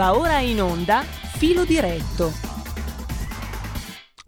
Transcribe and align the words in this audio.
Va 0.00 0.16
ora 0.16 0.38
in 0.38 0.62
onda 0.62 1.02
Filo 1.02 1.66
diretto. 1.66 2.30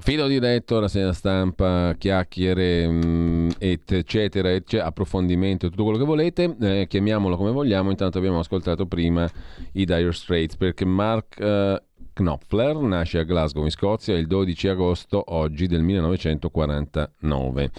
Filo 0.01 0.27
diretto, 0.27 0.79
la 0.81 0.89
segna 0.89 1.15
stampa, 1.15 1.95
chiacchiere, 1.97 2.87
mm, 2.87 3.49
eccetera, 3.59 4.51
eccetera, 4.51 4.85
approfondimento, 4.85 5.71
tutto 5.71 5.85
quello 5.85 5.97
che 5.97 6.05
volete, 6.05 6.55
eh, 6.61 6.87
chiamiamolo 6.87 7.39
come 7.39 7.53
vogliamo. 7.53 7.89
Intanto 7.89 8.19
abbiamo 8.19 8.41
ascoltato 8.41 8.85
prima 8.85 9.27
i 9.73 9.87
Dire 9.87 10.13
Straits 10.13 10.57
perché 10.57 10.85
Mark 10.85 11.41
eh, 11.41 11.83
Knopfler 12.13 12.77
nasce 12.77 13.21
a 13.21 13.23
Glasgow 13.23 13.65
in 13.65 13.71
Scozia 13.71 14.15
il 14.15 14.27
12 14.27 14.69
agosto 14.69 15.25
oggi 15.29 15.67
del 15.69 15.81
1949 15.81 17.71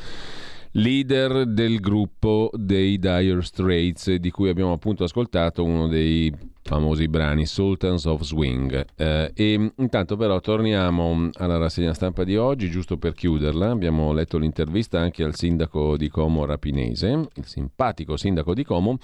leader 0.72 1.46
del 1.46 1.80
gruppo 1.80 2.50
dei 2.54 2.98
Dire 2.98 3.44
Straits, 3.44 4.16
di 4.16 4.32
cui 4.32 4.50
abbiamo 4.50 4.72
appunto 4.72 5.04
ascoltato 5.04 5.64
uno 5.64 5.88
dei 5.88 6.36
famosi 6.64 7.08
brani 7.08 7.46
Sultans 7.46 8.06
of 8.06 8.22
Swing. 8.22 8.86
Eh, 8.96 9.32
e 9.36 9.72
intanto 9.78 10.16
però 10.16 10.40
torniamo 10.40 11.30
alla 11.34 11.58
rassegna 11.58 11.94
stampa 11.94 12.24
di 12.24 12.36
oggi, 12.38 12.70
giusto 12.70 12.98
per 12.98 13.14
chiuderla. 13.14 13.70
Abbiamo 13.70 14.12
letto 14.14 14.38
l'intervista 14.38 15.00
anche 15.00 15.24
al 15.24 15.36
sindaco 15.36 15.98
di 15.98 16.10
Como 16.10 16.46
Rapinese, 16.46 17.28
il 17.36 17.46
simpatico 17.46 18.18
sindaco 18.18 18.54
di 18.54 18.64
Como, 18.64 18.98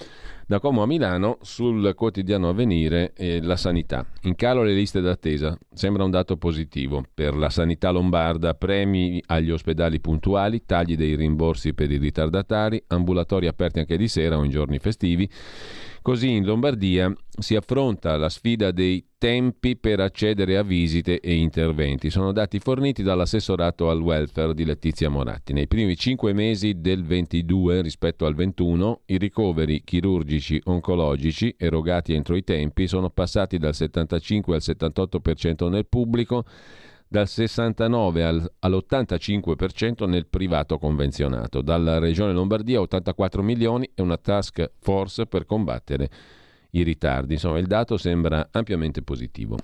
da 0.47 0.59
Como 0.59 0.81
a 0.81 0.87
Milano 0.87 1.37
sul 1.41 1.93
quotidiano 1.95 2.49
Avvenire 2.49 3.13
e 3.15 3.41
la 3.41 3.55
sanità. 3.55 4.05
In 4.23 4.35
calo 4.35 4.63
le 4.63 4.73
liste 4.73 5.01
d'attesa, 5.01 5.57
sembra 5.73 6.03
un 6.03 6.11
dato 6.11 6.37
positivo. 6.37 7.03
Per 7.13 7.35
la 7.35 7.49
sanità 7.49 7.91
lombarda 7.91 8.53
premi 8.53 9.21
agli 9.27 9.51
ospedali 9.51 9.99
puntuali, 9.99 10.63
tagli 10.65 10.95
dei 10.95 11.15
rimborsi 11.15 11.73
per 11.73 11.91
i 11.91 11.97
ritardatari, 11.97 12.81
ambulatori 12.87 13.47
aperti 13.47 13.79
anche 13.79 13.97
di 13.97 14.07
sera 14.07 14.37
o 14.37 14.43
in 14.43 14.49
giorni 14.49 14.79
festivi 14.79 15.29
Così 16.01 16.31
in 16.31 16.45
Lombardia 16.45 17.13
si 17.37 17.55
affronta 17.55 18.15
la 18.17 18.29
sfida 18.29 18.71
dei 18.71 19.05
tempi 19.17 19.75
per 19.75 19.99
accedere 19.99 20.57
a 20.57 20.63
visite 20.63 21.19
e 21.19 21.35
interventi. 21.35 22.09
Sono 22.09 22.31
dati 22.31 22.59
forniti 22.59 23.03
dall'assessorato 23.03 23.89
al 23.89 23.99
welfare 23.99 24.53
di 24.53 24.63
Letizia 24.63 25.09
Moratti. 25.09 25.51
Nei 25.51 25.67
primi 25.67 25.97
cinque 25.97 26.31
mesi 26.31 26.79
del 26.79 27.03
22 27.03 27.81
rispetto 27.81 28.25
al 28.25 28.33
21 28.33 29.01
i 29.07 29.17
ricoveri 29.17 29.83
chirurgici 29.83 30.61
oncologici 30.65 31.53
erogati 31.57 32.13
entro 32.13 32.35
i 32.35 32.43
tempi 32.43 32.87
sono 32.87 33.09
passati 33.09 33.57
dal 33.57 33.75
75 33.75 34.55
al 34.55 34.61
78% 34.63 35.69
nel 35.69 35.85
pubblico 35.85 36.45
dal 37.09 37.27
69 37.27 38.23
al, 38.23 38.51
all'85% 38.59 40.07
nel 40.07 40.27
privato 40.27 40.77
convenzionato. 40.77 41.61
Dalla 41.61 41.97
Regione 41.97 42.31
Lombardia 42.31 42.79
84 42.79 43.41
milioni 43.41 43.89
e 43.95 44.01
una 44.03 44.17
task 44.17 44.71
force 44.79 45.25
per 45.25 45.45
combattere 45.45 46.09
i 46.71 46.83
ritardi. 46.83 47.33
Insomma, 47.33 47.57
il 47.57 47.65
dato 47.65 47.97
sembra 47.97 48.49
ampiamente 48.51 49.01
positivo. 49.01 49.57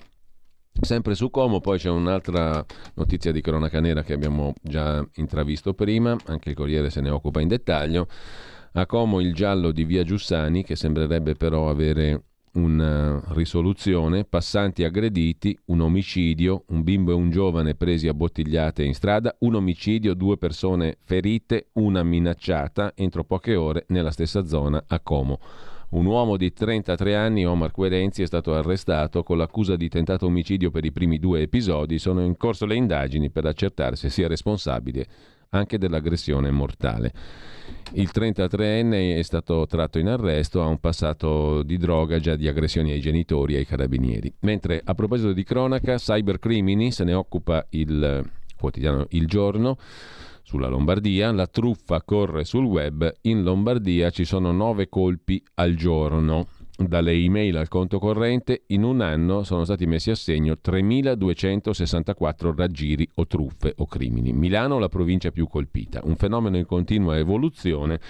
Sempre 0.78 1.14
su 1.14 1.30
Como, 1.30 1.60
poi 1.60 1.78
c'è 1.78 1.88
un'altra 1.88 2.64
notizia 2.94 3.30
di 3.30 3.40
cronaca 3.40 3.80
nera 3.80 4.02
che 4.02 4.12
abbiamo 4.12 4.52
già 4.60 5.06
intravisto 5.14 5.72
prima, 5.72 6.16
anche 6.26 6.50
il 6.50 6.56
Corriere 6.56 6.90
se 6.90 7.00
ne 7.00 7.10
occupa 7.10 7.40
in 7.40 7.48
dettaglio. 7.48 8.08
A 8.72 8.84
Como 8.86 9.20
il 9.20 9.32
giallo 9.32 9.70
di 9.70 9.84
Via 9.84 10.02
Giussani, 10.02 10.64
che 10.64 10.74
sembrerebbe 10.74 11.34
però 11.34 11.70
avere 11.70 12.24
una 12.56 13.22
risoluzione, 13.28 14.24
passanti 14.24 14.82
aggrediti, 14.82 15.56
un 15.66 15.80
omicidio, 15.80 16.64
un 16.68 16.82
bimbo 16.82 17.12
e 17.12 17.14
un 17.14 17.30
giovane 17.30 17.74
presi 17.74 18.08
a 18.08 18.14
bottigliate 18.14 18.82
in 18.82 18.94
strada, 18.94 19.36
un 19.40 19.54
omicidio, 19.54 20.14
due 20.14 20.38
persone 20.38 20.96
ferite, 21.04 21.68
una 21.74 22.02
minacciata 22.02 22.92
entro 22.94 23.24
poche 23.24 23.54
ore 23.54 23.84
nella 23.88 24.10
stessa 24.10 24.44
zona 24.46 24.82
a 24.86 25.00
Como. 25.00 25.38
Un 25.88 26.04
uomo 26.06 26.36
di 26.36 26.52
33 26.52 27.14
anni, 27.14 27.46
Omar 27.46 27.70
Querenzi, 27.70 28.22
è 28.22 28.26
stato 28.26 28.54
arrestato 28.54 29.22
con 29.22 29.38
l'accusa 29.38 29.76
di 29.76 29.88
tentato 29.88 30.26
omicidio 30.26 30.70
per 30.70 30.84
i 30.84 30.90
primi 30.90 31.18
due 31.18 31.42
episodi. 31.42 31.98
Sono 31.98 32.22
in 32.22 32.36
corso 32.36 32.66
le 32.66 32.74
indagini 32.74 33.30
per 33.30 33.46
accertare 33.46 33.94
se 33.94 34.10
sia 34.10 34.26
responsabile 34.26 35.06
anche 35.50 35.78
dell'aggressione 35.78 36.50
mortale. 36.50 37.12
Il 37.92 38.10
33enne 38.12 39.16
è 39.16 39.22
stato 39.22 39.66
tratto 39.66 39.98
in 39.98 40.08
arresto, 40.08 40.62
ha 40.62 40.66
un 40.66 40.78
passato 40.78 41.62
di 41.62 41.76
droga 41.76 42.18
già 42.18 42.36
di 42.36 42.48
aggressioni 42.48 42.92
ai 42.92 43.00
genitori 43.00 43.54
e 43.54 43.58
ai 43.58 43.66
carabinieri. 43.66 44.32
Mentre 44.40 44.80
a 44.84 44.94
proposito 44.94 45.32
di 45.32 45.44
cronaca, 45.44 45.96
cybercrimini 45.96 46.90
se 46.90 47.04
ne 47.04 47.14
occupa 47.14 47.64
il 47.70 48.28
quotidiano 48.56 49.06
Il 49.10 49.26
Giorno 49.26 49.78
sulla 50.42 50.68
Lombardia, 50.68 51.32
la 51.32 51.46
truffa 51.46 52.02
corre 52.02 52.44
sul 52.44 52.64
web, 52.64 53.12
in 53.22 53.42
Lombardia 53.42 54.10
ci 54.10 54.24
sono 54.24 54.52
nove 54.52 54.88
colpi 54.88 55.42
al 55.54 55.74
giorno 55.74 56.46
dalle 56.76 57.12
email 57.12 57.56
al 57.56 57.68
conto 57.68 57.98
corrente, 57.98 58.64
in 58.68 58.82
un 58.82 59.00
anno 59.00 59.42
sono 59.44 59.64
stati 59.64 59.86
messi 59.86 60.10
a 60.10 60.14
segno 60.14 60.58
3.264 60.62 62.54
raggiri 62.54 63.08
o 63.14 63.26
truffe 63.26 63.72
o 63.76 63.86
crimini. 63.86 64.32
Milano 64.32 64.78
la 64.78 64.88
provincia 64.88 65.30
più 65.30 65.48
colpita, 65.48 66.00
un 66.04 66.16
fenomeno 66.16 66.56
in 66.56 66.66
continua 66.66 67.16
evoluzione 67.16 68.00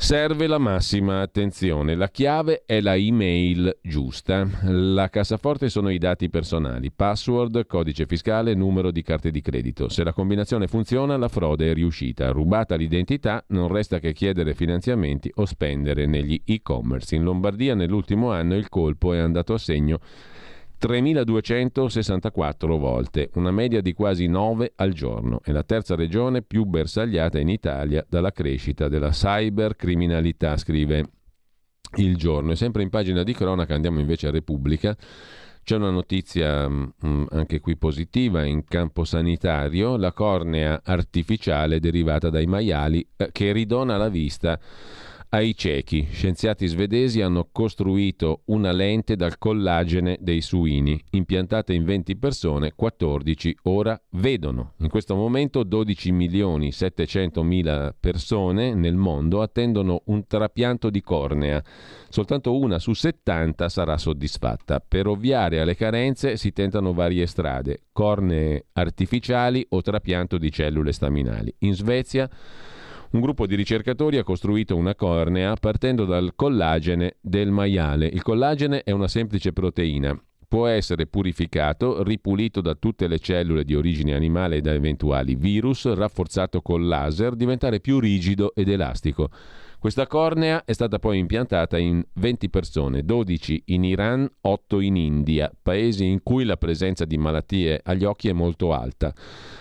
Serve 0.00 0.46
la 0.46 0.58
massima 0.58 1.20
attenzione. 1.20 1.96
La 1.96 2.08
chiave 2.08 2.62
è 2.64 2.80
la 2.80 2.94
email 2.94 3.80
giusta. 3.82 4.48
La 4.62 5.08
cassaforte 5.08 5.68
sono 5.68 5.88
i 5.90 5.98
dati 5.98 6.30
personali, 6.30 6.92
password, 6.92 7.66
codice 7.66 8.06
fiscale, 8.06 8.54
numero 8.54 8.92
di 8.92 9.02
carte 9.02 9.32
di 9.32 9.42
credito. 9.42 9.88
Se 9.88 10.04
la 10.04 10.12
combinazione 10.12 10.68
funziona, 10.68 11.16
la 11.16 11.26
frode 11.26 11.72
è 11.72 11.74
riuscita. 11.74 12.30
Rubata 12.30 12.76
l'identità, 12.76 13.44
non 13.48 13.66
resta 13.66 13.98
che 13.98 14.12
chiedere 14.12 14.54
finanziamenti 14.54 15.32
o 15.34 15.44
spendere 15.44 16.06
negli 16.06 16.40
e-commerce. 16.44 17.16
In 17.16 17.24
Lombardia 17.24 17.74
nell'ultimo 17.74 18.30
anno 18.30 18.54
il 18.54 18.68
colpo 18.68 19.12
è 19.12 19.18
andato 19.18 19.52
a 19.52 19.58
segno 19.58 19.98
3.264 20.80 22.78
volte, 22.78 23.30
una 23.34 23.50
media 23.50 23.80
di 23.80 23.92
quasi 23.92 24.26
9 24.26 24.72
al 24.76 24.92
giorno. 24.92 25.40
È 25.42 25.50
la 25.50 25.64
terza 25.64 25.96
regione 25.96 26.42
più 26.42 26.64
bersagliata 26.64 27.38
in 27.38 27.48
Italia 27.48 28.04
dalla 28.08 28.30
crescita 28.30 28.88
della 28.88 29.10
cybercriminalità, 29.10 30.56
scrive 30.56 31.04
il 31.96 32.16
giorno. 32.16 32.52
E 32.52 32.56
sempre 32.56 32.82
in 32.82 32.90
pagina 32.90 33.22
di 33.22 33.32
cronaca 33.32 33.74
andiamo 33.74 33.98
invece 33.98 34.28
a 34.28 34.30
Repubblica. 34.30 34.96
C'è 35.64 35.76
una 35.76 35.90
notizia 35.90 36.66
mh, 36.68 36.92
mm, 37.04 37.24
anche 37.30 37.60
qui 37.60 37.76
positiva 37.76 38.44
in 38.44 38.64
campo 38.64 39.04
sanitario, 39.04 39.96
la 39.96 40.12
cornea 40.12 40.80
artificiale 40.82 41.78
derivata 41.78 42.30
dai 42.30 42.46
maiali 42.46 43.06
eh, 43.16 43.30
che 43.32 43.52
ridona 43.52 43.96
la 43.96 44.08
vista 44.08 44.58
ai 45.30 45.54
ciechi. 45.54 46.06
Scienziati 46.10 46.66
svedesi 46.66 47.20
hanno 47.20 47.48
costruito 47.50 48.42
una 48.46 48.72
lente 48.72 49.16
dal 49.16 49.38
collagene 49.38 50.16
dei 50.20 50.40
suini. 50.40 51.02
Impiantata 51.10 51.72
in 51.72 51.84
20 51.84 52.16
persone, 52.16 52.72
14 52.74 53.58
ora 53.64 54.00
vedono. 54.10 54.74
In 54.78 54.88
questo 54.88 55.14
momento 55.14 55.62
12 55.62 56.12
milioni 56.12 56.72
700 56.72 57.42
mila 57.42 57.94
persone 57.98 58.74
nel 58.74 58.96
mondo 58.96 59.42
attendono 59.42 60.02
un 60.06 60.26
trapianto 60.26 60.90
di 60.90 61.00
cornea. 61.00 61.62
Soltanto 62.08 62.56
una 62.56 62.78
su 62.78 62.92
70 62.92 63.68
sarà 63.68 63.98
soddisfatta. 63.98 64.82
Per 64.86 65.06
ovviare 65.06 65.60
alle 65.60 65.76
carenze 65.76 66.36
si 66.36 66.52
tentano 66.52 66.92
varie 66.94 67.26
strade, 67.26 67.82
cornee 67.92 68.66
artificiali 68.72 69.66
o 69.70 69.82
trapianto 69.82 70.38
di 70.38 70.50
cellule 70.50 70.92
staminali. 70.92 71.54
In 71.58 71.74
Svezia 71.74 72.28
un 73.10 73.20
gruppo 73.20 73.46
di 73.46 73.54
ricercatori 73.54 74.18
ha 74.18 74.22
costruito 74.22 74.76
una 74.76 74.94
cornea 74.94 75.54
partendo 75.54 76.04
dal 76.04 76.32
collagene 76.34 77.16
del 77.20 77.50
maiale. 77.50 78.06
Il 78.06 78.22
collagene 78.22 78.82
è 78.82 78.90
una 78.90 79.08
semplice 79.08 79.52
proteina. 79.52 80.20
Può 80.46 80.66
essere 80.66 81.06
purificato, 81.06 82.02
ripulito 82.02 82.60
da 82.60 82.74
tutte 82.74 83.06
le 83.06 83.18
cellule 83.18 83.64
di 83.64 83.74
origine 83.74 84.14
animale 84.14 84.56
e 84.56 84.60
da 84.60 84.72
eventuali 84.72 85.36
virus, 85.36 85.92
rafforzato 85.92 86.62
col 86.62 86.86
laser, 86.86 87.34
diventare 87.34 87.80
più 87.80 87.98
rigido 87.98 88.54
ed 88.54 88.68
elastico. 88.68 89.28
Questa 89.78 90.06
cornea 90.06 90.64
è 90.64 90.72
stata 90.72 90.98
poi 90.98 91.18
impiantata 91.18 91.78
in 91.78 92.02
20 92.14 92.50
persone, 92.50 93.04
12 93.04 93.62
in 93.66 93.84
Iran, 93.84 94.28
8 94.40 94.80
in 94.80 94.96
India, 94.96 95.52
paesi 95.62 96.04
in 96.06 96.22
cui 96.22 96.44
la 96.44 96.56
presenza 96.56 97.04
di 97.04 97.16
malattie 97.16 97.80
agli 97.84 98.04
occhi 98.04 98.28
è 98.28 98.32
molto 98.32 98.72
alta, 98.72 99.14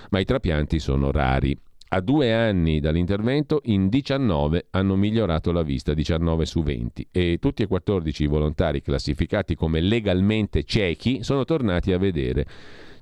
ma 0.09 0.19
i 0.19 0.25
trapianti 0.25 0.79
sono 0.79 1.11
rari. 1.11 1.57
A 1.89 2.01
due 2.01 2.33
anni 2.33 2.81
dall'intervento, 2.81 3.61
in 3.65 3.87
19 3.87 4.67
hanno 4.71 4.97
migliorato 4.97 5.53
la 5.53 5.61
vista, 5.61 5.93
19 5.93 6.45
su 6.45 6.61
20, 6.61 7.07
e 7.09 7.37
tutti 7.39 7.63
e 7.63 7.67
14 7.67 8.23
i 8.23 8.27
volontari 8.27 8.81
classificati 8.81 9.55
come 9.55 9.79
legalmente 9.79 10.65
ciechi 10.65 11.23
sono 11.23 11.45
tornati 11.45 11.93
a 11.93 11.97
vedere. 11.97 12.45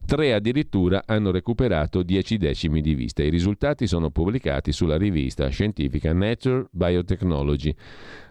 Tre 0.06 0.34
addirittura 0.34 1.02
hanno 1.08 1.32
recuperato 1.32 2.04
10 2.04 2.38
decimi 2.38 2.82
di 2.82 2.94
vista. 2.94 3.24
I 3.24 3.30
risultati 3.30 3.88
sono 3.88 4.12
pubblicati 4.12 4.72
sulla 4.72 4.98
rivista 4.98 5.48
scientifica 5.48 6.14
Nature 6.14 6.68
Biotechnology. 6.70 7.76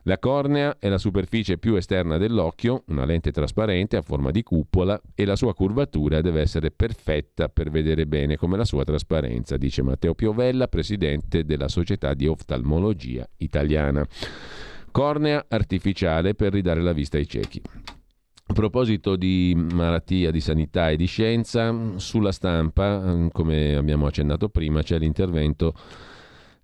La 0.04 0.20
cornea 0.20 0.76
è 0.78 0.88
la 0.88 0.98
superficie 0.98 1.58
più 1.58 1.74
esterna 1.74 2.16
dell'occhio, 2.16 2.84
una 2.86 3.04
lente 3.04 3.32
trasparente 3.32 3.96
a 3.96 4.02
forma 4.02 4.30
di 4.30 4.44
cupola 4.44 5.00
e 5.16 5.24
la 5.24 5.34
sua 5.34 5.52
curvatura 5.52 6.20
deve 6.20 6.42
essere 6.42 6.70
perfetta 6.70 7.48
per 7.48 7.70
vedere 7.70 8.06
bene 8.06 8.36
come 8.36 8.56
la 8.56 8.64
sua 8.64 8.84
trasparenza, 8.84 9.56
dice 9.56 9.82
Matteo 9.82 10.14
Piovella, 10.14 10.68
presidente 10.68 11.44
della 11.44 11.66
Società 11.66 12.14
di 12.14 12.28
Oftalmologia 12.28 13.28
Italiana. 13.38 14.06
Cornea 14.92 15.44
artificiale 15.48 16.34
per 16.34 16.52
ridare 16.52 16.82
la 16.82 16.92
vista 16.92 17.16
ai 17.16 17.26
ciechi. 17.26 17.60
A 18.54 18.56
proposito 18.56 19.16
di 19.16 19.52
malattia, 19.56 20.30
di 20.30 20.38
sanità 20.38 20.88
e 20.88 20.96
di 20.96 21.06
scienza, 21.06 21.74
sulla 21.96 22.30
stampa, 22.30 23.26
come 23.32 23.74
abbiamo 23.74 24.06
accennato 24.06 24.48
prima, 24.48 24.80
c'è 24.80 24.96
l'intervento 24.96 25.74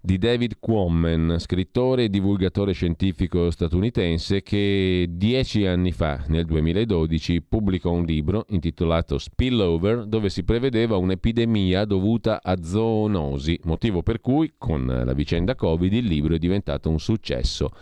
di 0.00 0.16
David 0.16 0.58
Quammen, 0.60 1.34
scrittore 1.40 2.04
e 2.04 2.08
divulgatore 2.08 2.74
scientifico 2.74 3.50
statunitense 3.50 4.40
che 4.44 5.08
dieci 5.10 5.66
anni 5.66 5.90
fa, 5.90 6.22
nel 6.28 6.44
2012, 6.44 7.42
pubblicò 7.42 7.90
un 7.90 8.04
libro 8.04 8.44
intitolato 8.50 9.18
Spillover 9.18 10.04
dove 10.04 10.28
si 10.28 10.44
prevedeva 10.44 10.96
un'epidemia 10.96 11.84
dovuta 11.86 12.40
a 12.40 12.62
zoonosi, 12.62 13.58
motivo 13.64 14.04
per 14.04 14.20
cui 14.20 14.52
con 14.56 14.86
la 14.86 15.12
vicenda 15.12 15.56
Covid 15.56 15.92
il 15.92 16.04
libro 16.04 16.36
è 16.36 16.38
diventato 16.38 16.88
un 16.88 17.00
successo 17.00 17.72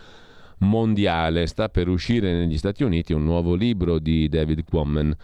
mondiale. 0.59 1.47
Sta 1.47 1.69
per 1.69 1.87
uscire 1.87 2.33
negli 2.33 2.57
Stati 2.57 2.83
Uniti 2.83 3.13
un 3.13 3.23
nuovo 3.23 3.53
libro 3.55 3.99
di 3.99 4.27
David 4.29 4.63
Quammen 4.63 5.15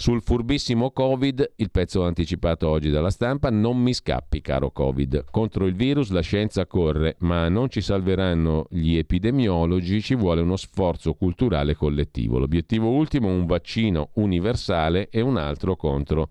sul 0.00 0.22
furbissimo 0.22 0.92
Covid, 0.92 1.52
il 1.56 1.70
pezzo 1.70 2.04
anticipato 2.04 2.66
oggi 2.66 2.88
dalla 2.88 3.10
stampa, 3.10 3.50
non 3.50 3.76
mi 3.76 3.92
scappi 3.92 4.40
caro 4.40 4.70
Covid. 4.70 5.26
Contro 5.30 5.66
il 5.66 5.74
virus 5.74 6.08
la 6.08 6.22
scienza 6.22 6.64
corre, 6.64 7.16
ma 7.18 7.50
non 7.50 7.68
ci 7.68 7.82
salveranno 7.82 8.64
gli 8.70 8.96
epidemiologi, 8.96 10.00
ci 10.00 10.14
vuole 10.14 10.40
uno 10.40 10.56
sforzo 10.56 11.12
culturale 11.12 11.74
collettivo. 11.74 12.38
L'obiettivo 12.38 12.88
ultimo 12.88 13.28
è 13.28 13.32
un 13.32 13.44
vaccino 13.44 14.08
universale 14.14 15.10
e 15.10 15.20
un 15.20 15.36
altro 15.36 15.76
contro 15.76 16.30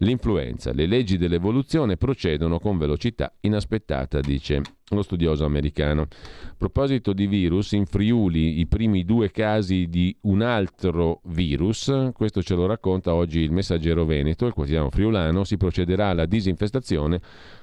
l'influenza. 0.00 0.72
Le 0.72 0.86
leggi 0.86 1.16
dell'evoluzione 1.16 1.96
procedono 1.96 2.58
con 2.58 2.78
velocità 2.78 3.32
inaspettata, 3.40 4.20
dice 4.20 4.62
lo 4.90 5.02
studioso 5.02 5.44
americano. 5.44 6.02
A 6.02 6.54
proposito 6.56 7.12
di 7.12 7.26
virus, 7.26 7.72
in 7.72 7.86
Friuli 7.86 8.58
i 8.58 8.66
primi 8.66 9.04
due 9.04 9.30
casi 9.30 9.86
di 9.88 10.16
un 10.22 10.42
altro 10.42 11.20
virus, 11.26 12.10
questo 12.12 12.42
ce 12.42 12.54
lo 12.54 12.66
racconta 12.66 13.14
oggi 13.14 13.40
il 13.40 13.52
Messaggero 13.52 14.04
Veneto, 14.04 14.46
il 14.46 14.52
quotidiano 14.52 14.90
friulano, 14.90 15.44
si 15.44 15.56
procederà 15.56 16.08
alla 16.08 16.26
disinfestazione 16.26 17.20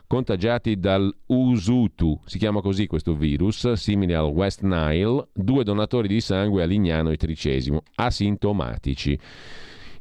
contagiati 0.07 0.79
dal 0.79 1.13
Usutu, 1.25 2.17
si 2.25 2.37
chiama 2.37 2.61
così 2.61 2.87
questo 2.87 3.13
virus, 3.13 3.73
simile 3.73 4.15
al 4.15 4.27
West 4.27 4.61
Nile, 4.61 5.27
due 5.33 5.65
donatori 5.65 6.07
di 6.07 6.21
sangue 6.21 6.63
a 6.63 6.65
Lignano 6.65 7.09
e 7.11 7.17
Tricesimo, 7.17 7.83
asintomatici. 7.95 9.19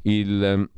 Il 0.03 0.69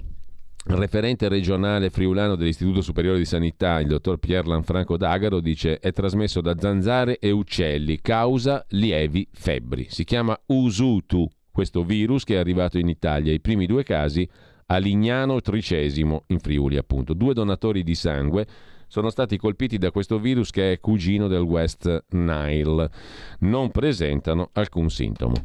il 0.68 0.76
referente 0.76 1.28
regionale 1.30 1.90
friulano 1.90 2.36
dell'Istituto 2.36 2.82
Superiore 2.82 3.18
di 3.18 3.26
Sanità, 3.26 3.80
il 3.80 3.88
dottor 3.88 4.18
Pier 4.18 4.46
Lanfranco 4.46 4.98
D'Agaro, 4.98 5.40
dice 5.40 5.80
è 5.80 5.92
trasmesso 5.92 6.42
da 6.42 6.56
zanzare 6.60 7.18
e 7.18 7.32
uccelli, 7.32 8.02
causa 8.02 8.64
lievi 8.70 9.28
febbri. 9.32 9.88
Si 9.90 10.04
chiama 10.04 10.40
Usutu, 10.48 11.28
questo 11.52 11.84
virus 11.84 12.24
che 12.24 12.36
è 12.36 12.38
arrivato 12.38 12.78
in 12.78 12.88
Italia. 12.88 13.34
I 13.34 13.40
primi 13.40 13.66
due 13.66 13.84
casi 13.84 14.30
a 14.68 14.78
Lignano 14.78 15.42
Tricesimo, 15.42 16.26
in 16.28 16.40
Friuli 16.40 16.78
appunto. 16.78 17.14
Due 17.14 17.34
donatori 17.34 17.82
di 17.82 17.96
sangue 17.96 18.46
sono 18.88 19.10
stati 19.10 19.38
colpiti 19.38 19.78
da 19.78 19.92
questo 19.92 20.20
virus 20.20 20.52
che 20.52 20.74
è 20.74 20.80
cugino 20.80 21.28
del 21.28 21.42
West 21.42 22.06
Nile. 22.10 22.90
Non 23.40 23.72
presentano 23.72 24.50
alcun 24.54 24.90
sintomo. 24.90 25.36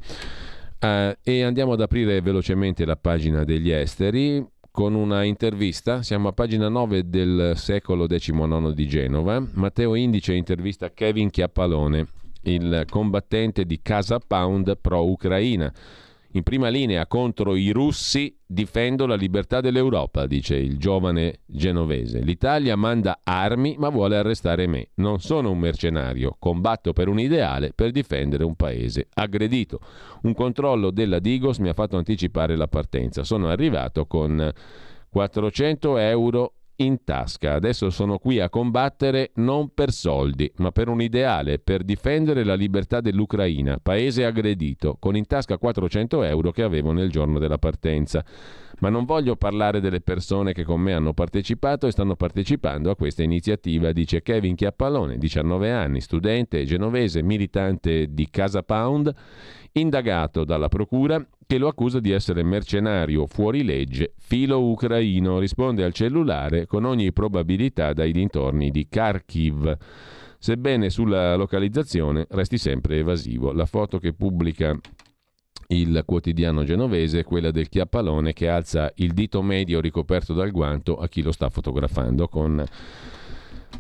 Uh, 0.80 1.14
e 1.22 1.42
andiamo 1.42 1.72
ad 1.72 1.80
aprire 1.80 2.20
velocemente 2.20 2.84
la 2.84 2.96
pagina 2.96 3.42
degli 3.44 3.70
esteri 3.70 4.44
con 4.74 4.96
una 4.96 5.22
intervista, 5.22 6.02
siamo 6.02 6.26
a 6.26 6.32
pagina 6.32 6.68
9 6.68 7.08
del 7.08 7.52
secolo 7.54 8.08
XIX 8.08 8.72
di 8.72 8.88
Genova, 8.88 9.40
Matteo 9.52 9.94
Indice 9.94 10.34
intervista 10.34 10.90
Kevin 10.92 11.30
Chiappalone, 11.30 12.08
il 12.42 12.84
combattente 12.90 13.66
di 13.66 13.78
Casa 13.80 14.18
Pound 14.18 14.76
pro-Ucraina. 14.80 15.72
In 16.36 16.42
prima 16.42 16.68
linea 16.68 17.06
contro 17.06 17.54
i 17.54 17.70
russi 17.70 18.36
difendo 18.44 19.06
la 19.06 19.14
libertà 19.14 19.60
dell'Europa, 19.60 20.26
dice 20.26 20.56
il 20.56 20.78
giovane 20.78 21.42
genovese. 21.46 22.22
L'Italia 22.22 22.74
manda 22.74 23.20
armi 23.22 23.76
ma 23.78 23.88
vuole 23.88 24.16
arrestare 24.16 24.66
me. 24.66 24.88
Non 24.94 25.20
sono 25.20 25.52
un 25.52 25.58
mercenario, 25.58 26.34
combatto 26.36 26.92
per 26.92 27.06
un 27.06 27.20
ideale 27.20 27.72
per 27.72 27.92
difendere 27.92 28.42
un 28.42 28.56
paese 28.56 29.06
aggredito. 29.14 29.78
Un 30.22 30.34
controllo 30.34 30.90
della 30.90 31.20
Digos 31.20 31.58
mi 31.58 31.68
ha 31.68 31.72
fatto 31.72 31.96
anticipare 31.96 32.56
la 32.56 32.66
partenza. 32.66 33.22
Sono 33.22 33.48
arrivato 33.48 34.06
con 34.06 34.52
400 35.10 35.98
euro 35.98 36.54
in 36.76 37.04
tasca. 37.04 37.54
Adesso 37.54 37.90
sono 37.90 38.18
qui 38.18 38.40
a 38.40 38.48
combattere 38.48 39.30
non 39.36 39.72
per 39.72 39.92
soldi, 39.92 40.50
ma 40.56 40.72
per 40.72 40.88
un 40.88 41.00
ideale, 41.00 41.58
per 41.58 41.84
difendere 41.84 42.44
la 42.44 42.54
libertà 42.54 43.00
dell'Ucraina, 43.00 43.78
paese 43.82 44.24
aggredito, 44.24 44.96
con 44.98 45.16
in 45.16 45.26
tasca 45.26 45.58
400 45.58 46.22
euro 46.22 46.50
che 46.50 46.62
avevo 46.62 46.92
nel 46.92 47.10
giorno 47.10 47.38
della 47.38 47.58
partenza. 47.58 48.24
Ma 48.80 48.88
non 48.88 49.04
voglio 49.04 49.36
parlare 49.36 49.80
delle 49.80 50.00
persone 50.00 50.52
che 50.52 50.64
con 50.64 50.80
me 50.80 50.92
hanno 50.92 51.14
partecipato 51.14 51.86
e 51.86 51.92
stanno 51.92 52.16
partecipando 52.16 52.90
a 52.90 52.96
questa 52.96 53.22
iniziativa, 53.22 53.92
dice 53.92 54.20
Kevin 54.20 54.56
Chiappalone, 54.56 55.16
19 55.16 55.70
anni, 55.70 56.00
studente 56.00 56.64
genovese, 56.64 57.22
militante 57.22 58.12
di 58.12 58.28
Casa 58.30 58.62
Pound, 58.62 59.14
indagato 59.72 60.44
dalla 60.44 60.68
procura 60.68 61.24
che 61.46 61.58
lo 61.58 61.68
accusa 61.68 62.00
di 62.00 62.10
essere 62.10 62.42
mercenario 62.42 63.26
fuori 63.26 63.64
legge 63.64 64.12
filo 64.18 64.62
ucraino. 64.62 65.38
Risponde 65.38 65.84
al 65.84 65.92
cellulare 65.92 66.66
con 66.66 66.84
ogni 66.84 67.12
probabilità 67.12 67.92
dai 67.92 68.12
dintorni 68.12 68.70
di 68.70 68.86
Kharkiv. 68.88 69.76
Sebbene 70.38 70.90
sulla 70.90 71.36
localizzazione 71.36 72.26
resti 72.30 72.58
sempre 72.58 72.98
evasivo. 72.98 73.52
La 73.52 73.66
foto 73.66 73.98
che 73.98 74.12
pubblica 74.12 74.78
il 75.68 76.02
quotidiano 76.04 76.64
genovese 76.64 77.20
è 77.20 77.24
quella 77.24 77.50
del 77.50 77.68
chiappalone 77.68 78.32
che 78.32 78.48
alza 78.48 78.90
il 78.96 79.12
dito 79.12 79.40
medio 79.42 79.80
ricoperto 79.80 80.34
dal 80.34 80.50
guanto 80.50 80.96
a 80.96 81.08
chi 81.08 81.22
lo 81.22 81.32
sta 81.32 81.48
fotografando 81.48 82.28
con 82.28 82.62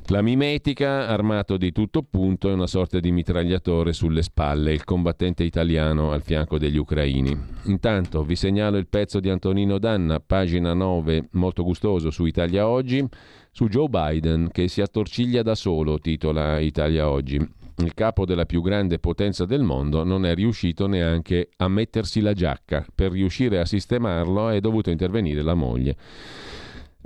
la 0.08 0.20
mimetica, 0.20 1.08
armato 1.08 1.56
di 1.56 1.72
tutto 1.72 2.02
punto, 2.02 2.50
è 2.50 2.52
una 2.52 2.66
sorta 2.66 3.00
di 3.00 3.10
mitragliatore 3.10 3.94
sulle 3.94 4.22
spalle, 4.22 4.72
il 4.72 4.84
combattente 4.84 5.44
italiano 5.44 6.12
al 6.12 6.22
fianco 6.22 6.58
degli 6.58 6.76
ucraini. 6.76 7.34
Intanto 7.64 8.22
vi 8.22 8.36
segnalo 8.36 8.76
il 8.76 8.86
pezzo 8.86 9.18
di 9.18 9.30
Antonino 9.30 9.78
Danna, 9.78 10.20
pagina 10.20 10.74
9, 10.74 11.28
molto 11.32 11.64
gustoso 11.64 12.10
su 12.10 12.26
Italia 12.26 12.68
Oggi, 12.68 13.02
su 13.50 13.68
Joe 13.68 13.88
Biden 13.88 14.50
che 14.52 14.68
si 14.68 14.82
attorciglia 14.82 15.42
da 15.42 15.54
solo, 15.54 15.98
titola 15.98 16.58
Italia 16.58 17.08
Oggi. 17.08 17.36
Il 17.78 17.94
capo 17.94 18.24
della 18.26 18.44
più 18.44 18.60
grande 18.60 18.98
potenza 18.98 19.46
del 19.46 19.62
mondo 19.62 20.04
non 20.04 20.26
è 20.26 20.34
riuscito 20.34 20.86
neanche 20.86 21.48
a 21.56 21.66
mettersi 21.66 22.20
la 22.20 22.32
giacca. 22.32 22.86
Per 22.94 23.10
riuscire 23.10 23.58
a 23.58 23.64
sistemarlo 23.64 24.50
è 24.50 24.60
dovuto 24.60 24.90
intervenire 24.90 25.42
la 25.42 25.54
moglie. 25.54 25.96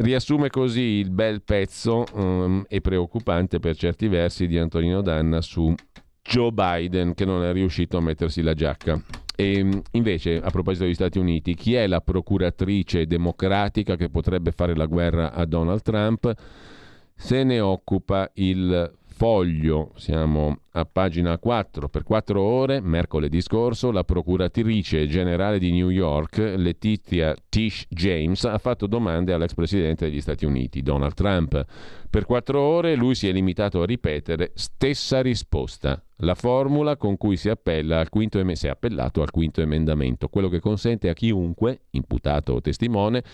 Riassume 0.00 0.48
così 0.48 0.80
il 0.80 1.10
bel 1.10 1.42
pezzo 1.42 2.04
um, 2.12 2.64
e 2.68 2.80
preoccupante 2.80 3.58
per 3.58 3.76
certi 3.76 4.06
versi 4.06 4.46
di 4.46 4.56
Antonino 4.56 5.00
Danna 5.00 5.40
su 5.40 5.74
Joe 6.22 6.52
Biden 6.52 7.14
che 7.14 7.24
non 7.24 7.42
è 7.42 7.52
riuscito 7.52 7.96
a 7.96 8.00
mettersi 8.00 8.42
la 8.42 8.54
giacca. 8.54 9.02
E 9.34 9.58
ehm, 9.58 9.82
invece, 9.92 10.40
a 10.40 10.50
proposito 10.50 10.84
degli 10.84 10.94
Stati 10.94 11.18
Uniti, 11.18 11.54
chi 11.54 11.74
è 11.74 11.88
la 11.88 12.00
procuratrice 12.00 13.08
democratica 13.08 13.96
che 13.96 14.08
potrebbe 14.08 14.52
fare 14.52 14.76
la 14.76 14.86
guerra 14.86 15.32
a 15.32 15.44
Donald 15.44 15.82
Trump? 15.82 16.32
Se 17.16 17.42
ne 17.42 17.58
occupa 17.58 18.30
il 18.34 18.92
Foglio, 19.18 19.90
siamo 19.96 20.60
a 20.70 20.84
pagina 20.84 21.38
4. 21.38 21.88
Per 21.88 22.04
quattro 22.04 22.40
ore, 22.40 22.80
mercoledì 22.80 23.40
scorso, 23.40 23.90
la 23.90 24.04
procuratrice 24.04 25.08
generale 25.08 25.58
di 25.58 25.72
New 25.72 25.88
York, 25.88 26.38
Letizia 26.38 27.34
Tish 27.48 27.86
James, 27.88 28.44
ha 28.44 28.58
fatto 28.58 28.86
domande 28.86 29.32
all'ex 29.32 29.54
presidente 29.54 30.04
degli 30.04 30.20
Stati 30.20 30.44
Uniti, 30.44 30.82
Donald 30.82 31.14
Trump. 31.14 31.64
Per 32.08 32.26
quattro 32.26 32.60
ore 32.60 32.94
lui 32.94 33.16
si 33.16 33.26
è 33.26 33.32
limitato 33.32 33.82
a 33.82 33.86
ripetere 33.86 34.52
stessa 34.54 35.20
risposta, 35.20 36.00
la 36.18 36.36
formula 36.36 36.96
con 36.96 37.16
cui 37.16 37.36
si, 37.36 37.48
appella 37.48 37.98
al 37.98 38.10
quinto 38.10 38.40
si 38.54 38.66
è 38.68 38.70
appellato 38.70 39.20
al 39.20 39.32
quinto 39.32 39.60
emendamento, 39.60 40.28
quello 40.28 40.48
che 40.48 40.60
consente 40.60 41.08
a 41.08 41.12
chiunque, 41.14 41.86
imputato 41.90 42.52
o 42.52 42.60
testimone, 42.60 43.24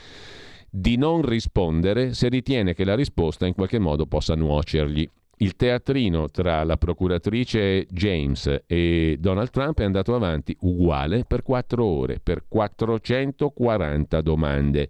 di 0.70 0.96
non 0.96 1.20
rispondere 1.20 2.14
se 2.14 2.30
ritiene 2.30 2.72
che 2.72 2.84
la 2.84 2.94
risposta 2.94 3.46
in 3.46 3.52
qualche 3.52 3.78
modo 3.78 4.06
possa 4.06 4.34
nuocergli. 4.34 5.06
Il 5.38 5.56
teatrino 5.56 6.28
tra 6.28 6.62
la 6.64 6.76
procuratrice 6.76 7.86
James 7.90 8.62
e 8.66 9.16
Donald 9.18 9.50
Trump 9.50 9.80
è 9.80 9.84
andato 9.84 10.14
avanti 10.14 10.56
uguale 10.60 11.24
per 11.24 11.42
quattro 11.42 11.84
ore, 11.84 12.20
per 12.22 12.44
440 12.46 14.20
domande. 14.20 14.88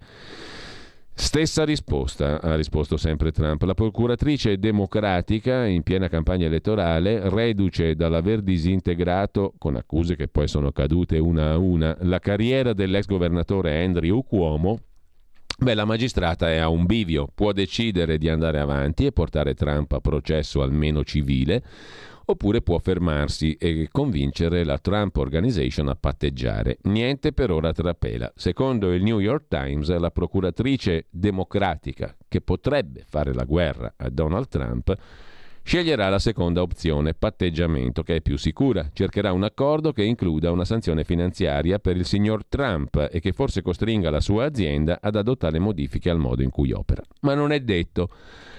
Stessa 1.16 1.64
risposta, 1.64 2.40
ha 2.40 2.56
risposto 2.56 2.96
sempre 2.96 3.30
Trump. 3.30 3.62
La 3.62 3.74
procuratrice 3.74 4.58
democratica 4.58 5.64
in 5.64 5.84
piena 5.84 6.08
campagna 6.08 6.46
elettorale, 6.46 7.28
reduce 7.30 7.94
dall'aver 7.94 8.42
disintegrato, 8.42 9.54
con 9.56 9.76
accuse 9.76 10.16
che 10.16 10.26
poi 10.26 10.48
sono 10.48 10.72
cadute 10.72 11.18
una 11.18 11.52
a 11.52 11.56
una, 11.56 11.96
la 12.00 12.18
carriera 12.18 12.72
dell'ex 12.72 13.06
governatore 13.06 13.84
Andrew 13.84 14.24
Cuomo, 14.24 14.80
Beh, 15.56 15.74
la 15.74 15.84
magistrata 15.84 16.50
è 16.50 16.56
a 16.56 16.68
un 16.68 16.84
bivio, 16.84 17.28
può 17.32 17.52
decidere 17.52 18.18
di 18.18 18.28
andare 18.28 18.58
avanti 18.58 19.06
e 19.06 19.12
portare 19.12 19.54
Trump 19.54 19.92
a 19.92 20.00
processo 20.00 20.62
almeno 20.62 21.04
civile, 21.04 21.62
oppure 22.24 22.60
può 22.60 22.78
fermarsi 22.78 23.54
e 23.54 23.88
convincere 23.90 24.64
la 24.64 24.78
Trump 24.78 25.16
Organization 25.16 25.88
a 25.88 25.94
patteggiare. 25.94 26.78
Niente 26.82 27.32
per 27.32 27.52
ora 27.52 27.72
trapela. 27.72 28.32
Secondo 28.34 28.92
il 28.92 29.04
New 29.04 29.20
York 29.20 29.46
Times, 29.46 29.96
la 29.96 30.10
procuratrice 30.10 31.06
democratica 31.10 32.16
che 32.26 32.40
potrebbe 32.40 33.04
fare 33.08 33.32
la 33.32 33.44
guerra 33.44 33.94
a 33.96 34.10
Donald 34.10 34.48
Trump 34.48 34.92
sceglierà 35.64 36.08
la 36.08 36.18
seconda 36.18 36.62
opzione, 36.62 37.14
patteggiamento, 37.14 38.02
che 38.02 38.16
è 38.16 38.20
più 38.20 38.36
sicura. 38.36 38.90
Cercherà 38.92 39.32
un 39.32 39.42
accordo 39.42 39.92
che 39.92 40.04
includa 40.04 40.52
una 40.52 40.64
sanzione 40.64 41.02
finanziaria 41.02 41.78
per 41.78 41.96
il 41.96 42.04
signor 42.04 42.44
Trump 42.46 43.08
e 43.10 43.18
che 43.18 43.32
forse 43.32 43.62
costringa 43.62 44.10
la 44.10 44.20
sua 44.20 44.44
azienda 44.44 44.98
ad 45.00 45.16
adottare 45.16 45.58
modifiche 45.58 46.10
al 46.10 46.18
modo 46.18 46.42
in 46.42 46.50
cui 46.50 46.70
opera. 46.70 47.02
Ma 47.22 47.34
non 47.34 47.50
è 47.50 47.60
detto. 47.60 48.10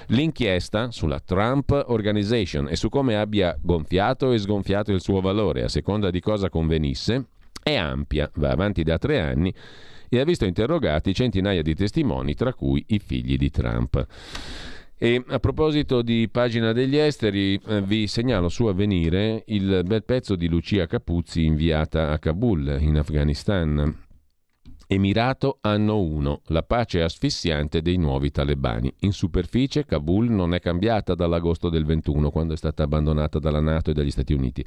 L'inchiesta 0.09 0.91
sulla 0.91 1.19
Trump 1.19 1.71
Organization 1.87 2.67
e 2.69 2.75
su 2.75 2.89
come 2.89 3.15
abbia 3.15 3.57
gonfiato 3.59 4.31
e 4.31 4.37
sgonfiato 4.37 4.91
il 4.91 5.01
suo 5.01 5.21
valore 5.21 5.63
a 5.63 5.67
seconda 5.67 6.11
di 6.11 6.19
cosa 6.19 6.49
convenisse 6.49 7.27
è 7.63 7.75
ampia, 7.75 8.29
va 8.35 8.51
avanti 8.51 8.83
da 8.83 8.99
tre 8.99 9.19
anni 9.19 9.51
e 10.07 10.19
ha 10.19 10.23
visto 10.23 10.45
interrogati 10.45 11.15
centinaia 11.15 11.63
di 11.63 11.73
testimoni, 11.73 12.35
tra 12.35 12.53
cui 12.53 12.83
i 12.89 12.99
figli 12.99 13.37
di 13.37 13.49
Trump. 13.49 14.05
E 14.97 15.21
a 15.27 15.39
proposito 15.39 16.01
di 16.01 16.29
pagina 16.31 16.71
degli 16.71 16.95
esteri, 16.95 17.59
eh, 17.67 17.81
vi 17.81 18.07
segnalo 18.07 18.47
su 18.47 18.65
Avvenire 18.67 19.43
il 19.47 19.81
bel 19.85 20.05
pezzo 20.05 20.37
di 20.37 20.47
Lucia 20.47 20.87
Capuzzi 20.87 21.43
inviata 21.43 22.11
a 22.11 22.17
Kabul, 22.17 22.77
in 22.79 22.97
Afghanistan. 22.97 24.03
Emirato 24.87 25.57
anno 25.59 25.99
1, 25.99 26.43
la 26.45 26.63
pace 26.63 27.01
asfissiante 27.01 27.81
dei 27.81 27.97
nuovi 27.97 28.31
talebani. 28.31 28.93
In 28.99 29.11
superficie 29.11 29.83
Kabul 29.83 30.29
non 30.29 30.53
è 30.53 30.61
cambiata 30.61 31.13
dall'agosto 31.13 31.67
del 31.67 31.83
21, 31.83 32.31
quando 32.31 32.53
è 32.53 32.57
stata 32.57 32.83
abbandonata 32.83 33.37
dalla 33.37 33.59
Nato 33.59 33.89
e 33.89 33.93
dagli 33.93 34.11
Stati 34.11 34.31
Uniti, 34.31 34.63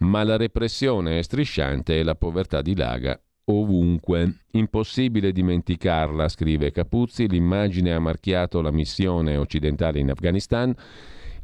ma 0.00 0.24
la 0.24 0.36
repressione 0.36 1.18
è 1.18 1.22
strisciante 1.22 1.98
e 1.98 2.02
la 2.02 2.16
povertà 2.16 2.60
dilaga 2.60 3.18
ovunque. 3.46 4.40
Impossibile 4.52 5.32
dimenticarla, 5.32 6.28
scrive 6.28 6.70
Capuzzi, 6.70 7.28
l'immagine 7.28 7.92
ha 7.92 7.98
marchiato 7.98 8.60
la 8.60 8.70
missione 8.70 9.36
occidentale 9.36 9.98
in 9.98 10.10
Afghanistan. 10.10 10.74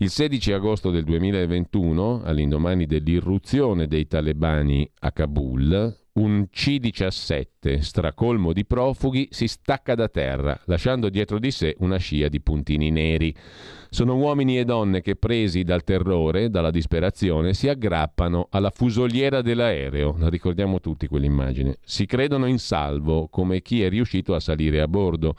Il 0.03 0.09
16 0.09 0.53
agosto 0.53 0.91
del 0.91 1.05
2021, 1.05 2.23
all'indomani 2.25 2.87
dell'irruzione 2.87 3.87
dei 3.87 4.07
talebani 4.07 4.91
a 5.01 5.13
Kabul, 5.13 5.95
un 6.13 6.47
C-17, 6.51 7.81
stracolmo 7.81 8.55
di 8.55 8.65
profughi, 8.65 9.29
si 9.31 9.47
stacca 9.47 9.95
da 9.95 10.09
terra, 10.09 10.59
lasciando 10.65 11.11
dietro 11.11 11.39
di 11.39 11.51
sé 11.51 11.77
una 11.81 11.99
scia 11.99 12.29
di 12.29 12.41
puntini 12.41 12.91
neri. 12.91 13.35
Sono 13.91 14.17
uomini 14.17 14.59
e 14.59 14.65
donne 14.65 15.03
che, 15.03 15.17
presi 15.17 15.65
dal 15.65 15.85
terrore, 15.85 16.49
dalla 16.49 16.71
disperazione, 16.71 17.53
si 17.53 17.69
aggrappano 17.69 18.49
alla 18.53 18.71
fusoliera 18.71 19.43
dell'aereo. 19.43 20.17
La 20.19 20.31
ricordiamo 20.31 20.81
tutti 20.81 21.09
quell'immagine. 21.09 21.77
Si 21.83 22.07
credono 22.07 22.47
in 22.47 22.59
salvo, 22.59 23.29
come 23.29 23.61
chi 23.61 23.83
è 23.83 23.91
riuscito 23.91 24.35
a 24.35 24.41
salire 24.41 24.81
a 24.81 24.89
bordo. 24.89 25.35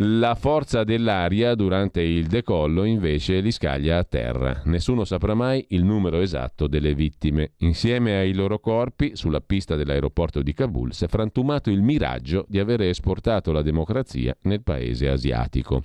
La 0.00 0.36
forza 0.36 0.84
dell'aria 0.84 1.56
durante 1.56 2.00
il 2.00 2.28
decollo 2.28 2.84
invece 2.84 3.40
li 3.40 3.50
scaglia 3.50 3.98
a 3.98 4.04
terra. 4.04 4.62
Nessuno 4.66 5.04
saprà 5.04 5.34
mai 5.34 5.66
il 5.70 5.82
numero 5.82 6.20
esatto 6.20 6.68
delle 6.68 6.94
vittime. 6.94 7.54
Insieme 7.58 8.16
ai 8.16 8.32
loro 8.32 8.60
corpi, 8.60 9.16
sulla 9.16 9.40
pista 9.40 9.74
dell'aeroporto 9.74 10.40
di 10.40 10.54
Kabul, 10.54 10.92
si 10.92 11.04
è 11.04 11.08
frantumato 11.08 11.68
il 11.70 11.82
miraggio 11.82 12.44
di 12.46 12.60
aver 12.60 12.82
esportato 12.82 13.50
la 13.50 13.62
democrazia 13.62 14.36
nel 14.42 14.62
paese 14.62 15.08
asiatico. 15.08 15.82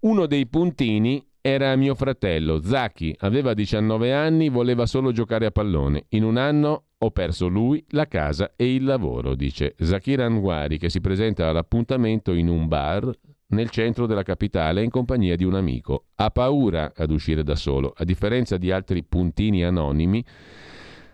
Uno 0.00 0.26
dei 0.26 0.48
puntini 0.48 1.24
era 1.40 1.76
mio 1.76 1.94
fratello, 1.94 2.62
Zaki, 2.62 3.14
aveva 3.20 3.54
19 3.54 4.12
anni, 4.12 4.48
voleva 4.48 4.86
solo 4.86 5.12
giocare 5.12 5.46
a 5.46 5.52
pallone. 5.52 6.06
In 6.08 6.24
un 6.24 6.36
anno 6.36 6.86
ho 7.04 7.10
perso 7.10 7.46
lui, 7.46 7.84
la 7.90 8.06
casa 8.06 8.52
e 8.56 8.74
il 8.74 8.84
lavoro, 8.84 9.34
dice 9.34 9.74
Zakir 9.78 10.20
Anwari, 10.20 10.78
che 10.78 10.88
si 10.88 11.00
presenta 11.00 11.48
all'appuntamento 11.48 12.32
in 12.32 12.48
un 12.48 12.66
bar 12.66 13.10
nel 13.48 13.68
centro 13.70 14.06
della 14.06 14.22
capitale 14.22 14.82
in 14.82 14.90
compagnia 14.90 15.36
di 15.36 15.44
un 15.44 15.54
amico. 15.54 16.06
Ha 16.16 16.30
paura 16.30 16.92
ad 16.96 17.10
uscire 17.10 17.42
da 17.42 17.54
solo. 17.54 17.92
A 17.96 18.04
differenza 18.04 18.56
di 18.56 18.70
altri 18.70 19.04
puntini 19.04 19.64
anonimi, 19.64 20.24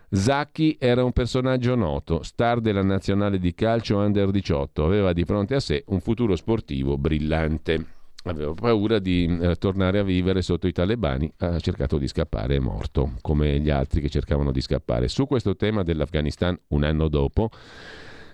Zacchi 0.09 0.77
era 0.79 1.03
un 1.03 1.11
personaggio 1.11 1.75
noto, 1.75 2.23
star 2.23 2.59
della 2.59 2.83
nazionale 2.83 3.37
di 3.37 3.53
calcio 3.53 3.97
under 3.97 4.31
18, 4.31 4.83
aveva 4.83 5.13
di 5.13 5.23
fronte 5.23 5.55
a 5.55 5.59
sé 5.59 5.83
un 5.87 5.99
futuro 5.99 6.35
sportivo 6.35 6.97
brillante. 6.97 7.99
Aveva 8.23 8.53
paura 8.53 8.99
di 8.99 9.25
eh, 9.41 9.55
tornare 9.55 9.97
a 9.97 10.03
vivere 10.03 10.43
sotto 10.43 10.67
i 10.67 10.71
talebani, 10.71 11.31
ha 11.37 11.59
cercato 11.59 11.97
di 11.97 12.07
scappare, 12.07 12.57
è 12.57 12.59
morto, 12.59 13.13
come 13.21 13.59
gli 13.59 13.71
altri 13.71 13.99
che 13.99 14.09
cercavano 14.09 14.51
di 14.51 14.61
scappare. 14.61 15.07
Su 15.07 15.25
questo 15.25 15.55
tema 15.55 15.81
dell'Afghanistan, 15.81 16.57
un 16.67 16.83
anno 16.83 17.07
dopo, 17.07 17.49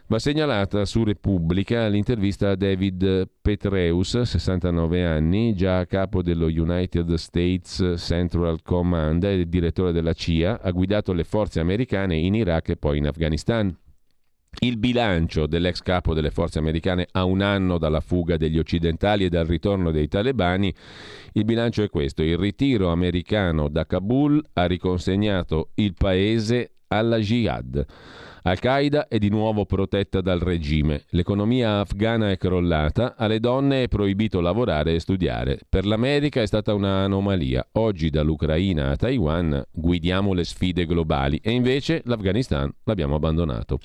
va 0.08 0.20
segnalata 0.20 0.84
su 0.84 1.06
Repubblica 1.06 1.88
l'intervista 1.88 2.50
a 2.50 2.56
David 2.56 3.30
Petreus, 3.42 4.20
69 4.20 5.06
anni, 5.06 5.56
già 5.56 5.80
a 5.80 5.86
capo 5.86 6.22
dello 6.22 6.48
United 6.48 7.14
States 7.14 7.94
Central 7.96 8.62
Command 8.64 9.24
e 9.24 9.48
direttore 9.48 9.94
della 9.94 10.14
CIA, 10.14 10.60
ha 10.62 10.72
guidato 10.72 11.14
le 11.14 11.24
forze 11.24 11.62
americane 11.62 12.18
in 12.18 12.36
Iraq 12.36 12.70
e 12.70 12.78
poi 12.78 12.98
in 12.98 13.08
Afghanistan. 13.08 13.74
Il 14.60 14.78
bilancio 14.78 15.46
dell'ex 15.46 15.82
capo 15.82 16.16
delle 16.16 16.32
forze 16.32 16.58
americane 16.58 17.08
a 17.12 17.26
un 17.26 17.42
anno 17.42 17.78
dalla 17.78 18.00
fuga 18.00 18.38
degli 18.38 18.58
occidentali 18.58 19.26
e 19.26 19.30
dal 19.30 19.46
ritorno 19.46 19.92
dei 19.92 20.08
talebani, 20.08 20.74
il 21.34 21.46
bilancio 21.46 21.84
è 21.84 21.90
questo. 21.90 22.24
Il 22.24 22.38
ritiro 22.38 22.90
americano 22.90 23.70
da 23.70 23.86
Kabul 23.86 24.44
ha 24.54 24.66
riconsegnato 24.66 25.70
il 25.76 25.94
paese 25.94 26.78
alla 26.88 27.20
jihad. 27.20 27.86
Al-Qaeda 28.48 29.10
è 29.10 29.18
di 29.18 29.28
nuovo 29.28 29.66
protetta 29.66 30.22
dal 30.22 30.40
regime, 30.40 31.04
l'economia 31.10 31.82
afghana 31.82 32.32
è 32.32 32.38
crollata, 32.38 33.16
alle 33.18 33.42
donne 33.42 33.84
è 33.84 33.88
proibito 33.90 34.40
lavorare 34.40 34.94
e 34.94 35.02
studiare. 35.02 35.60
Per 35.68 35.86
l'America 35.86 36.42
è 36.42 36.46
stata 36.46 36.74
un'anomalia. 36.74 37.68
Oggi 37.74 38.10
dall'Ucraina 38.10 38.92
a 38.92 38.96
Taiwan 38.96 39.62
guidiamo 39.70 40.32
le 40.32 40.46
sfide 40.46 40.86
globali 40.86 41.42
e 41.44 41.52
invece 41.52 42.02
l'Afghanistan 42.06 42.74
l'abbiamo 42.86 43.16
abbandonato. 43.16 43.80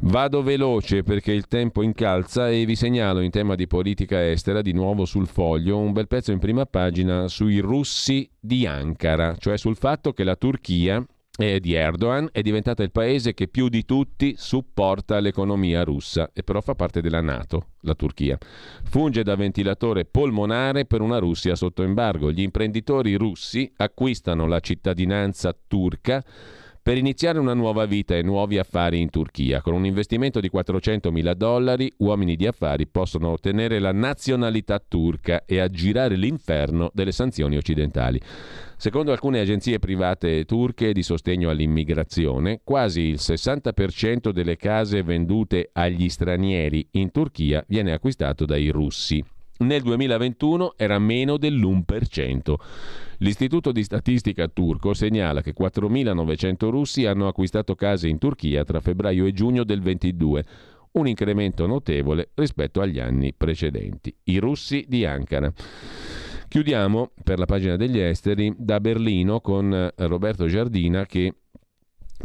Vado 0.00 0.42
veloce 0.42 1.04
perché 1.04 1.30
il 1.30 1.46
tempo 1.46 1.82
incalza 1.82 2.50
e 2.50 2.64
vi 2.64 2.74
segnalo 2.74 3.20
in 3.20 3.30
tema 3.30 3.54
di 3.54 3.68
politica 3.68 4.28
estera 4.28 4.62
di 4.62 4.72
nuovo 4.72 5.04
sul 5.04 5.28
foglio 5.28 5.78
un 5.78 5.92
bel 5.92 6.08
pezzo 6.08 6.32
in 6.32 6.40
prima 6.40 6.66
pagina 6.66 7.28
sui 7.28 7.60
russi 7.60 8.28
di 8.40 8.66
Ankara, 8.66 9.36
cioè 9.38 9.56
sul 9.56 9.76
fatto 9.76 10.12
che 10.12 10.24
la 10.24 10.34
Turchia 10.34 11.06
eh, 11.36 11.58
di 11.58 11.74
Erdogan 11.74 12.28
è 12.30 12.42
diventata 12.42 12.82
il 12.82 12.92
paese 12.92 13.34
che 13.34 13.48
più 13.48 13.68
di 13.68 13.84
tutti 13.84 14.34
supporta 14.36 15.18
l'economia 15.18 15.82
russa 15.82 16.30
e 16.32 16.44
però 16.44 16.60
fa 16.60 16.74
parte 16.74 17.00
della 17.00 17.20
Nato, 17.20 17.70
la 17.80 17.94
Turchia. 17.94 18.38
Funge 18.84 19.24
da 19.24 19.34
ventilatore 19.34 20.04
polmonare 20.04 20.84
per 20.84 21.00
una 21.00 21.18
Russia 21.18 21.56
sotto 21.56 21.82
embargo. 21.82 22.30
Gli 22.30 22.42
imprenditori 22.42 23.14
russi 23.14 23.70
acquistano 23.76 24.46
la 24.46 24.60
cittadinanza 24.60 25.56
turca 25.66 26.24
per 26.84 26.98
iniziare 26.98 27.38
una 27.38 27.54
nuova 27.54 27.86
vita 27.86 28.14
e 28.14 28.20
nuovi 28.20 28.58
affari 28.58 29.00
in 29.00 29.08
Turchia. 29.08 29.62
Con 29.62 29.72
un 29.72 29.86
investimento 29.86 30.38
di 30.38 30.50
400 30.50 31.10
mila 31.10 31.32
dollari, 31.32 31.90
uomini 31.96 32.36
di 32.36 32.46
affari 32.46 32.86
possono 32.86 33.30
ottenere 33.30 33.78
la 33.78 33.92
nazionalità 33.92 34.78
turca 34.86 35.44
e 35.46 35.60
aggirare 35.60 36.14
l'inferno 36.14 36.90
delle 36.92 37.12
sanzioni 37.12 37.56
occidentali. 37.56 38.20
Secondo 38.84 39.12
alcune 39.12 39.40
agenzie 39.40 39.78
private 39.78 40.44
turche 40.44 40.92
di 40.92 41.02
sostegno 41.02 41.48
all'immigrazione, 41.48 42.60
quasi 42.62 43.00
il 43.00 43.14
60% 43.18 44.28
delle 44.28 44.58
case 44.58 45.02
vendute 45.02 45.70
agli 45.72 46.10
stranieri 46.10 46.86
in 46.90 47.10
Turchia 47.10 47.64
viene 47.66 47.92
acquistato 47.92 48.44
dai 48.44 48.68
russi. 48.68 49.24
Nel 49.60 49.80
2021 49.80 50.74
era 50.76 50.98
meno 50.98 51.38
dell'1%. 51.38 52.54
L'Istituto 53.20 53.72
di 53.72 53.82
Statistica 53.82 54.48
turco 54.48 54.92
segnala 54.92 55.40
che 55.40 55.54
4.900 55.58 56.68
russi 56.68 57.06
hanno 57.06 57.26
acquistato 57.26 57.74
case 57.74 58.08
in 58.08 58.18
Turchia 58.18 58.64
tra 58.64 58.80
febbraio 58.80 59.24
e 59.24 59.32
giugno 59.32 59.64
del 59.64 59.80
22, 59.80 60.44
un 60.90 61.08
incremento 61.08 61.66
notevole 61.66 62.32
rispetto 62.34 62.82
agli 62.82 63.00
anni 63.00 63.32
precedenti. 63.32 64.14
I 64.24 64.36
russi 64.36 64.84
di 64.86 65.06
Ankara. 65.06 65.50
Chiudiamo 66.54 67.10
per 67.24 67.40
la 67.40 67.46
pagina 67.46 67.74
degli 67.74 67.98
esteri 67.98 68.54
da 68.56 68.78
Berlino 68.78 69.40
con 69.40 69.90
Roberto 69.96 70.46
Giardina 70.46 71.04
che 71.04 71.34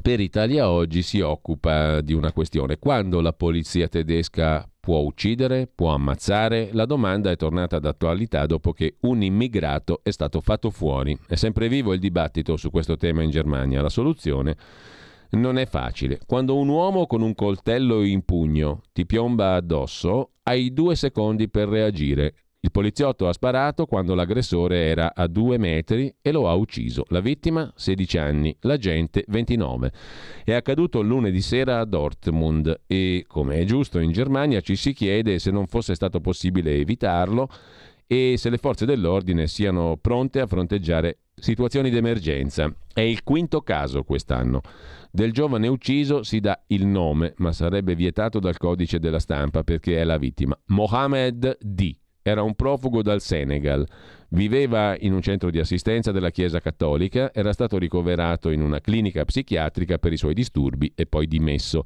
per 0.04 0.20
Italia 0.20 0.70
Oggi 0.70 1.02
si 1.02 1.20
occupa 1.20 2.00
di 2.02 2.14
una 2.14 2.32
questione. 2.32 2.78
Quando 2.78 3.22
la 3.22 3.34
polizia 3.34 3.88
tedesca 3.88 4.70
può 4.80 5.00
uccidere, 5.00 5.68
può 5.74 5.96
ammazzare? 5.96 6.70
La 6.74 6.86
domanda 6.86 7.32
è 7.32 7.38
tornata 7.38 7.80
d'attualità 7.80 8.46
dopo 8.46 8.72
che 8.72 8.98
un 9.00 9.24
immigrato 9.24 10.02
è 10.04 10.12
stato 10.12 10.42
fatto 10.42 10.70
fuori. 10.70 11.18
È 11.28 11.34
sempre 11.34 11.68
vivo 11.68 11.94
il 11.94 12.00
dibattito 12.00 12.56
su 12.56 12.70
questo 12.70 12.98
tema 12.98 13.24
in 13.24 13.32
Germania. 13.32 13.82
La 13.82 13.90
soluzione 13.90 14.56
non 15.32 15.58
è 15.58 15.66
facile. 15.66 16.20
Quando 16.28 16.56
un 16.56 16.68
uomo 16.68 17.08
con 17.08 17.24
un 17.24 17.34
coltello 17.34 18.04
in 18.04 18.24
pugno 18.24 18.84
ti 18.94 19.08
piomba 19.08 19.56
addosso, 19.56 20.34
hai 20.44 20.72
due 20.72 20.96
secondi 20.96 21.50
per 21.50 21.68
reagire 21.68 22.36
Il 22.62 22.72
poliziotto 22.72 23.30
ha 23.30 23.32
sparato 23.32 23.86
quando 23.86 24.14
l'aggressore 24.14 24.88
era 24.88 25.14
a 25.16 25.28
due 25.28 25.58
metri 25.58 26.14
e 26.22 26.32
lo 26.34 26.50
ha 26.50 26.56
ucciso. 26.56 27.06
La 27.08 27.22
vittima 27.22 27.72
16 27.74 28.18
anni, 28.18 28.54
l'agente 28.62 29.24
29. 29.30 29.92
È 30.44 30.52
accaduto 30.52 31.02
lunedì 31.02 31.40
sera 31.40 31.80
a 31.80 31.86
Dortmund 31.86 32.82
e, 32.86 33.24
come 33.28 33.60
è 33.60 33.64
giusto 33.64 34.00
in 34.00 34.12
Germania, 34.12 34.60
ci 34.60 34.76
si 34.76 34.92
chiede 34.92 35.40
se 35.40 35.52
non 35.52 35.68
fosse 35.68 35.96
stato 35.96 36.20
possibile 36.20 36.76
evitarlo 36.76 37.48
e 38.06 38.36
se 38.36 38.50
le 38.50 38.58
forze 38.58 38.86
dell'ordine 38.86 39.48
siano 39.48 39.96
pronte 39.96 40.42
a 40.42 40.48
fronteggiare 40.48 41.20
situazioni 41.36 41.90
d'emergenza. 41.90 42.70
È 42.94 43.00
il 43.00 43.24
quinto 43.24 43.62
caso 43.62 44.04
quest'anno. 44.04 44.60
Del 45.10 45.32
giovane 45.32 45.70
ucciso 45.70 46.24
si 46.24 46.42
dà 46.42 46.62
il 46.68 46.86
nome, 46.86 47.36
ma 47.38 47.54
sarebbe 47.54 47.96
vietato 47.96 48.40
dal 48.40 48.58
codice 48.58 49.00
della 49.00 49.20
stampa 49.20 49.64
perché 49.64 50.02
è 50.02 50.04
la 50.04 50.18
vittima. 50.18 50.60
Mohamed 50.66 51.58
D. 51.62 51.96
Era 52.30 52.44
un 52.44 52.54
profugo 52.54 53.02
dal 53.02 53.22
Senegal. 53.22 53.84
Viveva 54.30 54.96
in 55.00 55.14
un 55.14 55.22
centro 55.24 55.50
di 55.50 55.58
assistenza 55.58 56.12
della 56.12 56.30
Chiesa 56.30 56.60
Cattolica, 56.60 57.34
era 57.34 57.54
stato 57.54 57.80
ricoverato 57.80 58.52
in 58.52 58.62
una 58.62 58.80
clinica 58.80 59.26
psichiatrica 59.26 59.98
per 59.98 60.14
i 60.14 60.18
suoi 60.18 60.36
disturbi 60.36 60.92
e 60.94 61.08
poi 61.08 61.26
dimesso. 61.26 61.82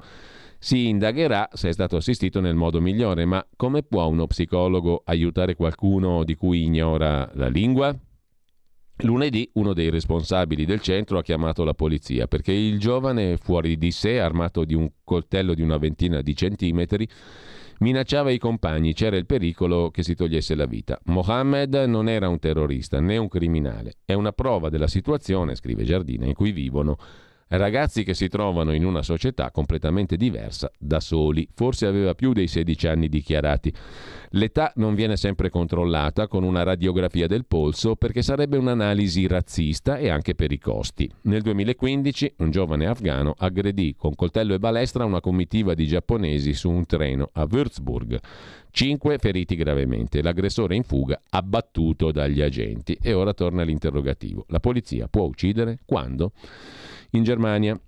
Si 0.58 0.88
indagherà 0.88 1.48
se 1.52 1.70
è 1.70 1.72
stato 1.72 1.96
assistito 1.96 2.42
nel 2.42 2.54
modo 2.54 2.78
migliore, 2.82 3.24
ma 3.24 3.42
come 3.56 3.82
può 3.82 4.04
uno 4.04 4.26
psicologo 4.26 5.00
aiutare 5.06 5.54
qualcuno 5.54 6.24
di 6.24 6.34
cui 6.34 6.64
ignora 6.64 7.30
la 7.32 7.48
lingua? 7.48 7.96
Lunedì 8.98 9.50
uno 9.54 9.72
dei 9.72 9.88
responsabili 9.88 10.66
del 10.66 10.80
centro 10.80 11.18
ha 11.18 11.22
chiamato 11.22 11.64
la 11.64 11.74
polizia 11.74 12.26
perché 12.28 12.52
il 12.52 12.78
giovane, 12.78 13.38
fuori 13.38 13.78
di 13.78 13.90
sé, 13.90 14.20
armato 14.20 14.64
di 14.64 14.74
un 14.74 14.88
coltello 15.02 15.54
di 15.54 15.62
una 15.62 15.78
ventina 15.78 16.20
di 16.20 16.36
centimetri, 16.36 17.08
minacciava 17.78 18.30
i 18.30 18.38
compagni, 18.38 18.94
c'era 18.94 19.16
il 19.16 19.26
pericolo 19.26 19.90
che 19.90 20.02
si 20.02 20.14
togliesse 20.14 20.54
la 20.54 20.66
vita. 20.66 20.98
Mohammed 21.04 21.74
non 21.86 22.08
era 22.08 22.28
un 22.28 22.38
terrorista 22.38 23.00
né 23.00 23.16
un 23.16 23.28
criminale, 23.28 23.94
è 24.04 24.14
una 24.14 24.32
prova 24.32 24.68
della 24.68 24.88
situazione, 24.88 25.54
scrive 25.54 25.84
Giardina, 25.84 26.26
in 26.26 26.34
cui 26.34 26.52
vivono 26.52 26.96
Ragazzi 27.48 28.04
che 28.04 28.14
si 28.14 28.28
trovano 28.28 28.72
in 28.72 28.84
una 28.84 29.02
società 29.02 29.50
completamente 29.50 30.16
diversa 30.16 30.70
da 30.78 31.00
soli. 31.00 31.46
Forse 31.54 31.86
aveva 31.86 32.14
più 32.14 32.32
dei 32.32 32.48
16 32.48 32.86
anni 32.86 33.08
dichiarati. 33.08 33.72
L'età 34.30 34.72
non 34.76 34.94
viene 34.94 35.16
sempre 35.16 35.50
controllata 35.50 36.26
con 36.26 36.42
una 36.42 36.62
radiografia 36.62 37.26
del 37.26 37.46
polso 37.46 37.94
perché 37.94 38.22
sarebbe 38.22 38.56
un'analisi 38.56 39.26
razzista 39.26 39.96
e 39.96 40.08
anche 40.08 40.34
per 40.34 40.50
i 40.50 40.58
costi. 40.58 41.08
Nel 41.22 41.42
2015 41.42 42.34
un 42.38 42.50
giovane 42.50 42.86
afgano 42.86 43.34
aggredì 43.38 43.94
con 43.96 44.14
coltello 44.14 44.54
e 44.54 44.58
balestra 44.58 45.04
una 45.04 45.20
comitiva 45.20 45.74
di 45.74 45.86
giapponesi 45.86 46.52
su 46.54 46.70
un 46.70 46.84
treno 46.86 47.30
a 47.32 47.46
Würzburg. 47.48 48.18
Cinque 48.72 49.18
feriti 49.18 49.54
gravemente. 49.54 50.20
L'aggressore 50.20 50.74
in 50.74 50.82
fuga 50.82 51.22
abbattuto 51.30 52.10
dagli 52.10 52.40
agenti. 52.42 52.98
E 53.00 53.12
ora 53.12 53.32
torna 53.32 53.62
l'interrogativo. 53.62 54.46
La 54.48 54.58
polizia 54.58 55.06
può 55.06 55.22
uccidere? 55.26 55.78
Quando? 55.84 56.32
In 57.14 57.22
Germania 57.22 57.78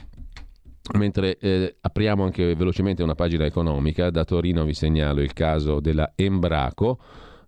Mentre 0.95 1.37
eh, 1.39 1.77
apriamo 1.81 2.23
anche 2.23 2.55
velocemente 2.55 3.03
una 3.03 3.17
pagina 3.17 3.45
economica, 3.45 4.11
da 4.11 4.25
Torino 4.25 4.65
vi 4.65 4.73
segnalo 4.73 5.21
il 5.21 5.33
caso 5.33 5.81
della 5.81 6.13
Embraco. 6.15 7.01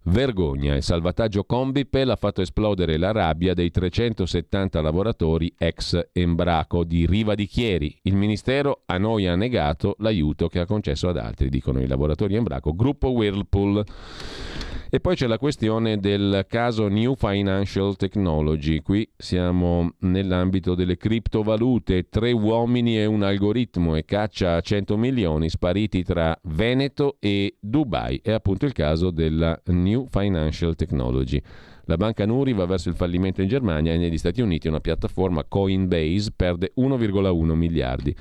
Vergogna, 0.02 0.74
il 0.74 0.82
salvataggio 0.82 1.44
Combipel 1.44 2.10
ha 2.10 2.16
fatto 2.16 2.40
esplodere 2.40 2.96
la 2.96 3.12
rabbia 3.12 3.52
dei 3.52 3.70
370 3.70 4.80
lavoratori 4.80 5.52
ex 5.56 6.08
Embraco 6.12 6.82
di 6.82 7.06
Riva 7.06 7.34
di 7.34 7.46
Chieri. 7.46 7.96
Il 8.02 8.16
Ministero 8.16 8.82
a 8.86 8.96
noi 8.96 9.26
ha 9.26 9.36
negato 9.36 9.94
l'aiuto 9.98 10.48
che 10.48 10.60
ha 10.60 10.66
concesso 10.66 11.08
ad 11.08 11.18
altri, 11.18 11.48
dicono 11.48 11.80
i 11.80 11.86
lavoratori 11.86 12.34
Embraco. 12.34 12.74
Gruppo 12.74 13.10
Whirlpool. 13.10 13.84
E 14.90 15.00
poi 15.00 15.16
c'è 15.16 15.26
la 15.26 15.36
questione 15.36 15.98
del 15.98 16.46
caso 16.48 16.88
New 16.88 17.14
Financial 17.14 17.94
Technology. 17.96 18.80
Qui 18.80 19.06
siamo 19.18 19.92
nell'ambito 19.98 20.74
delle 20.74 20.96
criptovalute, 20.96 22.08
tre 22.08 22.32
uomini 22.32 22.98
e 22.98 23.04
un 23.04 23.22
algoritmo 23.22 23.96
e 23.96 24.06
caccia 24.06 24.54
a 24.54 24.60
100 24.62 24.96
milioni 24.96 25.50
spariti 25.50 26.02
tra 26.02 26.34
Veneto 26.44 27.16
e 27.20 27.58
Dubai. 27.60 28.18
È 28.22 28.32
appunto 28.32 28.64
il 28.64 28.72
caso 28.72 29.10
della 29.10 29.60
New 29.66 30.06
Financial 30.08 30.74
Technology. 30.74 31.38
La 31.84 31.98
banca 31.98 32.24
Nuri 32.24 32.54
va 32.54 32.64
verso 32.64 32.88
il 32.88 32.94
fallimento 32.94 33.42
in 33.42 33.48
Germania 33.48 33.92
e 33.92 33.98
negli 33.98 34.16
Stati 34.16 34.40
Uniti 34.40 34.68
una 34.68 34.80
piattaforma 34.80 35.44
Coinbase 35.44 36.32
perde 36.34 36.72
1,1 36.78 37.52
miliardi. 37.52 38.16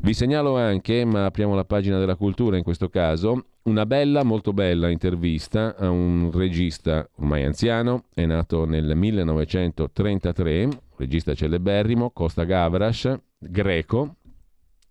Vi 0.00 0.14
segnalo 0.14 0.56
anche, 0.56 1.04
ma 1.04 1.26
apriamo 1.26 1.54
la 1.54 1.64
pagina 1.64 2.00
della 2.00 2.16
cultura 2.16 2.56
in 2.56 2.64
questo 2.64 2.88
caso, 2.88 3.44
una 3.66 3.84
bella, 3.84 4.22
molto 4.22 4.52
bella 4.52 4.88
intervista 4.88 5.76
a 5.76 5.90
un 5.90 6.30
regista 6.32 7.08
ormai 7.16 7.44
anziano, 7.44 8.04
è 8.14 8.24
nato 8.24 8.64
nel 8.64 8.96
1933, 8.96 10.68
regista 10.96 11.34
celeberrimo, 11.34 12.10
Costa 12.10 12.44
Gavras, 12.44 13.12
greco, 13.38 14.16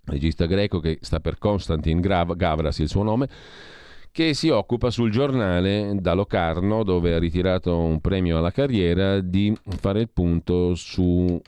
regista 0.05 0.45
greco 0.45 0.79
che 0.79 0.99
sta 1.01 1.19
per 1.19 1.37
Konstantin 1.37 1.99
Gavras 2.01 2.79
il 2.79 2.89
suo 2.89 3.03
nome, 3.03 3.29
che 4.11 4.33
si 4.33 4.49
occupa 4.49 4.89
sul 4.89 5.11
giornale 5.11 5.95
da 5.99 6.13
Locarno, 6.13 6.83
dove 6.83 7.13
ha 7.13 7.19
ritirato 7.19 7.77
un 7.77 7.99
premio 8.01 8.37
alla 8.37 8.51
carriera, 8.51 9.19
di 9.21 9.55
fare 9.79 10.01
il 10.01 10.09
punto 10.09 10.75
su 10.75 11.41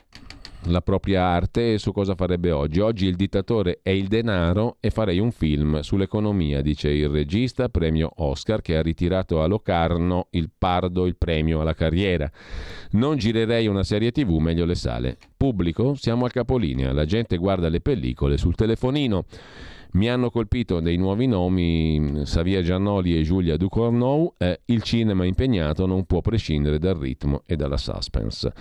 la 0.64 0.80
propria 0.80 1.22
arte 1.22 1.74
e 1.74 1.78
su 1.78 1.92
cosa 1.92 2.14
farebbe 2.14 2.50
oggi. 2.50 2.80
Oggi 2.80 3.06
il 3.06 3.16
dittatore 3.16 3.80
è 3.82 3.90
il 3.90 4.08
denaro 4.08 4.76
e 4.80 4.90
farei 4.90 5.18
un 5.18 5.30
film 5.30 5.80
sull'economia, 5.80 6.60
dice 6.60 6.90
il 6.90 7.08
regista, 7.08 7.68
premio 7.68 8.10
Oscar, 8.16 8.60
che 8.60 8.76
ha 8.76 8.82
ritirato 8.82 9.42
a 9.42 9.46
Locarno 9.46 10.26
il 10.30 10.50
Pardo 10.56 11.06
il 11.06 11.16
premio 11.16 11.60
alla 11.60 11.74
carriera. 11.74 12.30
Non 12.92 13.16
girerei 13.16 13.66
una 13.66 13.84
serie 13.84 14.10
tv, 14.10 14.38
meglio 14.38 14.64
le 14.64 14.74
sale. 14.74 15.16
Pubblico? 15.36 15.94
Siamo 15.94 16.24
al 16.24 16.32
capolinea, 16.32 16.92
la 16.92 17.04
gente 17.04 17.36
guarda 17.36 17.68
le 17.68 17.80
pellicole 17.80 18.36
sul 18.36 18.54
telefonino. 18.54 19.24
Mi 19.90 20.10
hanno 20.10 20.28
colpito 20.28 20.80
dei 20.80 20.98
nuovi 20.98 21.26
nomi, 21.26 22.20
Xavier 22.22 22.62
Giannoli 22.62 23.18
e 23.18 23.22
Giulia 23.22 23.56
Ducournau. 23.56 24.34
Eh, 24.36 24.60
il 24.66 24.82
cinema 24.82 25.24
impegnato 25.24 25.86
non 25.86 26.04
può 26.04 26.20
prescindere 26.20 26.78
dal 26.78 26.96
ritmo 26.96 27.42
e 27.46 27.56
dalla 27.56 27.78
suspense. 27.78 28.52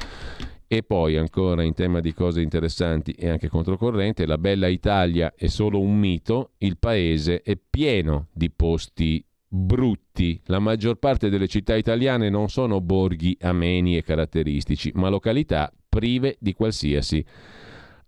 E 0.69 0.84
poi 0.84 1.15
ancora 1.15 1.63
in 1.63 1.73
tema 1.73 2.01
di 2.01 2.13
cose 2.13 2.41
interessanti 2.41 3.12
e 3.12 3.30
anche 3.30 3.47
controcorrente, 3.47 4.25
la 4.25 4.38
bella 4.38 4.67
Italia 4.67 5.34
è 5.34 5.47
solo 5.47 5.80
un 5.80 5.97
mito, 5.97 6.51
il 6.58 6.77
paese 6.77 7.41
è 7.41 7.58
pieno 7.58 8.27
di 8.34 8.51
posti 8.51 9.25
brutti. 9.47 10.41
La 10.47 10.60
maggior 10.60 10.97
parte 10.97 11.30
delle 11.30 11.47
città 11.47 11.75
italiane 11.75 12.30
non 12.30 12.49
sono 12.49 12.82
borghi 12.82 13.38
ameni 13.39 13.95
e 13.95 14.03
caratteristici, 14.03 14.91
ma 14.95 15.08
località 15.08 15.71
prive 15.88 16.36
di 16.39 16.53
qualsiasi 16.53 17.23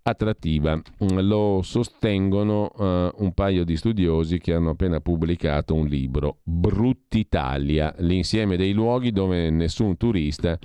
attrattiva. 0.02 0.80
Lo 0.98 1.60
sostengono 1.62 2.70
uh, 2.76 3.22
un 3.22 3.32
paio 3.34 3.64
di 3.64 3.76
studiosi 3.76 4.38
che 4.38 4.54
hanno 4.54 4.70
appena 4.70 5.00
pubblicato 5.00 5.74
un 5.74 5.86
libro, 5.86 6.38
Bruttitalia, 6.42 7.94
l'insieme 7.98 8.56
dei 8.56 8.72
luoghi 8.72 9.12
dove 9.12 9.50
nessun 9.50 9.96
turista 9.96 10.58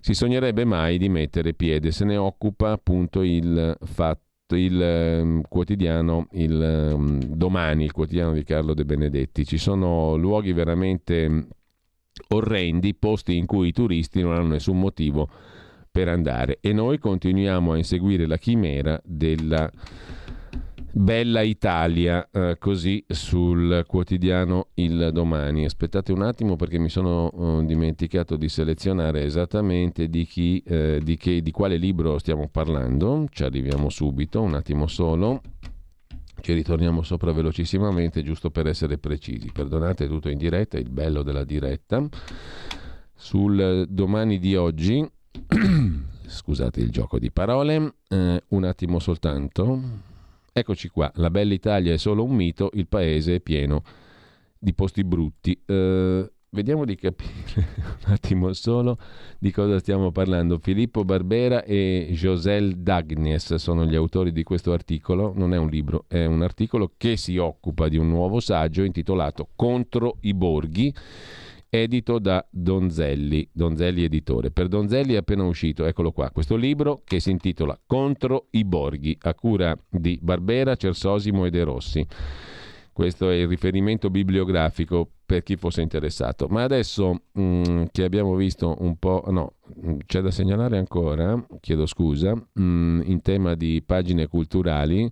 si 0.00 0.14
sognerebbe 0.14 0.64
mai 0.64 0.98
di 0.98 1.08
mettere 1.08 1.54
piede. 1.54 1.90
Se 1.90 2.04
ne 2.04 2.16
occupa 2.16 2.72
appunto 2.72 3.22
il 3.22 3.76
fatto 3.82 4.56
il 4.56 4.82
eh, 4.82 5.42
quotidiano 5.48 6.26
il 6.32 6.60
eh, 6.60 7.26
domani, 7.26 7.84
il 7.84 7.92
quotidiano 7.92 8.32
di 8.32 8.42
Carlo 8.44 8.74
De 8.74 8.84
Benedetti. 8.84 9.44
Ci 9.44 9.58
sono 9.58 10.16
luoghi 10.16 10.52
veramente 10.52 11.46
orrendi, 12.28 12.94
posti 12.94 13.36
in 13.36 13.46
cui 13.46 13.68
i 13.68 13.72
turisti 13.72 14.22
non 14.22 14.34
hanno 14.34 14.48
nessun 14.48 14.78
motivo 14.78 15.28
per 15.90 16.08
andare 16.08 16.58
e 16.60 16.72
noi 16.72 16.98
continuiamo 16.98 17.72
a 17.72 17.76
inseguire 17.76 18.26
la 18.26 18.38
chimera 18.38 19.00
della 19.04 19.70
Bella 20.92 21.42
Italia, 21.42 22.28
eh, 22.32 22.56
così 22.58 23.04
sul 23.06 23.84
quotidiano 23.86 24.70
Il 24.74 25.10
Domani. 25.12 25.64
Aspettate 25.64 26.10
un 26.10 26.22
attimo 26.22 26.56
perché 26.56 26.78
mi 26.78 26.88
sono 26.88 27.30
eh, 27.30 27.64
dimenticato 27.64 28.34
di 28.34 28.48
selezionare 28.48 29.22
esattamente 29.22 30.08
di, 30.08 30.24
chi, 30.24 30.60
eh, 30.66 31.00
di, 31.00 31.16
che, 31.16 31.42
di 31.42 31.50
quale 31.52 31.76
libro 31.76 32.18
stiamo 32.18 32.48
parlando. 32.48 33.24
Ci 33.30 33.44
arriviamo 33.44 33.88
subito, 33.88 34.42
un 34.42 34.54
attimo 34.54 34.88
solo. 34.88 35.40
Ci 36.40 36.52
ritorniamo 36.54 37.02
sopra 37.02 37.30
velocissimamente, 37.30 38.24
giusto 38.24 38.50
per 38.50 38.66
essere 38.66 38.98
precisi. 38.98 39.52
Perdonate 39.52 40.08
tutto 40.08 40.28
in 40.28 40.38
diretta, 40.38 40.76
il 40.76 40.90
bello 40.90 41.22
della 41.22 41.44
diretta. 41.44 42.04
Sul 43.14 43.86
domani 43.88 44.40
di 44.40 44.56
oggi, 44.56 45.08
scusate 46.26 46.80
il 46.80 46.90
gioco 46.90 47.18
di 47.18 47.30
parole, 47.30 47.94
eh, 48.08 48.42
un 48.48 48.64
attimo 48.64 48.98
soltanto. 48.98 50.08
Eccoci 50.52 50.88
qua, 50.88 51.10
la 51.16 51.30
bella 51.30 51.54
Italia 51.54 51.92
è 51.92 51.96
solo 51.96 52.24
un 52.24 52.34
mito, 52.34 52.70
il 52.74 52.88
paese 52.88 53.36
è 53.36 53.40
pieno 53.40 53.82
di 54.58 54.74
posti 54.74 55.04
brutti. 55.04 55.58
Uh, 55.66 56.28
vediamo 56.50 56.84
di 56.84 56.96
capire 56.96 57.68
un 58.04 58.12
attimo 58.12 58.52
solo 58.52 58.98
di 59.38 59.52
cosa 59.52 59.78
stiamo 59.78 60.10
parlando. 60.10 60.58
Filippo 60.58 61.04
Barbera 61.04 61.62
e 61.62 62.08
Josel 62.12 62.78
Dagnes 62.78 63.54
sono 63.54 63.84
gli 63.86 63.94
autori 63.94 64.32
di 64.32 64.42
questo 64.42 64.72
articolo, 64.72 65.32
non 65.34 65.54
è 65.54 65.56
un 65.56 65.68
libro, 65.68 66.04
è 66.08 66.24
un 66.24 66.42
articolo 66.42 66.92
che 66.96 67.16
si 67.16 67.36
occupa 67.36 67.88
di 67.88 67.96
un 67.96 68.08
nuovo 68.08 68.40
saggio 68.40 68.82
intitolato 68.82 69.48
Contro 69.54 70.16
i 70.22 70.34
borghi 70.34 70.92
edito 71.70 72.18
da 72.18 72.44
Donzelli, 72.50 73.48
Donzelli 73.52 74.02
editore. 74.02 74.50
Per 74.50 74.68
Donzelli 74.68 75.14
è 75.14 75.18
appena 75.18 75.44
uscito, 75.44 75.86
eccolo 75.86 76.10
qua, 76.10 76.30
questo 76.30 76.56
libro 76.56 77.00
che 77.04 77.20
si 77.20 77.30
intitola 77.30 77.78
Contro 77.86 78.48
i 78.50 78.64
borghi, 78.64 79.16
a 79.22 79.34
cura 79.34 79.76
di 79.88 80.18
Barbera, 80.20 80.74
Cersosimo 80.74 81.46
e 81.46 81.50
De 81.50 81.62
Rossi. 81.62 82.06
Questo 82.92 83.30
è 83.30 83.36
il 83.36 83.48
riferimento 83.48 84.10
bibliografico 84.10 85.08
per 85.24 85.42
chi 85.44 85.56
fosse 85.56 85.80
interessato. 85.80 86.48
Ma 86.48 86.64
adesso 86.64 87.22
mh, 87.32 87.42
mm, 87.42 87.82
che 87.92 88.02
abbiamo 88.02 88.34
visto 88.34 88.76
un 88.80 88.96
po', 88.98 89.24
no, 89.28 89.54
mm, 89.86 89.98
c'è 90.04 90.20
da 90.20 90.30
segnalare 90.30 90.76
ancora, 90.76 91.42
chiedo 91.60 91.86
scusa, 91.86 92.34
mh, 92.34 92.62
mm, 92.62 93.00
in 93.04 93.22
tema 93.22 93.54
di 93.54 93.80
pagine 93.86 94.26
culturali, 94.26 95.10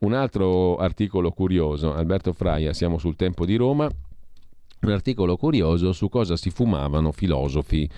un 0.00 0.12
altro 0.12 0.76
articolo 0.76 1.30
curioso, 1.30 1.94
Alberto 1.94 2.32
Fraia, 2.32 2.72
siamo 2.72 2.98
sul 2.98 3.16
tempo 3.16 3.46
di 3.46 3.54
Roma, 3.56 3.88
un 4.82 4.92
articolo 4.92 5.36
curioso 5.36 5.92
su 5.92 6.08
cosa 6.08 6.36
si 6.36 6.50
fumavano 6.50 7.12
filosofi 7.12 7.88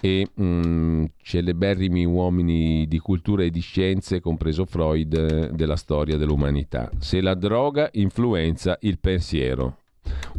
e 0.00 0.28
mh, 0.34 1.04
celeberrimi 1.22 2.04
uomini 2.04 2.86
di 2.86 2.98
cultura 2.98 3.42
e 3.42 3.50
di 3.50 3.60
scienze, 3.60 4.20
compreso 4.20 4.64
Freud, 4.64 5.50
della 5.50 5.76
storia 5.76 6.16
dell'umanità. 6.16 6.90
Se 6.98 7.20
la 7.20 7.34
droga 7.34 7.88
influenza 7.92 8.76
il 8.82 8.98
pensiero. 8.98 9.78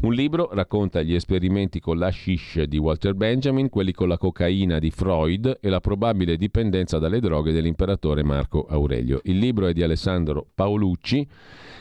Un 0.02 0.14
libro 0.14 0.50
racconta 0.52 1.02
gli 1.02 1.14
esperimenti 1.14 1.80
con 1.80 1.98
la 1.98 2.12
shish 2.12 2.64
di 2.64 2.78
Walter 2.78 3.14
Benjamin, 3.14 3.70
quelli 3.70 3.94
con 3.94 4.08
la 4.08 4.18
cocaina 4.18 4.80
di 4.80 4.92
Freud 4.92 5.60
e 5.62 5.70
la 5.70 5.80
probabile 5.80 6.38
dipendenza 6.38 7.00
dalle 7.00 7.20
droghe 7.20 7.52
dell'imperatore 7.52 8.24
Marco 8.24 8.66
Aurelio. 8.66 9.22
Il 9.24 9.38
libro 9.38 9.68
è 9.68 9.74
di 9.74 9.84
Alessandro 9.84 10.48
Paolucci 10.54 11.28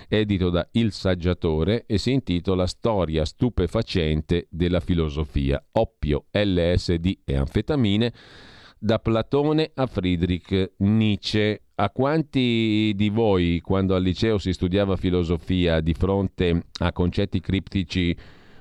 edito 0.08 0.50
da 0.50 0.66
Il 0.72 0.92
Saggiatore 0.92 1.84
e 1.86 1.98
si 1.98 2.12
intitola 2.12 2.66
Storia 2.66 3.24
stupefacente 3.24 4.46
della 4.50 4.80
filosofia, 4.80 5.62
oppio, 5.72 6.26
LSD 6.30 7.18
e 7.24 7.36
anfetamine, 7.36 8.12
da 8.78 8.98
Platone 8.98 9.70
a 9.74 9.86
Friedrich 9.86 10.74
Nietzsche. 10.78 11.63
A 11.76 11.90
quanti 11.90 12.92
di 12.94 13.08
voi, 13.08 13.60
quando 13.60 13.96
al 13.96 14.02
liceo 14.02 14.38
si 14.38 14.52
studiava 14.52 14.96
filosofia, 14.96 15.80
di 15.80 15.92
fronte 15.92 16.66
a 16.78 16.92
concetti 16.92 17.40
criptici 17.40 18.16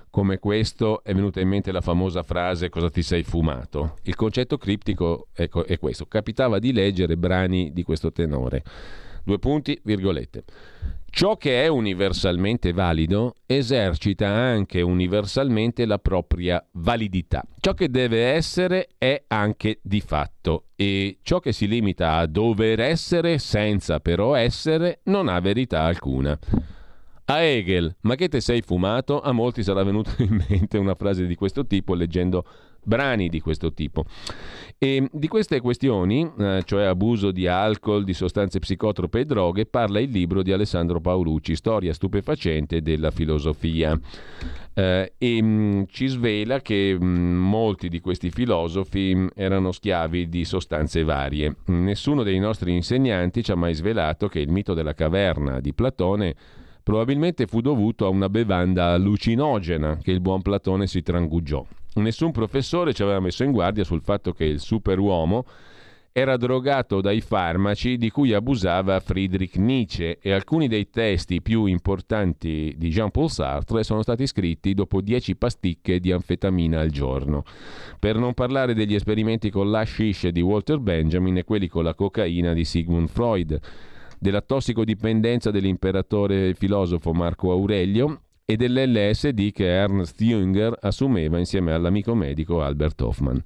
come 0.10 0.40
questo, 0.40 1.04
è 1.04 1.14
venuta 1.14 1.40
in 1.40 1.48
mente 1.48 1.72
la 1.72 1.82
famosa 1.82 2.24
frase 2.24 2.70
cosa 2.70 2.90
ti 2.90 3.04
sei 3.04 3.22
fumato? 3.22 3.98
Il 4.04 4.16
concetto 4.16 4.58
criptico 4.58 5.28
ecco, 5.32 5.64
è 5.64 5.78
questo. 5.78 6.08
Capitava 6.08 6.58
di 6.58 6.74
leggere 6.74 7.16
brani 7.16 7.72
di 7.72 7.84
questo 7.84 8.12
tenore. 8.12 8.64
Due 9.24 9.40
punti, 9.40 9.80
virgolette. 9.84 10.44
Ciò 11.16 11.38
che 11.38 11.64
è 11.64 11.68
universalmente 11.68 12.74
valido 12.74 13.36
esercita 13.46 14.28
anche 14.28 14.82
universalmente 14.82 15.86
la 15.86 16.00
propria 16.00 16.66
validità. 16.72 17.44
Ciò 17.60 17.76
che 17.76 17.90
deve 17.90 18.32
essere 18.32 18.90
è 18.98 19.24
anche 19.28 19.80
di 19.84 20.02
fatto 20.02 20.70
e 20.76 21.20
ciò 21.22 21.40
che 21.40 21.52
si 21.52 21.68
limita 21.68 22.16
a 22.16 22.26
dover 22.26 22.80
essere 22.80 23.38
senza 23.38 24.00
però 24.00 24.34
essere 24.34 25.02
non 25.04 25.28
ha 25.28 25.40
verità 25.40 25.84
alcuna. 25.84 26.38
A 27.26 27.42
Hegel, 27.42 27.96
ma 28.02 28.16
che 28.16 28.28
te 28.28 28.42
sei 28.42 28.62
fumato? 28.62 29.22
A 29.22 29.32
molti 29.34 29.62
sarà 29.62 29.84
venuta 29.84 30.16
in 30.24 30.44
mente 30.50 30.80
una 30.80 30.96
frase 30.96 31.28
di 31.28 31.36
questo 31.36 31.68
tipo 31.68 31.94
leggendo 31.94 32.44
brani 32.84 33.30
di 33.30 33.40
questo 33.40 33.74
tipo. 33.74 34.06
E 34.78 35.08
di 35.12 35.28
queste 35.28 35.62
questioni, 35.62 36.30
eh, 36.38 36.62
cioè 36.66 36.84
abuso 36.84 37.32
di 37.32 37.48
alcol, 37.48 38.04
di 38.04 38.14
sostanze 38.14 38.60
psicotrope 38.60 39.22
e 39.22 39.26
droghe, 39.26 39.66
parla 39.66 40.00
il 40.00 40.10
libro 40.10 40.44
di 40.44 40.52
Alessandro 40.52 41.00
Paolucci, 41.00 41.56
Storia 41.56 41.94
stupefacente 41.94 42.82
della 42.82 43.12
filosofia. 43.12 43.98
Eh, 44.74 45.14
e 45.18 45.42
mh, 45.42 45.46
mm, 45.46 45.84
ci 45.88 46.08
svela 46.08 46.62
che 46.62 46.98
mh, 47.00 47.06
mm, 47.06 47.36
molti 47.38 47.90
di 47.90 48.02
questi 48.02 48.32
filosofi 48.32 49.14
mh, 49.14 49.22
mm, 49.22 49.28
erano 49.36 49.72
schiavi 49.72 50.28
di 50.28 50.44
sostanze 50.46 51.04
varie. 51.04 51.56
Nessuno 51.66 52.24
dei 52.24 52.40
nostri 52.40 52.74
insegnanti 52.74 53.44
ci 53.44 53.52
ha 53.52 53.56
mai 53.56 53.74
svelato 53.74 54.28
che 54.28 54.40
il 54.40 54.50
mito 54.50 54.74
della 54.74 54.94
caverna 54.94 55.60
di 55.60 55.74
Platone 55.74 56.36
probabilmente 56.84 57.48
fu 57.48 57.62
dovuto 57.62 58.06
a 58.06 58.10
una 58.10 58.30
bevanda 58.30 58.88
allucinogena 58.88 59.98
che 60.02 60.12
il 60.12 60.20
buon 60.20 60.42
Platone 60.42 60.88
si 60.88 61.02
trangugiò. 61.02 61.66
Nessun 61.96 62.32
professore 62.32 62.94
ci 62.94 63.04
aveva 63.04 63.20
messo 63.20 63.44
in 63.44 63.52
guardia 63.52 63.84
sul 63.84 64.02
fatto 64.02 64.34
che 64.34 64.46
il 64.46 64.60
superuomo 64.60 65.46
era 66.16 66.38
drogato 66.38 67.02
dai 67.02 67.22
farmaci 67.22 67.98
di 67.98 68.12
cui 68.12 68.34
abusava 68.34 69.00
Friedrich 69.00 69.58
Nietzsche 69.58 70.20
e 70.22 70.32
alcuni 70.32 70.68
dei 70.68 70.92
testi 70.92 71.42
più 71.42 71.66
importanti 71.66 72.76
di 72.78 72.90
Jean-Paul 72.90 73.32
Sartre 73.32 73.84
sono 73.84 74.04
stati 74.04 74.28
scritti 74.28 74.76
dopo 74.76 75.02
10 75.02 75.36
pasticche 75.36 76.00
di 76.00 76.12
anfetamina 76.12 76.80
al 76.80 76.92
giorno. 76.92 77.44
Per 77.98 78.18
non 78.18 78.36
parlare 78.36 78.76
degli 78.76 78.94
esperimenti 78.94 79.50
con 79.50 79.72
l'hashish 79.72 80.28
di 80.28 80.42
Walter 80.42 80.78
Benjamin 80.78 81.38
e 81.38 81.44
quelli 81.44 81.68
con 81.68 81.84
la 81.84 81.96
cocaina 81.96 82.54
di 82.54 82.64
Sigmund 82.64 83.08
Freud, 83.08 83.60
della 84.20 84.42
tossicodipendenza 84.42 85.50
dell'imperatore 85.50 86.54
filosofo 86.54 87.12
Marco 87.12 87.52
Aurelio 87.52 88.22
e 88.46 88.56
dell'LSD 88.56 89.52
che 89.52 89.66
Ernst 89.66 90.22
Jünger 90.22 90.74
assumeva 90.82 91.38
insieme 91.38 91.72
all'amico 91.72 92.14
medico 92.16 92.62
Albert 92.62 93.02
Hoffman. 93.02 93.42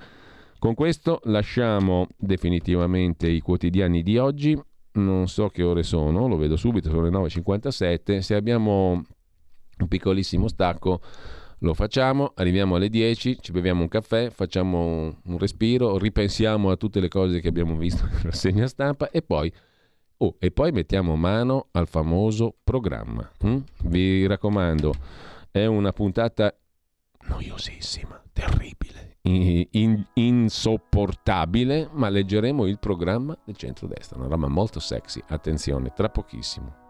Con 0.60 0.73
questo 0.73 1.19
lasciamo 1.25 2.07
definitivamente 2.17 3.29
i 3.29 3.41
quotidiani 3.41 4.01
di 4.01 4.17
oggi. 4.17 4.60
Non 4.93 5.27
so 5.27 5.49
che 5.49 5.62
ore 5.62 5.83
sono, 5.83 6.27
lo 6.27 6.38
vedo 6.38 6.55
subito, 6.55 6.89
sono 6.89 7.03
le 7.03 7.10
9.57. 7.10 8.19
Se 8.19 8.33
abbiamo 8.33 9.03
un 9.77 9.88
piccolissimo 9.88 10.47
stacco 10.47 11.01
lo 11.60 11.73
facciamo, 11.73 12.33
arriviamo 12.36 12.75
alle 12.75 12.89
10, 12.89 13.38
ci 13.41 13.51
beviamo 13.51 13.81
un 13.81 13.88
caffè, 13.88 14.29
facciamo 14.29 15.21
un 15.23 15.38
respiro, 15.38 15.97
ripensiamo 15.97 16.69
a 16.69 16.75
tutte 16.75 16.99
le 16.99 17.07
cose 17.07 17.39
che 17.39 17.47
abbiamo 17.47 17.75
visto 17.75 18.05
nella 18.05 18.21
rassegna 18.23 18.67
stampa 18.67 19.10
e 19.10 19.21
poi 19.21 19.51
Oh, 20.19 20.36
e 20.39 20.49
poi 20.51 20.71
mettiamo 20.71 21.15
mano 21.15 21.67
al 21.71 21.88
famoso 21.88 22.56
programma. 22.63 23.30
Hm? 23.39 23.58
Vi 23.84 24.25
raccomando, 24.25 24.93
è 25.51 25.65
una 25.65 25.91
puntata 25.91 26.56
noiosissima, 27.27 28.23
terribile, 28.34 29.17
in, 29.21 30.03
insopportabile, 30.13 31.89
ma 31.91 32.10
leggeremo 32.10 32.65
il 32.65 32.80
programma 32.80 33.38
del 33.43 33.58
centrodestra, 33.58 34.17
una 34.17 34.27
roba 34.27 34.47
molto 34.47 34.80
sexy. 34.80 35.21
Attenzione, 35.27 35.91
tra 35.93 36.10
pochissimo. 36.10 36.87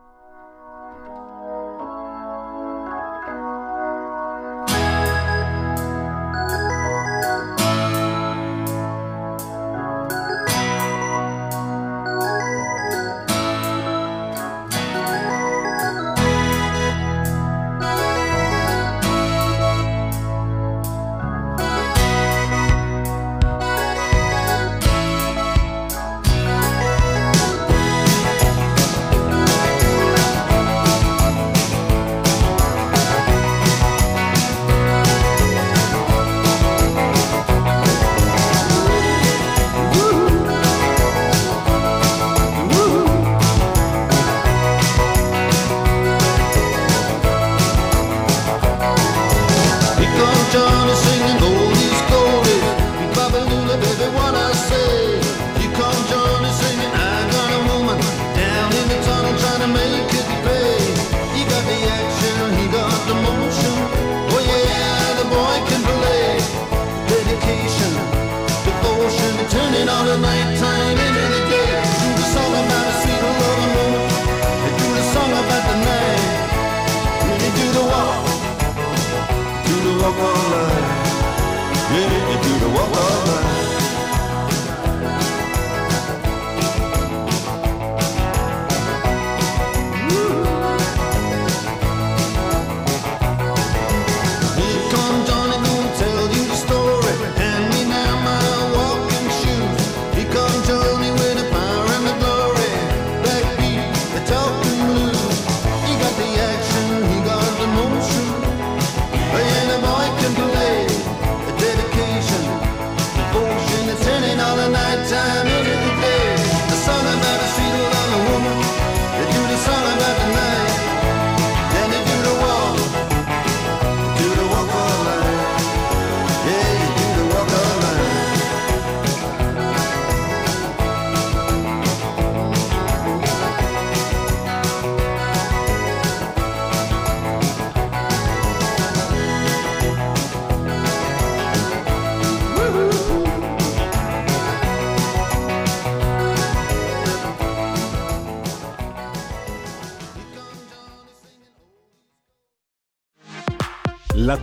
whoa. 82.77 83.66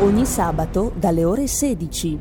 Ogni 0.00 0.24
sabato 0.24 0.92
dalle 0.96 1.24
ore 1.24 1.46
16. 1.46 2.18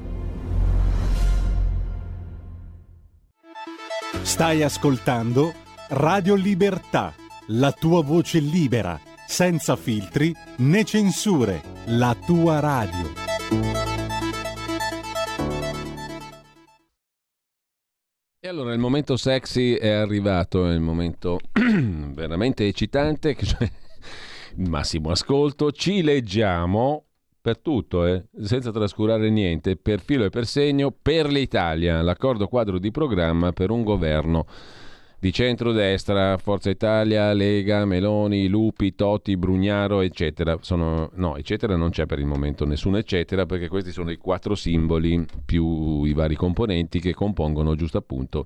Stai 4.22 4.64
ascoltando 4.64 5.54
Radio 5.90 6.36
Libertà, 6.36 7.14
la 7.48 7.72
tua 7.72 8.04
voce 8.04 8.40
libera, 8.40 9.00
senza 9.26 9.78
filtri 9.78 10.36
né 10.58 10.84
censure, 10.84 11.62
la 11.86 12.16
tua 12.26 12.60
radio. 12.60 13.28
E 18.42 18.48
allora 18.48 18.74
il 18.74 18.80
momento 18.80 19.16
sexy 19.16 19.76
è 19.76 19.90
arrivato, 19.90 20.68
è 20.70 20.74
il 20.74 20.82
momento 20.82 21.40
veramente 21.54 22.68
eccitante, 22.68 23.36
cioè, 23.42 23.72
massimo 24.56 25.12
ascolto, 25.12 25.72
ci 25.72 26.02
leggiamo 26.02 27.06
per 27.42 27.60
tutto, 27.60 28.06
eh, 28.06 28.26
senza 28.42 28.72
trascurare 28.72 29.30
niente, 29.30 29.76
per 29.76 30.02
filo 30.02 30.26
e 30.26 30.30
per 30.30 30.46
segno, 30.46 30.92
per 30.92 31.28
l'Italia, 31.28 32.02
l'accordo 32.02 32.48
quadro 32.48 32.80
di 32.80 32.92
programma 32.92 33.52
per 33.52 33.70
un 33.70 33.84
governo 33.84 34.46
di 35.20 35.34
centrodestra, 35.34 36.38
Forza 36.38 36.70
Italia, 36.70 37.34
Lega, 37.34 37.84
Meloni, 37.84 38.48
Lupi, 38.48 38.96
Totti, 38.96 39.36
Brugnaro, 39.36 40.00
eccetera. 40.00 40.58
Sono, 40.62 41.12
no, 41.16 41.36
eccetera 41.36 41.76
non 41.76 41.90
c'è 41.90 42.06
per 42.06 42.20
il 42.20 42.26
momento 42.26 42.66
nessuno 42.66 42.98
eccetera, 42.98 43.46
perché 43.46 43.68
questi 43.68 43.92
sono 43.92 44.12
i 44.12 44.18
quattro 44.18 44.56
simboli 44.56 45.26
più 45.46 46.04
i 46.04 46.14
vari 46.14 46.36
componenti 46.36 47.00
che 47.00 47.14
compongono 47.14 47.76
giusto 47.76 47.98
appunto 47.98 48.46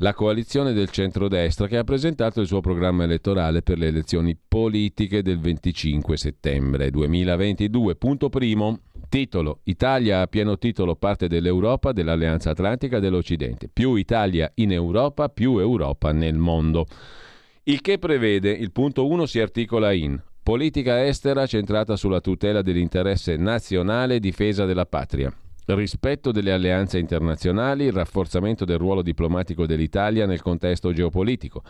la 0.00 0.12
coalizione 0.12 0.74
del 0.74 0.90
centrodestra 0.90 1.66
che 1.66 1.78
ha 1.78 1.84
presentato 1.84 2.40
il 2.40 2.46
suo 2.46 2.60
programma 2.60 3.04
elettorale 3.04 3.62
per 3.62 3.78
le 3.78 3.86
elezioni 3.86 4.36
politiche 4.36 5.22
del 5.22 5.38
25 5.38 6.16
settembre 6.18 6.90
2022. 6.90 7.96
Punto 7.96 8.28
primo, 8.28 8.80
titolo 9.08 9.60
Italia 9.64 10.20
a 10.20 10.26
pieno 10.26 10.58
titolo 10.58 10.96
parte 10.96 11.28
dell'Europa, 11.28 11.92
dell'Alleanza 11.92 12.50
Atlantica 12.50 12.98
dell'Occidente. 12.98 13.70
Più 13.72 13.94
Italia 13.94 14.50
in 14.56 14.72
Europa, 14.72 15.30
più 15.30 15.58
Europa 15.58 16.12
nel 16.12 16.36
mondo. 16.36 16.86
Il 17.62 17.80
che 17.80 17.98
prevede, 17.98 18.50
il 18.50 18.72
punto 18.72 19.06
1 19.06 19.24
si 19.24 19.40
articola 19.40 19.92
in 19.92 20.20
politica 20.42 21.04
estera 21.04 21.46
centrata 21.46 21.96
sulla 21.96 22.20
tutela 22.20 22.62
dell'interesse 22.62 23.36
nazionale 23.36 24.16
e 24.16 24.20
difesa 24.20 24.64
della 24.64 24.86
patria 24.86 25.34
rispetto 25.74 26.30
delle 26.30 26.52
alleanze 26.52 26.98
internazionali, 26.98 27.84
il 27.84 27.92
rafforzamento 27.92 28.64
del 28.64 28.78
ruolo 28.78 29.02
diplomatico 29.02 29.66
dell'Italia 29.66 30.26
nel 30.26 30.42
contesto 30.42 30.92
geopolitico, 30.92 31.62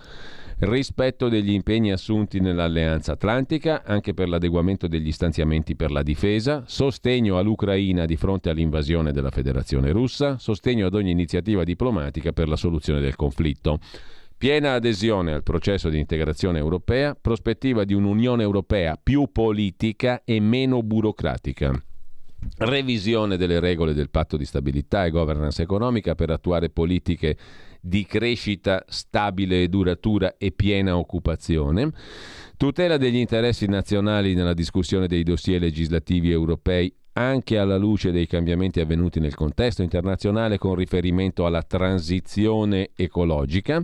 rispetto 0.58 1.28
degli 1.28 1.52
impegni 1.52 1.92
assunti 1.92 2.38
nell'Alleanza 2.40 3.12
Atlantica, 3.12 3.82
anche 3.84 4.12
per 4.12 4.28
l'adeguamento 4.28 4.86
degli 4.86 5.12
stanziamenti 5.12 5.76
per 5.76 5.90
la 5.90 6.02
difesa, 6.02 6.64
sostegno 6.66 7.38
all'Ucraina 7.38 8.04
di 8.04 8.16
fronte 8.16 8.50
all'invasione 8.50 9.12
della 9.12 9.30
Federazione 9.30 9.90
russa, 9.92 10.38
sostegno 10.38 10.86
ad 10.86 10.94
ogni 10.94 11.10
iniziativa 11.10 11.64
diplomatica 11.64 12.32
per 12.32 12.48
la 12.48 12.56
soluzione 12.56 13.00
del 13.00 13.16
conflitto. 13.16 13.78
Piena 14.38 14.74
adesione 14.74 15.32
al 15.32 15.42
processo 15.42 15.88
di 15.88 15.98
integrazione 15.98 16.58
europea, 16.58 17.16
prospettiva 17.18 17.84
di 17.84 17.94
un'Unione 17.94 18.42
Europea 18.42 18.98
più 19.02 19.30
politica 19.32 20.20
e 20.24 20.40
meno 20.40 20.82
burocratica 20.82 21.72
revisione 22.58 23.36
delle 23.36 23.60
regole 23.60 23.94
del 23.94 24.10
patto 24.10 24.36
di 24.36 24.44
stabilità 24.44 25.04
e 25.04 25.10
governance 25.10 25.62
economica 25.62 26.14
per 26.14 26.30
attuare 26.30 26.70
politiche 26.70 27.36
di 27.80 28.04
crescita 28.04 28.84
stabile 28.88 29.62
e 29.62 29.68
duratura 29.68 30.36
e 30.38 30.50
piena 30.52 30.96
occupazione, 30.96 31.90
tutela 32.56 32.96
degli 32.96 33.16
interessi 33.16 33.66
nazionali 33.66 34.34
nella 34.34 34.54
discussione 34.54 35.06
dei 35.06 35.22
dossier 35.22 35.60
legislativi 35.60 36.30
europei 36.30 36.92
anche 37.12 37.58
alla 37.58 37.76
luce 37.76 38.12
dei 38.12 38.26
cambiamenti 38.26 38.80
avvenuti 38.80 39.20
nel 39.20 39.34
contesto 39.34 39.82
internazionale 39.82 40.58
con 40.58 40.74
riferimento 40.74 41.46
alla 41.46 41.62
transizione 41.62 42.90
ecologica, 42.94 43.82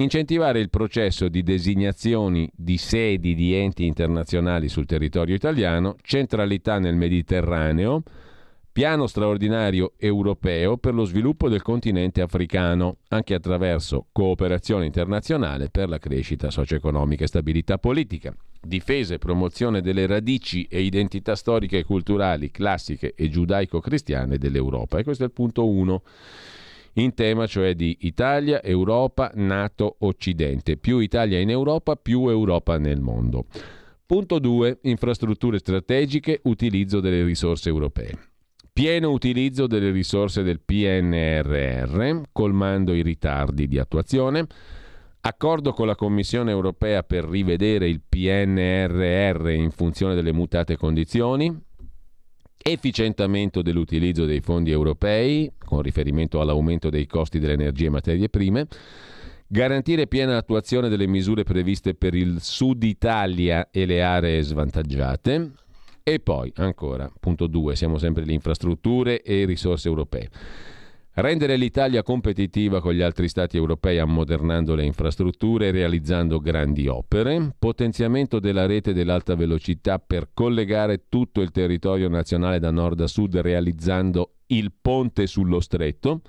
incentivare 0.00 0.60
il 0.60 0.70
processo 0.70 1.28
di 1.28 1.42
designazioni 1.42 2.48
di 2.54 2.76
sedi 2.76 3.34
di 3.34 3.54
enti 3.54 3.84
internazionali 3.84 4.68
sul 4.68 4.86
territorio 4.86 5.34
italiano, 5.34 5.96
centralità 6.02 6.78
nel 6.78 6.94
Mediterraneo, 6.94 8.02
piano 8.70 9.08
straordinario 9.08 9.94
europeo 9.96 10.76
per 10.76 10.94
lo 10.94 11.02
sviluppo 11.02 11.48
del 11.48 11.62
continente 11.62 12.20
africano, 12.20 12.98
anche 13.08 13.34
attraverso 13.34 14.06
cooperazione 14.12 14.86
internazionale 14.86 15.68
per 15.68 15.88
la 15.88 15.98
crescita 15.98 16.48
socio-economica 16.48 17.24
e 17.24 17.26
stabilità 17.26 17.78
politica, 17.78 18.32
difesa 18.60 19.14
e 19.14 19.18
promozione 19.18 19.80
delle 19.80 20.06
radici 20.06 20.64
e 20.70 20.80
identità 20.82 21.34
storiche 21.34 21.78
e 21.78 21.84
culturali 21.84 22.52
classiche 22.52 23.14
e 23.16 23.28
giudaico-cristiane 23.28 24.38
dell'Europa. 24.38 24.98
E 24.98 25.02
questo 25.02 25.24
è 25.24 25.26
il 25.26 25.32
punto 25.32 25.66
1 25.66 26.02
in 27.02 27.14
tema 27.14 27.46
cioè 27.46 27.74
di 27.74 27.96
Italia, 28.00 28.62
Europa, 28.62 29.30
Nato, 29.34 29.96
Occidente. 30.00 30.76
Più 30.76 30.98
Italia 30.98 31.38
in 31.38 31.50
Europa, 31.50 31.96
più 31.96 32.28
Europa 32.28 32.78
nel 32.78 33.00
mondo. 33.00 33.46
Punto 34.04 34.38
2. 34.38 34.78
Infrastrutture 34.82 35.58
strategiche, 35.58 36.40
utilizzo 36.44 37.00
delle 37.00 37.22
risorse 37.22 37.68
europee. 37.68 38.18
Pieno 38.72 39.10
utilizzo 39.10 39.66
delle 39.66 39.90
risorse 39.90 40.42
del 40.42 40.60
PNRR, 40.60 42.22
colmando 42.32 42.94
i 42.94 43.02
ritardi 43.02 43.66
di 43.66 43.78
attuazione. 43.78 44.46
Accordo 45.20 45.72
con 45.72 45.86
la 45.86 45.96
Commissione 45.96 46.52
europea 46.52 47.02
per 47.02 47.24
rivedere 47.24 47.88
il 47.88 48.00
PNRR 48.08 49.50
in 49.50 49.70
funzione 49.72 50.14
delle 50.14 50.32
mutate 50.32 50.76
condizioni 50.76 51.66
efficientamento 52.70 53.62
dell'utilizzo 53.62 54.24
dei 54.24 54.40
fondi 54.40 54.70
europei 54.70 55.50
con 55.58 55.82
riferimento 55.82 56.40
all'aumento 56.40 56.90
dei 56.90 57.06
costi 57.06 57.38
delle 57.38 57.54
energie 57.54 57.86
e 57.86 57.90
materie 57.90 58.28
prime, 58.28 58.66
garantire 59.46 60.06
piena 60.06 60.36
attuazione 60.36 60.88
delle 60.88 61.06
misure 61.06 61.44
previste 61.44 61.94
per 61.94 62.14
il 62.14 62.40
Sud 62.40 62.82
Italia 62.82 63.68
e 63.70 63.86
le 63.86 64.02
aree 64.02 64.42
svantaggiate. 64.42 65.50
E 66.02 66.20
poi 66.20 66.50
ancora, 66.56 67.10
punto 67.20 67.46
2, 67.46 67.76
siamo 67.76 67.98
sempre 67.98 68.24
le 68.24 68.32
infrastrutture 68.32 69.22
e 69.22 69.44
risorse 69.44 69.88
europee 69.88 70.28
Rendere 71.20 71.56
l'Italia 71.56 72.04
competitiva 72.04 72.80
con 72.80 72.92
gli 72.92 73.02
altri 73.02 73.26
Stati 73.26 73.56
europei 73.56 73.98
ammodernando 73.98 74.76
le 74.76 74.84
infrastrutture 74.84 75.66
e 75.66 75.70
realizzando 75.72 76.38
grandi 76.38 76.86
opere, 76.86 77.56
potenziamento 77.58 78.38
della 78.38 78.66
rete 78.66 78.92
dell'alta 78.92 79.34
velocità 79.34 79.98
per 79.98 80.28
collegare 80.32 81.06
tutto 81.08 81.40
il 81.40 81.50
territorio 81.50 82.08
nazionale 82.08 82.60
da 82.60 82.70
nord 82.70 83.00
a 83.00 83.08
sud 83.08 83.36
realizzando 83.38 84.34
il 84.46 84.72
ponte 84.80 85.26
sullo 85.26 85.58
stretto, 85.58 86.20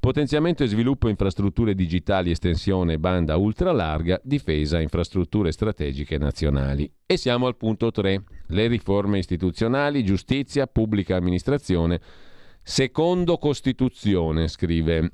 Potenziamento 0.00 0.62
e 0.62 0.68
sviluppo 0.68 1.08
infrastrutture 1.08 1.74
digitali, 1.74 2.30
estensione 2.30 3.00
banda 3.00 3.36
ultralarga, 3.36 4.20
difesa 4.22 4.80
infrastrutture 4.80 5.50
strategiche 5.50 6.18
nazionali. 6.18 6.88
E 7.04 7.16
siamo 7.16 7.48
al 7.48 7.56
punto 7.56 7.90
3, 7.90 8.22
le 8.46 8.66
riforme 8.68 9.18
istituzionali, 9.18 10.04
giustizia, 10.04 10.68
pubblica 10.68 11.16
amministrazione, 11.16 12.00
secondo 12.68 13.38
Costituzione, 13.38 14.46
scrive 14.46 15.10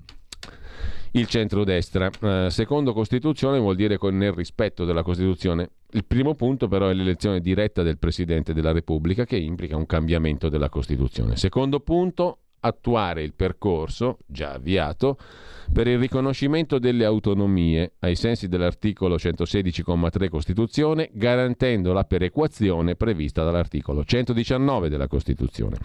il 1.12 1.26
centrodestra. 1.26 2.10
Eh, 2.20 2.50
secondo 2.50 2.92
Costituzione 2.92 3.60
vuol 3.60 3.76
dire 3.76 3.96
nel 4.10 4.32
rispetto 4.32 4.84
della 4.84 5.04
Costituzione. 5.04 5.70
Il 5.92 6.04
primo 6.04 6.34
punto 6.34 6.66
però 6.66 6.88
è 6.88 6.92
l'elezione 6.92 7.38
diretta 7.38 7.84
del 7.84 7.98
Presidente 7.98 8.54
della 8.54 8.72
Repubblica 8.72 9.24
che 9.24 9.36
implica 9.36 9.76
un 9.76 9.86
cambiamento 9.86 10.48
della 10.48 10.68
Costituzione. 10.68 11.36
Secondo 11.36 11.78
punto, 11.78 12.38
attuare 12.58 13.22
il 13.22 13.34
percorso 13.34 14.18
già 14.26 14.54
avviato 14.54 15.16
per 15.72 15.86
il 15.86 15.98
riconoscimento 15.98 16.80
delle 16.80 17.04
autonomie 17.04 17.92
ai 18.00 18.16
sensi 18.16 18.48
dell'articolo 18.48 19.14
116,3 19.14 20.28
Costituzione, 20.28 21.08
garantendo 21.12 21.92
la 21.92 22.04
perequazione 22.04 22.96
prevista 22.96 23.44
dall'articolo 23.44 24.02
119 24.02 24.88
della 24.88 25.06
Costituzione. 25.06 25.76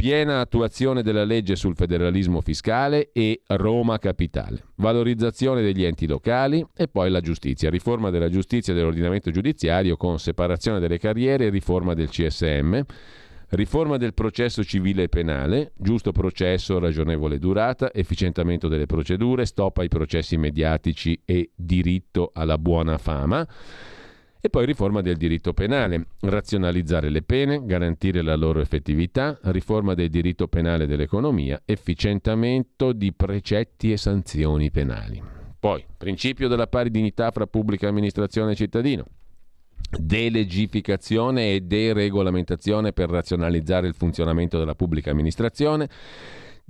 Piena 0.00 0.38
attuazione 0.38 1.02
della 1.02 1.24
legge 1.24 1.56
sul 1.56 1.74
federalismo 1.74 2.40
fiscale 2.40 3.10
e 3.12 3.42
Roma 3.48 3.98
Capitale. 3.98 4.62
Valorizzazione 4.76 5.60
degli 5.60 5.82
enti 5.82 6.06
locali 6.06 6.64
e 6.76 6.86
poi 6.86 7.10
la 7.10 7.20
giustizia. 7.20 7.68
Riforma 7.68 8.08
della 8.08 8.28
giustizia 8.28 8.72
e 8.72 8.76
dell'ordinamento 8.76 9.32
giudiziario 9.32 9.96
con 9.96 10.20
separazione 10.20 10.78
delle 10.78 10.98
carriere 10.98 11.46
e 11.46 11.50
riforma 11.50 11.94
del 11.94 12.10
CSM 12.10 12.80
Riforma 13.50 13.96
del 13.96 14.12
processo 14.12 14.62
civile 14.62 15.04
e 15.04 15.08
penale, 15.08 15.72
giusto 15.74 16.12
processo, 16.12 16.78
ragionevole 16.78 17.38
durata, 17.38 17.90
efficientamento 17.94 18.68
delle 18.68 18.84
procedure, 18.84 19.46
stop 19.46 19.78
ai 19.78 19.88
processi 19.88 20.36
mediatici 20.36 21.18
e 21.24 21.52
diritto 21.56 22.30
alla 22.34 22.58
buona 22.58 22.98
fama. 22.98 23.48
E 24.40 24.50
poi 24.50 24.66
riforma 24.66 25.00
del 25.00 25.16
diritto 25.16 25.52
penale, 25.52 26.06
razionalizzare 26.20 27.08
le 27.08 27.22
pene, 27.22 27.64
garantire 27.64 28.22
la 28.22 28.36
loro 28.36 28.60
effettività, 28.60 29.36
riforma 29.44 29.94
del 29.94 30.10
diritto 30.10 30.46
penale 30.46 30.86
dell'economia, 30.86 31.60
efficientamento 31.64 32.92
di 32.92 33.12
precetti 33.12 33.90
e 33.90 33.96
sanzioni 33.96 34.70
penali. 34.70 35.20
Poi, 35.58 35.84
principio 35.96 36.46
della 36.46 36.68
pari 36.68 36.90
dignità 36.90 37.32
fra 37.32 37.46
pubblica 37.46 37.88
amministrazione 37.88 38.52
e 38.52 38.54
cittadino, 38.54 39.04
delegificazione 39.90 41.54
e 41.54 41.60
deregolamentazione 41.62 42.92
per 42.92 43.10
razionalizzare 43.10 43.88
il 43.88 43.94
funzionamento 43.94 44.56
della 44.58 44.76
pubblica 44.76 45.10
amministrazione, 45.10 45.88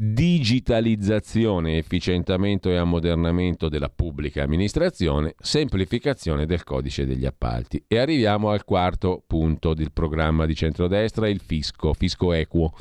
digitalizzazione, 0.01 1.77
efficientamento 1.77 2.71
e 2.71 2.77
ammodernamento 2.77 3.69
della 3.69 3.89
pubblica 3.89 4.45
amministrazione, 4.45 5.35
semplificazione 5.41 6.47
del 6.47 6.63
codice 6.63 7.05
degli 7.05 7.27
appalti. 7.27 7.83
E 7.89 7.99
arriviamo 7.99 8.51
al 8.51 8.65
quarto 8.65 9.25
punto 9.27 9.75
del 9.75 9.91
programma 9.91 10.47
di 10.47 10.55
centrodestra, 10.55 11.29
il 11.29 11.41
fisco, 11.41 11.95
fisco 11.95 12.33
equo. 12.33 12.73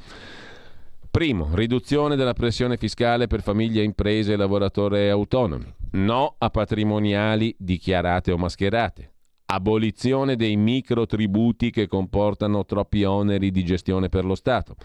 Primo, 1.09 1.49
riduzione 1.53 2.15
della 2.15 2.33
pressione 2.33 2.77
fiscale 2.77 3.25
per 3.25 3.41
famiglie, 3.41 3.81
imprese 3.81 4.33
e 4.33 4.35
lavoratori 4.35 5.09
autonomi. 5.09 5.73
No 5.93 6.35
a 6.37 6.51
patrimoniali 6.51 7.55
dichiarate 7.57 8.31
o 8.31 8.37
mascherate 8.37 9.13
abolizione 9.49 10.35
dei 10.35 10.57
microtributi 10.57 11.71
che 11.71 11.87
comportano 11.87 12.65
troppi 12.65 13.05
oneri 13.05 13.49
di 13.49 13.63
gestione 13.63 14.09
per 14.09 14.25
lo 14.25 14.35
Stato, 14.35 14.75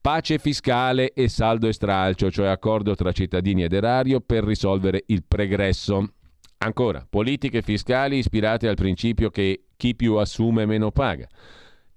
pace 0.00 0.38
fiscale 0.38 1.12
e 1.12 1.28
saldo 1.28 1.68
e 1.68 1.72
stralcio, 1.72 2.30
cioè 2.30 2.48
accordo 2.48 2.94
tra 2.94 3.12
cittadini 3.12 3.64
ed 3.64 3.72
erario 3.72 4.20
per 4.20 4.44
risolvere 4.44 5.04
il 5.06 5.24
pregresso. 5.26 6.14
Ancora, 6.58 7.06
politiche 7.08 7.62
fiscali 7.62 8.18
ispirate 8.18 8.68
al 8.68 8.76
principio 8.76 9.30
che 9.30 9.64
chi 9.76 9.94
più 9.94 10.16
assume 10.16 10.66
meno 10.66 10.90
paga 10.90 11.28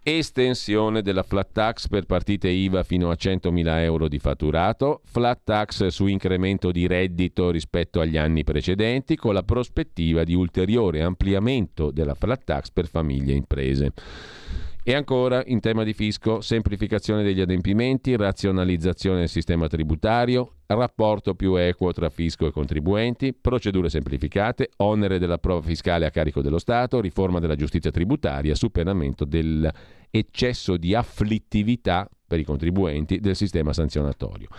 estensione 0.03 1.01
della 1.01 1.23
flat 1.23 1.51
tax 1.53 1.87
per 1.87 2.05
partite 2.05 2.49
IVA 2.49 2.83
fino 2.83 3.09
a 3.09 3.15
100.000 3.17 3.79
euro 3.79 4.09
di 4.09 4.19
fatturato, 4.19 5.01
flat 5.05 5.39
tax 5.45 5.87
su 5.87 6.07
incremento 6.07 6.71
di 6.71 6.87
reddito 6.87 7.49
rispetto 7.49 8.01
agli 8.01 8.17
anni 8.17 8.43
precedenti, 8.43 9.15
con 9.15 9.33
la 9.33 9.43
prospettiva 9.43 10.25
di 10.25 10.33
ulteriore 10.33 11.01
ampliamento 11.01 11.89
della 11.89 12.15
flat 12.15 12.43
tax 12.43 12.69
per 12.71 12.87
famiglie 12.87 13.31
e 13.31 13.37
imprese. 13.37 13.93
E 14.85 14.93
ancora, 14.93 15.41
in 15.45 15.61
tema 15.61 15.85
di 15.85 15.93
fisco, 15.93 16.41
semplificazione 16.41 17.23
degli 17.23 17.39
adempimenti, 17.39 18.17
razionalizzazione 18.17 19.19
del 19.19 19.29
sistema 19.29 19.67
tributario, 19.67 20.55
rapporto 20.65 21.35
più 21.35 21.55
equo 21.55 21.93
tra 21.93 22.09
fisco 22.09 22.45
e 22.47 22.51
contribuenti, 22.51 23.33
procedure 23.33 23.87
semplificate, 23.87 24.71
onere 24.77 25.19
della 25.19 25.37
prova 25.37 25.61
fiscale 25.61 26.05
a 26.05 26.09
carico 26.09 26.41
dello 26.41 26.59
Stato, 26.59 26.99
riforma 26.99 27.39
della 27.39 27.55
giustizia 27.55 27.91
tributaria, 27.91 28.55
superamento 28.55 29.23
dell'eccesso 29.23 30.75
di 30.75 30.93
afflittività 30.93 32.09
per 32.27 32.39
i 32.39 32.43
contribuenti 32.43 33.21
del 33.21 33.37
sistema 33.37 33.71
sanzionatorio. 33.71 34.49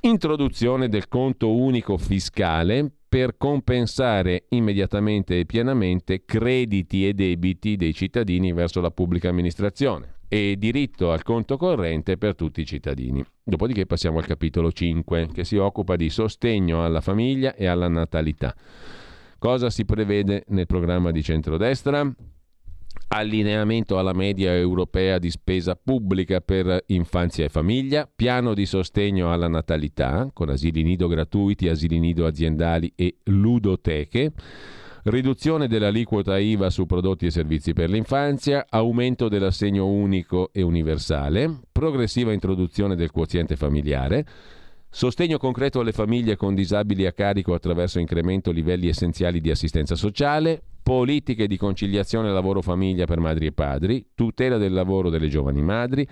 Introduzione 0.00 0.90
del 0.90 1.08
conto 1.08 1.56
unico 1.56 1.96
fiscale 1.96 2.97
per 3.08 3.36
compensare 3.38 4.44
immediatamente 4.50 5.38
e 5.38 5.46
pienamente 5.46 6.24
crediti 6.24 7.08
e 7.08 7.14
debiti 7.14 7.76
dei 7.76 7.94
cittadini 7.94 8.52
verso 8.52 8.80
la 8.80 8.90
pubblica 8.90 9.30
amministrazione 9.30 10.16
e 10.28 10.56
diritto 10.58 11.10
al 11.10 11.22
conto 11.22 11.56
corrente 11.56 12.18
per 12.18 12.34
tutti 12.34 12.60
i 12.60 12.66
cittadini. 12.66 13.24
Dopodiché 13.42 13.86
passiamo 13.86 14.18
al 14.18 14.26
capitolo 14.26 14.70
5 14.70 15.30
che 15.32 15.44
si 15.44 15.56
occupa 15.56 15.96
di 15.96 16.10
sostegno 16.10 16.84
alla 16.84 17.00
famiglia 17.00 17.54
e 17.54 17.66
alla 17.66 17.88
natalità. 17.88 18.54
Cosa 19.38 19.70
si 19.70 19.86
prevede 19.86 20.44
nel 20.48 20.66
programma 20.66 21.10
di 21.10 21.22
centrodestra? 21.22 22.12
Allineamento 23.08 23.98
alla 23.98 24.12
media 24.12 24.54
europea 24.54 25.18
di 25.18 25.30
spesa 25.30 25.74
pubblica 25.76 26.40
per 26.40 26.84
infanzia 26.86 27.44
e 27.44 27.48
famiglia, 27.48 28.08
piano 28.12 28.54
di 28.54 28.66
sostegno 28.66 29.32
alla 29.32 29.48
natalità 29.48 30.30
con 30.32 30.50
asili 30.50 30.82
nido 30.82 31.08
gratuiti, 31.08 31.68
asili 31.68 31.98
nido 31.98 32.26
aziendali 32.26 32.92
e 32.94 33.18
ludoteche, 33.24 34.32
riduzione 35.04 35.68
dell'aliquota 35.68 36.38
IVA 36.38 36.68
su 36.70 36.84
prodotti 36.84 37.26
e 37.26 37.30
servizi 37.30 37.72
per 37.72 37.88
l'infanzia, 37.88 38.66
aumento 38.68 39.28
dell'assegno 39.28 39.86
unico 39.86 40.50
e 40.52 40.62
universale, 40.62 41.60
progressiva 41.72 42.32
introduzione 42.32 42.96
del 42.96 43.10
quoziente 43.10 43.56
familiare, 43.56 44.26
Sostegno 44.90 45.36
concreto 45.36 45.80
alle 45.80 45.92
famiglie 45.92 46.36
con 46.36 46.54
disabili 46.54 47.04
a 47.04 47.12
carico 47.12 47.52
attraverso 47.52 47.98
incremento 47.98 48.50
livelli 48.50 48.88
essenziali 48.88 49.40
di 49.40 49.50
assistenza 49.50 49.94
sociale, 49.94 50.62
politiche 50.88 51.46
di 51.46 51.58
conciliazione 51.58 52.32
lavoro-famiglia 52.32 53.04
per 53.04 53.20
madri 53.20 53.44
e 53.44 53.52
padri, 53.52 54.06
tutela 54.14 54.56
del 54.56 54.72
lavoro 54.72 55.10
delle 55.10 55.28
giovani 55.28 55.60
madri, 55.60 56.08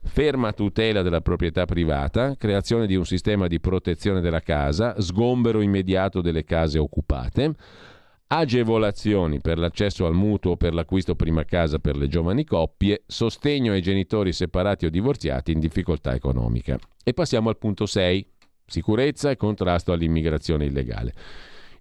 ferma 0.00 0.52
tutela 0.52 1.02
della 1.02 1.20
proprietà 1.20 1.64
privata, 1.64 2.36
creazione 2.36 2.86
di 2.86 2.94
un 2.94 3.04
sistema 3.04 3.48
di 3.48 3.58
protezione 3.58 4.20
della 4.20 4.38
casa, 4.38 5.00
sgombero 5.00 5.60
immediato 5.60 6.20
delle 6.20 6.44
case 6.44 6.78
occupate, 6.78 7.52
agevolazioni 8.28 9.40
per 9.40 9.58
l'accesso 9.58 10.06
al 10.06 10.14
mutuo 10.14 10.56
per 10.56 10.72
l'acquisto 10.72 11.16
prima 11.16 11.44
casa 11.44 11.80
per 11.80 11.96
le 11.96 12.06
giovani 12.06 12.44
coppie, 12.44 13.02
sostegno 13.04 13.72
ai 13.72 13.82
genitori 13.82 14.32
separati 14.32 14.86
o 14.86 14.90
divorziati 14.90 15.50
in 15.50 15.58
difficoltà 15.58 16.14
economica. 16.14 16.78
E 17.02 17.12
passiamo 17.12 17.48
al 17.48 17.58
punto 17.58 17.86
6, 17.86 18.24
sicurezza 18.66 19.30
e 19.30 19.36
contrasto 19.36 19.90
all'immigrazione 19.90 20.66
illegale. 20.66 21.12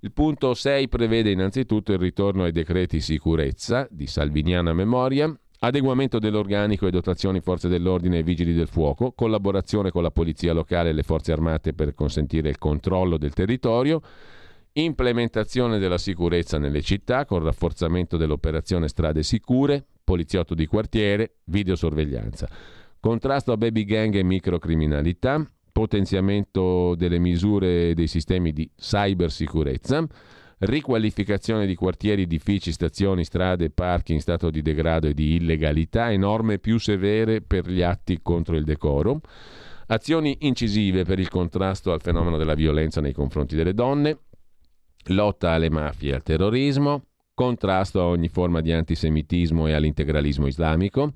Il 0.03 0.13
punto 0.13 0.55
6 0.55 0.89
prevede 0.89 1.29
innanzitutto 1.29 1.91
il 1.91 1.99
ritorno 1.99 2.43
ai 2.43 2.51
decreti 2.51 2.99
sicurezza 2.99 3.87
di 3.91 4.07
salviniana 4.07 4.73
memoria, 4.73 5.31
adeguamento 5.59 6.17
dell'organico 6.17 6.87
e 6.87 6.89
dotazioni 6.89 7.39
forze 7.39 7.67
dell'ordine 7.67 8.17
e 8.17 8.23
vigili 8.23 8.55
del 8.55 8.67
fuoco, 8.67 9.11
collaborazione 9.11 9.91
con 9.91 10.01
la 10.01 10.09
polizia 10.09 10.53
locale 10.53 10.89
e 10.89 10.93
le 10.93 11.03
forze 11.03 11.31
armate 11.31 11.73
per 11.73 11.93
consentire 11.93 12.49
il 12.49 12.57
controllo 12.57 13.19
del 13.19 13.33
territorio, 13.33 14.01
implementazione 14.73 15.77
della 15.77 15.99
sicurezza 15.99 16.57
nelle 16.57 16.81
città 16.81 17.25
con 17.25 17.43
rafforzamento 17.43 18.17
dell'operazione 18.17 18.87
strade 18.87 19.21
sicure, 19.21 19.85
poliziotto 20.03 20.55
di 20.55 20.65
quartiere, 20.65 21.35
videosorveglianza, 21.43 22.49
contrasto 22.99 23.51
a 23.51 23.57
baby 23.57 23.83
gang 23.83 24.15
e 24.15 24.23
microcriminalità, 24.23 25.47
potenziamento 25.71 26.95
delle 26.95 27.19
misure 27.19 27.89
e 27.89 27.93
dei 27.93 28.07
sistemi 28.07 28.51
di 28.51 28.69
cybersicurezza, 28.75 30.05
riqualificazione 30.59 31.65
di 31.65 31.75
quartieri, 31.75 32.23
edifici, 32.23 32.71
stazioni, 32.71 33.23
strade, 33.23 33.71
parchi 33.71 34.13
in 34.13 34.21
stato 34.21 34.49
di 34.49 34.61
degrado 34.61 35.07
e 35.07 35.13
di 35.13 35.35
illegalità 35.35 36.09
e 36.09 36.17
norme 36.17 36.59
più 36.59 36.77
severe 36.77 37.41
per 37.41 37.69
gli 37.69 37.81
atti 37.81 38.19
contro 38.21 38.55
il 38.55 38.63
decoro, 38.63 39.21
azioni 39.87 40.37
incisive 40.41 41.03
per 41.03 41.19
il 41.19 41.29
contrasto 41.29 41.91
al 41.91 42.01
fenomeno 42.01 42.37
della 42.37 42.53
violenza 42.53 43.01
nei 43.01 43.13
confronti 43.13 43.55
delle 43.55 43.73
donne, 43.73 44.19
lotta 45.05 45.51
alle 45.51 45.69
mafie 45.69 46.11
e 46.11 46.15
al 46.15 46.23
terrorismo, 46.23 47.05
contrasto 47.33 47.99
a 47.99 48.05
ogni 48.05 48.27
forma 48.27 48.61
di 48.61 48.71
antisemitismo 48.71 49.67
e 49.67 49.73
all'integralismo 49.73 50.45
islamico, 50.45 51.11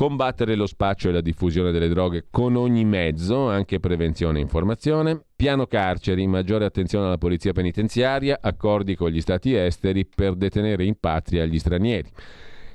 combattere 0.00 0.54
lo 0.54 0.64
spaccio 0.64 1.10
e 1.10 1.12
la 1.12 1.20
diffusione 1.20 1.72
delle 1.72 1.90
droghe 1.90 2.24
con 2.30 2.56
ogni 2.56 2.86
mezzo, 2.86 3.50
anche 3.50 3.80
prevenzione 3.80 4.38
e 4.38 4.40
informazione, 4.40 5.20
piano 5.36 5.66
carceri, 5.66 6.26
maggiore 6.26 6.64
attenzione 6.64 7.04
alla 7.04 7.18
polizia 7.18 7.52
penitenziaria, 7.52 8.38
accordi 8.40 8.96
con 8.96 9.10
gli 9.10 9.20
stati 9.20 9.54
esteri 9.54 10.06
per 10.06 10.36
detenere 10.36 10.86
in 10.86 10.94
patria 10.98 11.44
gli 11.44 11.58
stranieri. 11.58 12.08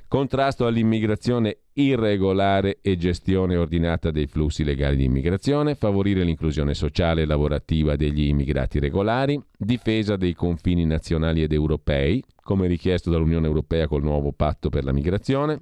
Contrasto 0.06 0.66
all'immigrazione 0.66 1.62
irregolare 1.72 2.78
e 2.80 2.96
gestione 2.96 3.56
ordinata 3.56 4.12
dei 4.12 4.28
flussi 4.28 4.62
legali 4.62 4.94
di 4.94 5.04
immigrazione, 5.06 5.74
favorire 5.74 6.22
l'inclusione 6.22 6.74
sociale 6.74 7.22
e 7.22 7.26
lavorativa 7.26 7.96
degli 7.96 8.28
immigrati 8.28 8.78
regolari, 8.78 9.36
difesa 9.58 10.14
dei 10.14 10.32
confini 10.32 10.84
nazionali 10.84 11.42
ed 11.42 11.52
europei, 11.52 12.22
come 12.40 12.68
richiesto 12.68 13.10
dall'Unione 13.10 13.48
Europea 13.48 13.88
col 13.88 14.04
nuovo 14.04 14.30
patto 14.30 14.68
per 14.68 14.84
la 14.84 14.92
migrazione, 14.92 15.60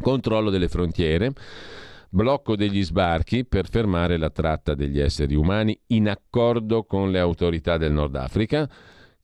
controllo 0.00 0.50
delle 0.50 0.68
frontiere, 0.68 1.32
blocco 2.08 2.56
degli 2.56 2.82
sbarchi 2.82 3.44
per 3.44 3.68
fermare 3.68 4.16
la 4.16 4.30
tratta 4.30 4.74
degli 4.74 4.98
esseri 4.98 5.34
umani 5.34 5.78
in 5.88 6.08
accordo 6.08 6.84
con 6.84 7.10
le 7.10 7.20
autorità 7.20 7.76
del 7.76 7.92
Nord 7.92 8.16
Africa, 8.16 8.68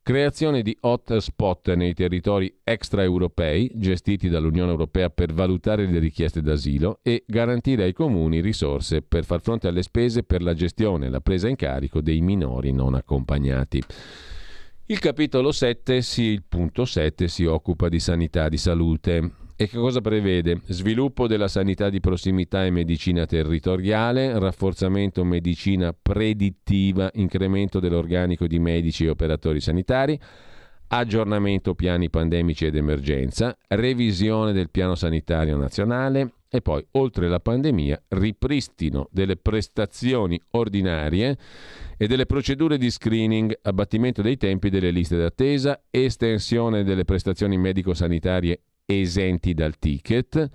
creazione 0.03 0.63
di 0.63 0.77
hotspot 0.81 1.75
nei 1.75 1.93
territori 1.93 2.61
extraeuropei 2.63 3.73
gestiti 3.75 4.29
dall'Unione 4.29 4.71
Europea 4.71 5.11
per 5.11 5.33
valutare 5.33 5.85
le 5.87 5.99
richieste 5.99 6.43
d'asilo 6.43 7.01
e 7.03 7.25
garantire 7.27 7.83
ai 7.83 7.93
comuni 7.93 8.41
risorse 8.41 9.03
per 9.03 9.25
far 9.25 9.41
fronte 9.41 9.67
alle 9.67 9.83
spese 9.83 10.23
per 10.23 10.43
la 10.43 10.55
gestione 10.55 11.07
e 11.07 11.09
la 11.09 11.21
presa 11.21 11.49
in 11.49 11.57
carico 11.57 12.01
dei 12.01 12.21
minori 12.21 12.71
non 12.71 12.95
accompagnati. 12.95 13.83
Il 14.87 15.01
capitolo 15.01 15.51
7, 15.51 16.01
sì, 16.01 16.23
il 16.23 16.45
punto 16.49 16.85
7, 16.85 17.27
si 17.27 17.45
occupa 17.45 17.89
di 17.89 17.99
sanità, 17.99 18.49
di 18.49 18.59
salute. 18.59 19.46
E 19.59 19.69
che 19.69 19.79
cosa 19.79 20.03
prevede? 20.03 20.61
Sviluppo 20.67 21.27
della 21.27 21.49
sanità 21.49 21.89
di 21.89 21.99
prossimità 21.99 22.67
e 22.67 22.71
medicina 22.71 23.25
territoriale, 23.25 24.39
rafforzamento 24.39 25.25
medicina 25.25 25.95
predittiva, 25.95 27.11
incremento 27.15 27.81
dell'organico 27.81 28.47
di 28.47 28.59
medici 28.59 29.07
e 29.07 29.09
operatori 29.09 29.63
sanitari, 29.63 30.21
aggiornamento 30.89 31.75
piani 31.75 32.11
pandemici 32.11 32.67
ed 32.67 32.77
emergenza, 32.77 33.57
revisione 33.69 34.53
del 34.53 34.69
piano 34.69 34.95
sanitario 34.95 35.57
nazionale 35.57 36.33
e 36.51 36.61
poi, 36.61 36.87
oltre 36.93 37.27
la 37.27 37.41
pandemia, 37.41 38.03
ripristino 38.09 39.09
delle 39.11 39.37
prestazioni 39.37 40.39
ordinarie 40.51 41.39
e 41.97 42.07
delle 42.07 42.27
procedure 42.27 42.77
di 42.77 42.91
screening, 42.91 43.59
abbattimento 43.63 44.21
dei 44.21 44.37
tempi 44.37 44.69
delle 44.69 44.91
liste 44.91 45.17
d'attesa, 45.17 45.81
estensione 45.91 46.85
delle 46.85 47.07
prestazioni 47.07 47.57
medico-sanitarie 47.57 48.61
esenti 48.87 49.53
dal 49.53 49.79
ticket 49.79 50.51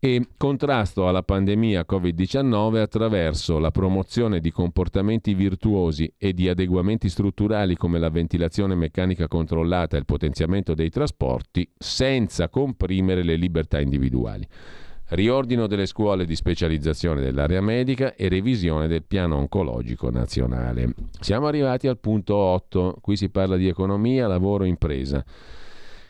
e 0.00 0.28
contrasto 0.36 1.08
alla 1.08 1.24
pandemia 1.24 1.84
Covid-19 1.88 2.76
attraverso 2.76 3.58
la 3.58 3.72
promozione 3.72 4.38
di 4.38 4.52
comportamenti 4.52 5.34
virtuosi 5.34 6.12
e 6.16 6.32
di 6.32 6.48
adeguamenti 6.48 7.08
strutturali 7.08 7.76
come 7.76 7.98
la 7.98 8.10
ventilazione 8.10 8.76
meccanica 8.76 9.26
controllata 9.26 9.96
e 9.96 9.98
il 9.98 10.04
potenziamento 10.04 10.74
dei 10.74 10.88
trasporti 10.88 11.68
senza 11.76 12.48
comprimere 12.48 13.24
le 13.24 13.34
libertà 13.34 13.80
individuali. 13.80 14.46
Riordino 15.10 15.66
delle 15.66 15.86
scuole 15.86 16.26
di 16.26 16.36
specializzazione 16.36 17.20
dell'area 17.20 17.62
medica 17.62 18.14
e 18.14 18.28
revisione 18.28 18.86
del 18.86 19.02
piano 19.02 19.36
oncologico 19.36 20.10
nazionale. 20.10 20.92
Siamo 21.18 21.46
arrivati 21.48 21.88
al 21.88 21.98
punto 21.98 22.36
8, 22.36 22.98
qui 23.00 23.16
si 23.16 23.30
parla 23.30 23.56
di 23.56 23.66
economia, 23.66 24.28
lavoro, 24.28 24.64
impresa. 24.64 25.24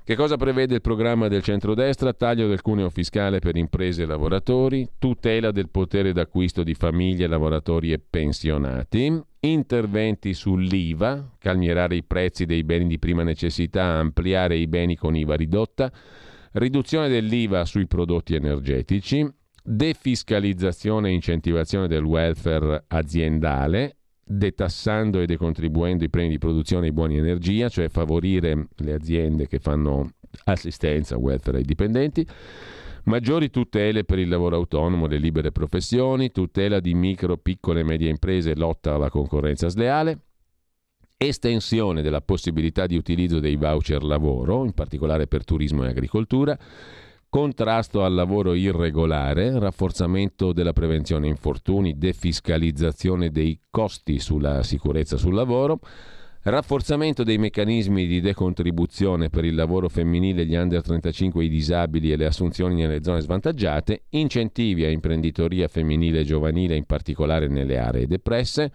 Che 0.08 0.16
cosa 0.16 0.38
prevede 0.38 0.76
il 0.76 0.80
programma 0.80 1.28
del 1.28 1.42
centrodestra? 1.42 2.14
Taglio 2.14 2.48
del 2.48 2.62
cuneo 2.62 2.88
fiscale 2.88 3.40
per 3.40 3.56
imprese 3.56 4.04
e 4.04 4.06
lavoratori, 4.06 4.88
tutela 4.96 5.50
del 5.50 5.68
potere 5.68 6.14
d'acquisto 6.14 6.62
di 6.62 6.72
famiglie, 6.72 7.26
lavoratori 7.26 7.92
e 7.92 7.98
pensionati, 7.98 9.20
interventi 9.40 10.32
sull'IVA, 10.32 11.34
calmierare 11.38 11.96
i 11.96 12.04
prezzi 12.04 12.46
dei 12.46 12.64
beni 12.64 12.86
di 12.86 12.98
prima 12.98 13.22
necessità, 13.22 13.84
ampliare 13.84 14.56
i 14.56 14.66
beni 14.66 14.96
con 14.96 15.14
IVA 15.14 15.34
ridotta, 15.34 15.92
riduzione 16.52 17.10
dell'IVA 17.10 17.66
sui 17.66 17.86
prodotti 17.86 18.34
energetici, 18.34 19.30
defiscalizzazione 19.62 21.10
e 21.10 21.12
incentivazione 21.12 21.86
del 21.86 22.02
welfare 22.02 22.82
aziendale, 22.88 23.97
detassando 24.28 25.20
e 25.20 25.26
decontribuendo 25.26 26.04
i 26.04 26.10
premi 26.10 26.28
di 26.28 26.38
produzione 26.38 26.86
e 26.86 26.88
i 26.90 26.92
buoni 26.92 27.16
energia, 27.16 27.68
cioè 27.68 27.88
favorire 27.88 28.68
le 28.76 28.92
aziende 28.92 29.46
che 29.48 29.58
fanno 29.58 30.10
assistenza, 30.44 31.16
welfare 31.16 31.58
ai 31.58 31.64
dipendenti, 31.64 32.26
maggiori 33.04 33.50
tutele 33.50 34.04
per 34.04 34.18
il 34.18 34.28
lavoro 34.28 34.56
autonomo 34.56 35.06
le 35.06 35.16
libere 35.16 35.50
professioni, 35.50 36.30
tutela 36.30 36.78
di 36.78 36.94
micro, 36.94 37.38
piccole 37.38 37.80
e 37.80 37.84
medie 37.84 38.10
imprese 38.10 38.54
lotta 38.54 38.94
alla 38.94 39.08
concorrenza 39.08 39.68
sleale, 39.68 40.18
estensione 41.16 42.02
della 42.02 42.20
possibilità 42.20 42.86
di 42.86 42.96
utilizzo 42.96 43.40
dei 43.40 43.56
voucher 43.56 44.04
lavoro, 44.04 44.64
in 44.64 44.72
particolare 44.72 45.26
per 45.26 45.44
turismo 45.44 45.84
e 45.84 45.88
agricoltura, 45.88 46.56
contrasto 47.28 48.04
al 48.04 48.14
lavoro 48.14 48.54
irregolare, 48.54 49.58
rafforzamento 49.58 50.52
della 50.52 50.72
prevenzione 50.72 51.28
infortuni, 51.28 51.98
defiscalizzazione 51.98 53.30
dei 53.30 53.60
costi 53.70 54.18
sulla 54.18 54.62
sicurezza 54.62 55.16
sul 55.16 55.34
lavoro, 55.34 55.80
rafforzamento 56.42 57.24
dei 57.24 57.36
meccanismi 57.36 58.06
di 58.06 58.20
decontribuzione 58.20 59.28
per 59.28 59.44
il 59.44 59.54
lavoro 59.54 59.88
femminile, 59.88 60.46
gli 60.46 60.54
under 60.54 60.82
35, 60.82 61.44
i 61.44 61.48
disabili 61.48 62.12
e 62.12 62.16
le 62.16 62.26
assunzioni 62.26 62.76
nelle 62.76 63.02
zone 63.02 63.20
svantaggiate, 63.20 64.04
incentivi 64.10 64.84
a 64.84 64.90
imprenditoria 64.90 65.68
femminile 65.68 66.20
e 66.20 66.24
giovanile, 66.24 66.76
in 66.76 66.84
particolare 66.84 67.48
nelle 67.48 67.78
aree 67.78 68.06
depresse, 68.06 68.72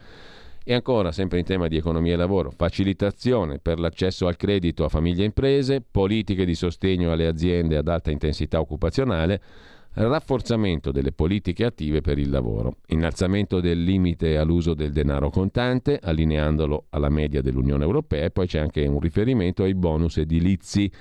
e 0.63 0.73
ancora, 0.73 1.11
sempre 1.11 1.39
in 1.39 1.45
tema 1.45 1.67
di 1.67 1.75
economia 1.75 2.13
e 2.13 2.15
lavoro, 2.15 2.51
facilitazione 2.51 3.59
per 3.59 3.79
l'accesso 3.79 4.27
al 4.27 4.37
credito 4.37 4.85
a 4.85 4.89
famiglie 4.89 5.23
e 5.23 5.25
imprese, 5.25 5.81
politiche 5.81 6.45
di 6.45 6.55
sostegno 6.55 7.11
alle 7.11 7.27
aziende 7.27 7.75
ad 7.75 7.87
alta 7.89 8.11
intensità 8.11 8.59
occupazionale, 8.59 9.41
rafforzamento 9.95 10.91
delle 10.91 11.11
politiche 11.11 11.65
attive 11.65 12.01
per 12.01 12.17
il 12.17 12.29
lavoro, 12.29 12.77
innalzamento 12.87 13.59
del 13.59 13.83
limite 13.83 14.37
all'uso 14.37 14.73
del 14.73 14.91
denaro 14.91 15.29
contante, 15.29 15.99
allineandolo 16.01 16.85
alla 16.89 17.09
media 17.09 17.41
dell'Unione 17.41 17.83
Europea 17.83 18.25
e 18.25 18.31
poi 18.31 18.47
c'è 18.47 18.59
anche 18.59 18.85
un 18.87 18.99
riferimento 18.99 19.63
ai 19.63 19.75
bonus 19.75 20.17
edilizi, 20.17 20.91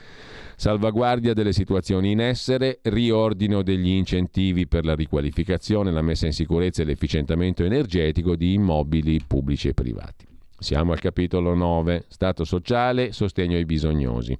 salvaguardia 0.56 1.32
delle 1.32 1.52
situazioni 1.52 2.10
in 2.10 2.20
essere, 2.20 2.80
riordino 2.82 3.62
degli 3.62 3.88
incentivi 3.88 4.66
per 4.66 4.84
la 4.84 4.94
riqualificazione, 4.94 5.90
la 5.90 6.02
messa 6.02 6.26
in 6.26 6.32
sicurezza 6.32 6.82
e 6.82 6.84
l'efficientamento 6.84 7.64
energetico 7.64 8.36
di 8.36 8.52
immobili 8.52 9.20
pubblici 9.26 9.68
e 9.68 9.74
privati. 9.74 10.26
Siamo 10.58 10.92
al 10.92 11.00
capitolo 11.00 11.54
9, 11.54 12.04
Stato 12.08 12.44
sociale, 12.44 13.12
sostegno 13.12 13.56
ai 13.56 13.64
bisognosi. 13.64 14.38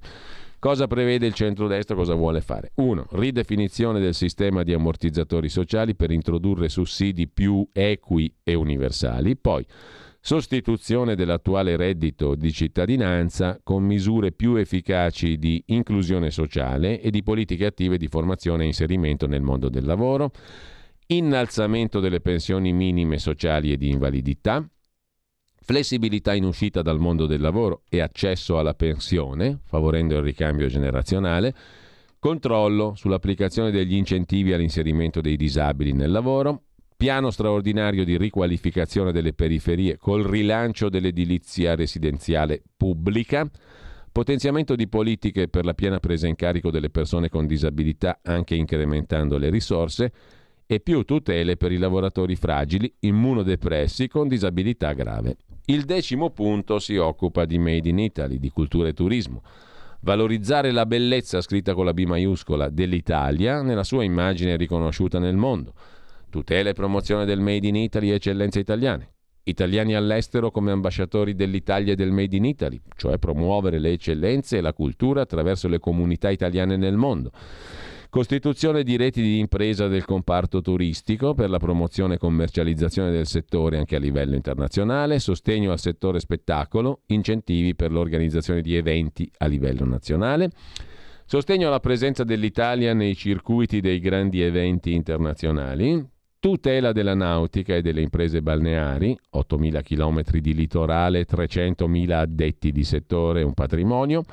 Cosa 0.63 0.87
prevede 0.87 1.25
il 1.25 1.33
centrodestra? 1.33 1.93
Cosa 1.93 2.13
vuole 2.13 2.39
fare? 2.39 2.71
1. 2.75 3.07
Ridefinizione 3.11 3.99
del 3.99 4.13
sistema 4.13 4.63
di 4.63 4.71
ammortizzatori 4.71 5.49
sociali 5.49 5.93
per 5.93 6.09
introdurre 6.09 6.69
sussidi 6.69 7.27
più 7.27 7.67
equi 7.73 8.33
e 8.41 8.53
universali. 8.53 9.35
Poi 9.35 9.65
sostituzione 10.21 11.15
dell'attuale 11.15 11.75
reddito 11.75 12.35
di 12.35 12.53
cittadinanza 12.53 13.59
con 13.61 13.83
misure 13.83 14.31
più 14.31 14.55
efficaci 14.55 15.37
di 15.37 15.61
inclusione 15.65 16.31
sociale 16.31 17.01
e 17.01 17.11
di 17.11 17.23
politiche 17.23 17.65
attive 17.65 17.97
di 17.97 18.07
formazione 18.07 18.63
e 18.63 18.67
inserimento 18.67 19.27
nel 19.27 19.41
mondo 19.41 19.67
del 19.67 19.83
lavoro, 19.83 20.31
innalzamento 21.07 21.99
delle 21.99 22.21
pensioni 22.21 22.71
minime 22.71 23.17
sociali 23.17 23.73
e 23.73 23.75
di 23.75 23.89
invalidità, 23.89 24.65
flessibilità 25.63 26.33
in 26.33 26.43
uscita 26.43 26.81
dal 26.81 26.99
mondo 26.99 27.25
del 27.25 27.39
lavoro 27.39 27.83
e 27.89 28.01
accesso 28.01 28.59
alla 28.59 28.73
pensione, 28.73 29.59
favorendo 29.63 30.15
il 30.15 30.21
ricambio 30.21 30.67
generazionale, 30.67 31.55
controllo 32.19 32.93
sull'applicazione 32.95 33.71
degli 33.71 33.95
incentivi 33.95 34.53
all'inserimento 34.53 35.21
dei 35.21 35.37
disabili 35.37 35.93
nel 35.93 36.11
lavoro, 36.11 36.63
piano 36.95 37.31
straordinario 37.31 38.03
di 38.03 38.17
riqualificazione 38.17 39.11
delle 39.11 39.33
periferie 39.33 39.97
col 39.97 40.23
rilancio 40.23 40.89
dell'edilizia 40.89 41.75
residenziale 41.75 42.61
pubblica, 42.77 43.49
potenziamento 44.11 44.75
di 44.75 44.87
politiche 44.87 45.47
per 45.47 45.65
la 45.65 45.73
piena 45.73 45.99
presa 45.99 46.27
in 46.27 46.35
carico 46.35 46.71
delle 46.71 46.89
persone 46.89 47.29
con 47.29 47.47
disabilità 47.47 48.19
anche 48.21 48.55
incrementando 48.55 49.37
le 49.37 49.49
risorse, 49.49 50.11
e 50.65 50.79
più 50.79 51.03
tutele 51.03 51.57
per 51.57 51.71
i 51.71 51.77
lavoratori 51.77 52.35
fragili, 52.35 52.93
immunodepressi 52.99 54.07
con 54.07 54.27
disabilità 54.27 54.93
grave. 54.93 55.37
Il 55.65 55.85
decimo 55.85 56.29
punto 56.31 56.77
si 56.77 56.97
occupa 56.97 57.45
di 57.45 57.57
Made 57.57 57.87
in 57.87 57.97
Italy, 57.97 58.37
di 58.37 58.49
cultura 58.49 58.89
e 58.89 58.93
turismo. 58.93 59.41
Valorizzare 60.01 60.71
la 60.71 60.85
bellezza, 60.85 61.39
scritta 61.39 61.73
con 61.73 61.85
la 61.85 61.93
B 61.93 62.03
maiuscola, 62.03 62.67
dell'Italia 62.67 63.61
nella 63.61 63.85
sua 63.85 64.03
immagine 64.03 64.57
riconosciuta 64.57 65.19
nel 65.19 65.37
mondo. 65.37 65.73
Tutela 66.29 66.71
e 66.71 66.73
promozione 66.73 67.23
del 67.23 67.39
Made 67.39 67.65
in 67.65 67.77
Italy 67.77 68.09
e 68.09 68.15
eccellenze 68.15 68.59
italiane. 68.59 69.11
Italiani 69.43 69.95
all'estero 69.95 70.51
come 70.51 70.71
ambasciatori 70.71 71.33
dell'Italia 71.33 71.93
e 71.93 71.95
del 71.95 72.11
Made 72.11 72.35
in 72.35 72.43
Italy, 72.43 72.81
cioè 72.97 73.17
promuovere 73.17 73.79
le 73.79 73.93
eccellenze 73.93 74.57
e 74.57 74.61
la 74.61 74.73
cultura 74.73 75.21
attraverso 75.21 75.69
le 75.69 75.79
comunità 75.79 76.29
italiane 76.29 76.75
nel 76.75 76.97
mondo 76.97 77.31
Costituzione 78.13 78.83
di 78.83 78.95
reti 78.95 79.23
di 79.23 79.39
impresa 79.39 79.87
del 79.87 80.05
comparto 80.05 80.61
turistico 80.61 81.33
per 81.33 81.49
la 81.49 81.57
promozione 81.57 82.13
e 82.13 82.17
commercializzazione 82.19 83.09
del 83.09 83.25
settore 83.25 83.79
anche 83.79 83.95
a 83.95 83.99
livello 83.99 84.35
internazionale, 84.35 85.17
sostegno 85.17 85.71
al 85.71 85.79
settore 85.79 86.19
spettacolo, 86.19 87.01
incentivi 87.07 87.73
per 87.73 87.91
l'organizzazione 87.91 88.61
di 88.61 88.75
eventi 88.75 89.27
a 89.39 89.47
livello 89.47 89.83
nazionale, 89.85 90.51
sostegno 91.25 91.69
alla 91.69 91.79
presenza 91.79 92.23
dell'Italia 92.23 92.93
nei 92.93 93.15
circuiti 93.15 93.81
dei 93.81 93.97
grandi 93.97 94.43
eventi 94.43 94.93
internazionali, 94.93 96.07
tutela 96.37 96.91
della 96.91 97.15
nautica 97.15 97.73
e 97.73 97.81
delle 97.81 98.01
imprese 98.01 98.43
balneari, 98.43 99.17
8.000 99.37 99.81
km 99.81 100.37
di 100.37 100.53
litorale, 100.53 101.25
300.000 101.25 102.11
addetti 102.11 102.71
di 102.71 102.83
settore, 102.83 103.41
un 103.41 103.55
patrimonio, 103.55 104.23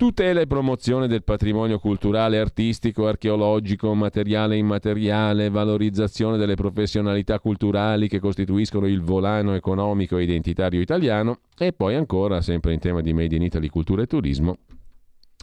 Tutela 0.00 0.40
e 0.40 0.46
promozione 0.46 1.08
del 1.08 1.22
patrimonio 1.22 1.78
culturale, 1.78 2.38
artistico, 2.38 3.06
archeologico, 3.06 3.92
materiale 3.92 4.54
e 4.54 4.56
immateriale, 4.56 5.50
valorizzazione 5.50 6.38
delle 6.38 6.54
professionalità 6.54 7.38
culturali 7.38 8.08
che 8.08 8.18
costituiscono 8.18 8.86
il 8.86 9.02
volano 9.02 9.54
economico 9.54 10.16
e 10.16 10.22
identitario 10.22 10.80
italiano 10.80 11.40
e 11.54 11.74
poi 11.74 11.96
ancora, 11.96 12.40
sempre 12.40 12.72
in 12.72 12.78
tema 12.78 13.02
di 13.02 13.12
Made 13.12 13.36
in 13.36 13.42
Italy, 13.42 13.68
cultura 13.68 14.00
e 14.00 14.06
turismo, 14.06 14.56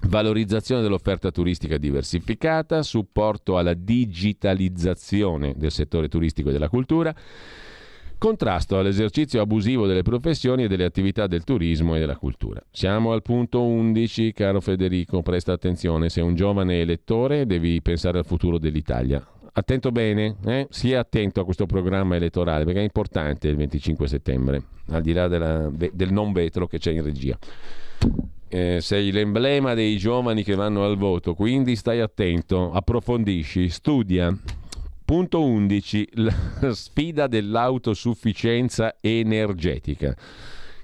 valorizzazione 0.07 0.81
dell'offerta 0.81 1.29
turistica 1.29 1.77
diversificata, 1.77 2.81
supporto 2.81 3.59
alla 3.59 3.75
digitalizzazione 3.75 5.53
del 5.55 5.71
settore 5.71 6.07
turistico 6.07 6.49
e 6.49 6.53
della 6.53 6.69
cultura 6.69 7.15
contrasto 8.17 8.77
all'esercizio 8.77 9.41
abusivo 9.41 9.85
delle 9.85 10.01
professioni 10.01 10.63
e 10.63 10.67
delle 10.67 10.85
attività 10.85 11.27
del 11.27 11.43
turismo 11.43 11.95
e 11.95 11.99
della 11.99 12.17
cultura. 12.17 12.61
Siamo 12.71 13.11
al 13.11 13.21
punto 13.21 13.63
11, 13.63 14.33
caro 14.33 14.59
Federico, 14.59 15.21
presta 15.21 15.53
attenzione, 15.53 16.09
sei 16.09 16.23
un 16.23 16.35
giovane 16.35 16.81
elettore 16.81 17.45
devi 17.45 17.81
pensare 17.81 18.17
al 18.17 18.25
futuro 18.25 18.57
dell'Italia. 18.57 19.25
Attento 19.53 19.91
bene, 19.91 20.35
eh? 20.45 20.67
sia 20.69 20.99
attento 20.99 21.41
a 21.41 21.43
questo 21.43 21.65
programma 21.65 22.15
elettorale 22.15 22.63
perché 22.63 22.79
è 22.79 22.83
importante 22.83 23.47
il 23.47 23.55
25 23.55 24.07
settembre, 24.07 24.61
al 24.89 25.01
di 25.01 25.13
là 25.13 25.27
della, 25.27 25.69
del 25.71 26.11
non 26.11 26.31
vetro 26.31 26.67
che 26.67 26.77
c'è 26.77 26.91
in 26.91 27.03
regia. 27.03 27.37
Eh, 28.49 28.79
sei 28.81 29.11
l'emblema 29.11 29.73
dei 29.73 29.97
giovani 29.97 30.43
che 30.43 30.55
vanno 30.55 30.85
al 30.85 30.95
voto, 30.95 31.33
quindi 31.33 31.75
stai 31.75 32.01
attento, 32.01 32.71
approfondisci, 32.71 33.67
studia, 33.69 34.35
Punto 35.07 35.41
11, 35.41 36.09
la 36.19 36.73
sfida 36.73 37.27
dell'autosufficienza 37.27 38.97
energetica. 38.99 40.13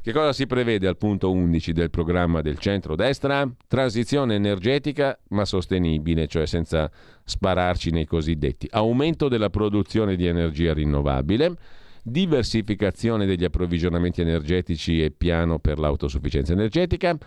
Che 0.01 0.11
cosa 0.13 0.31
si 0.31 0.47
prevede 0.47 0.87
al 0.87 0.95
punto 0.95 1.29
11 1.29 1.73
del 1.73 1.89
programma 1.89 2.39
del 2.39 2.57
centro-destra? 2.57 3.45
Transizione 3.67 4.35
energetica 4.35 5.19
ma 5.31 5.43
sostenibile, 5.43 6.27
cioè 6.27 6.45
senza 6.45 6.89
spararci 7.25 7.89
nei 7.89 8.05
cosiddetti. 8.05 8.65
Aumento 8.71 9.27
della 9.27 9.49
produzione 9.49 10.15
di 10.15 10.25
energia 10.25 10.73
rinnovabile, 10.73 11.57
diversificazione 12.01 13.25
degli 13.25 13.43
approvvigionamenti 13.43 14.21
energetici 14.21 15.03
e 15.03 15.11
piano 15.11 15.59
per 15.59 15.79
l'autosufficienza 15.79 16.53
energetica, 16.53 17.17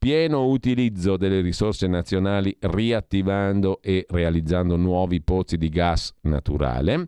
pieno 0.00 0.46
utilizzo 0.46 1.18
delle 1.18 1.42
risorse 1.42 1.86
nazionali 1.86 2.56
riattivando 2.58 3.80
e 3.82 4.06
realizzando 4.08 4.76
nuovi 4.76 5.20
pozzi 5.20 5.58
di 5.58 5.68
gas 5.68 6.14
naturale, 6.22 7.06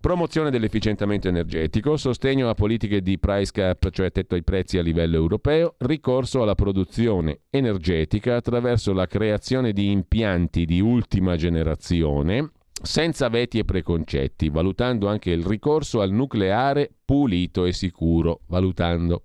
promozione 0.00 0.50
dell'efficientamento 0.50 1.28
energetico, 1.28 1.98
sostegno 1.98 2.48
a 2.48 2.54
politiche 2.54 3.02
di 3.02 3.18
price 3.18 3.52
cap, 3.52 3.90
cioè 3.90 4.10
tetto 4.10 4.34
ai 4.34 4.42
prezzi 4.42 4.78
a 4.78 4.82
livello 4.82 5.16
europeo, 5.16 5.74
ricorso 5.80 6.40
alla 6.40 6.54
produzione 6.54 7.40
energetica 7.50 8.36
attraverso 8.36 8.94
la 8.94 9.06
creazione 9.06 9.74
di 9.74 9.90
impianti 9.90 10.64
di 10.64 10.80
ultima 10.80 11.36
generazione 11.36 12.52
senza 12.82 13.28
veti 13.28 13.58
e 13.58 13.66
preconcetti, 13.66 14.48
valutando 14.48 15.08
anche 15.08 15.30
il 15.30 15.44
ricorso 15.44 16.00
al 16.00 16.10
nucleare 16.10 16.90
pulito 17.04 17.66
e 17.66 17.74
sicuro, 17.74 18.40
valutando 18.46 19.24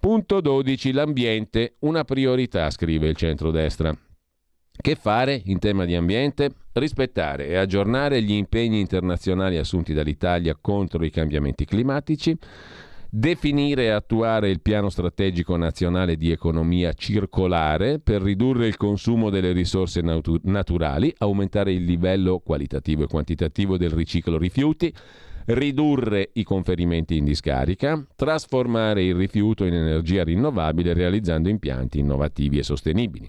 Punto 0.00 0.40
12. 0.40 0.92
L'ambiente, 0.92 1.74
una 1.80 2.04
priorità, 2.04 2.70
scrive 2.70 3.08
il 3.08 3.16
centrodestra. 3.16 3.94
Che 4.74 4.94
fare 4.94 5.42
in 5.44 5.58
tema 5.58 5.84
di 5.84 5.94
ambiente? 5.94 6.52
Rispettare 6.72 7.48
e 7.48 7.56
aggiornare 7.56 8.22
gli 8.22 8.32
impegni 8.32 8.80
internazionali 8.80 9.58
assunti 9.58 9.92
dall'Italia 9.92 10.56
contro 10.58 11.04
i 11.04 11.10
cambiamenti 11.10 11.66
climatici, 11.66 12.34
definire 13.10 13.84
e 13.84 13.88
attuare 13.90 14.48
il 14.48 14.62
piano 14.62 14.88
strategico 14.88 15.58
nazionale 15.58 16.16
di 16.16 16.30
economia 16.30 16.94
circolare 16.94 17.98
per 17.98 18.22
ridurre 18.22 18.68
il 18.68 18.78
consumo 18.78 19.28
delle 19.28 19.52
risorse 19.52 20.00
natu- 20.00 20.40
naturali, 20.44 21.14
aumentare 21.18 21.74
il 21.74 21.84
livello 21.84 22.38
qualitativo 22.38 23.02
e 23.02 23.06
quantitativo 23.06 23.76
del 23.76 23.90
riciclo 23.90 24.38
rifiuti, 24.38 24.90
ridurre 25.54 26.30
i 26.34 26.42
conferimenti 26.42 27.16
in 27.16 27.24
discarica, 27.24 28.04
trasformare 28.14 29.04
il 29.04 29.14
rifiuto 29.14 29.64
in 29.64 29.74
energia 29.74 30.24
rinnovabile 30.24 30.92
realizzando 30.92 31.48
impianti 31.48 31.98
innovativi 31.98 32.58
e 32.58 32.62
sostenibili. 32.62 33.28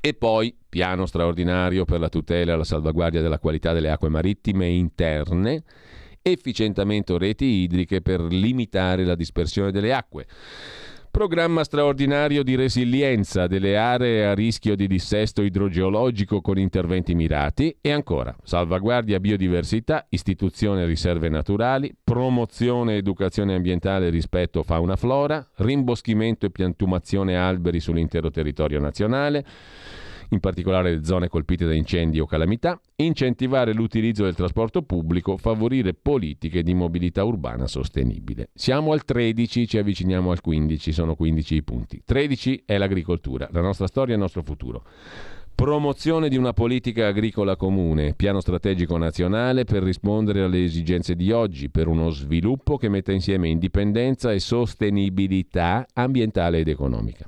E 0.00 0.14
poi 0.14 0.54
piano 0.68 1.06
straordinario 1.06 1.84
per 1.84 1.98
la 1.98 2.08
tutela 2.08 2.52
e 2.52 2.56
la 2.56 2.64
salvaguardia 2.64 3.22
della 3.22 3.40
qualità 3.40 3.72
delle 3.72 3.90
acque 3.90 4.08
marittime 4.08 4.68
interne, 4.68 5.64
efficientamento 6.22 7.18
reti 7.18 7.44
idriche 7.44 8.00
per 8.02 8.20
limitare 8.20 9.04
la 9.04 9.14
dispersione 9.14 9.72
delle 9.72 9.92
acque 9.92 10.26
Programma 11.16 11.64
straordinario 11.64 12.42
di 12.42 12.56
resilienza 12.56 13.46
delle 13.46 13.78
aree 13.78 14.26
a 14.26 14.34
rischio 14.34 14.76
di 14.76 14.86
dissesto 14.86 15.40
idrogeologico 15.40 16.42
con 16.42 16.58
interventi 16.58 17.14
mirati 17.14 17.74
e 17.80 17.90
ancora 17.90 18.36
salvaguardia 18.42 19.18
biodiversità, 19.18 20.04
istituzione 20.10 20.84
riserve 20.84 21.30
naturali, 21.30 21.96
promozione 22.04 22.92
e 22.92 22.96
educazione 22.98 23.54
ambientale 23.54 24.10
rispetto 24.10 24.62
fauna-flora, 24.62 25.52
rimboschimento 25.54 26.44
e 26.44 26.50
piantumazione 26.50 27.34
alberi 27.34 27.80
sull'intero 27.80 28.30
territorio 28.30 28.78
nazionale 28.78 29.42
in 30.30 30.40
particolare 30.40 31.04
zone 31.04 31.28
colpite 31.28 31.66
da 31.66 31.74
incendi 31.74 32.18
o 32.20 32.26
calamità, 32.26 32.80
incentivare 32.96 33.72
l'utilizzo 33.72 34.24
del 34.24 34.34
trasporto 34.34 34.82
pubblico, 34.82 35.36
favorire 35.36 35.94
politiche 35.94 36.62
di 36.62 36.74
mobilità 36.74 37.24
urbana 37.24 37.66
sostenibile. 37.66 38.50
Siamo 38.54 38.92
al 38.92 39.04
13, 39.04 39.66
ci 39.66 39.78
avviciniamo 39.78 40.30
al 40.30 40.40
15, 40.40 40.92
sono 40.92 41.14
15 41.14 41.54
i 41.54 41.62
punti. 41.62 42.02
13 42.04 42.62
è 42.64 42.78
l'agricoltura, 42.78 43.48
la 43.52 43.60
nostra 43.60 43.86
storia 43.86 44.12
e 44.12 44.16
il 44.16 44.22
nostro 44.22 44.42
futuro. 44.42 44.84
Promozione 45.56 46.28
di 46.28 46.36
una 46.36 46.52
politica 46.52 47.06
agricola 47.06 47.56
comune, 47.56 48.12
piano 48.12 48.40
strategico 48.40 48.98
nazionale 48.98 49.64
per 49.64 49.82
rispondere 49.82 50.42
alle 50.42 50.62
esigenze 50.62 51.16
di 51.16 51.32
oggi, 51.32 51.70
per 51.70 51.88
uno 51.88 52.10
sviluppo 52.10 52.76
che 52.76 52.90
metta 52.90 53.12
insieme 53.12 53.48
indipendenza 53.48 54.32
e 54.32 54.38
sostenibilità 54.38 55.86
ambientale 55.94 56.58
ed 56.58 56.68
economica. 56.68 57.26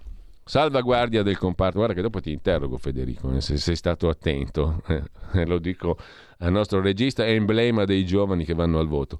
Salvaguardia 0.48 1.22
del 1.22 1.36
comparto. 1.36 1.76
Guarda 1.76 1.92
che 1.92 2.00
dopo 2.00 2.22
ti 2.22 2.32
interrogo 2.32 2.78
Federico, 2.78 3.30
eh, 3.34 3.42
se 3.42 3.58
sei 3.58 3.76
stato 3.76 4.08
attento, 4.08 4.82
eh, 4.88 5.44
lo 5.44 5.58
dico 5.58 5.98
al 6.38 6.50
nostro 6.52 6.80
regista, 6.80 7.22
è 7.22 7.32
emblema 7.32 7.84
dei 7.84 8.06
giovani 8.06 8.46
che 8.46 8.54
vanno 8.54 8.78
al 8.78 8.88
voto. 8.88 9.18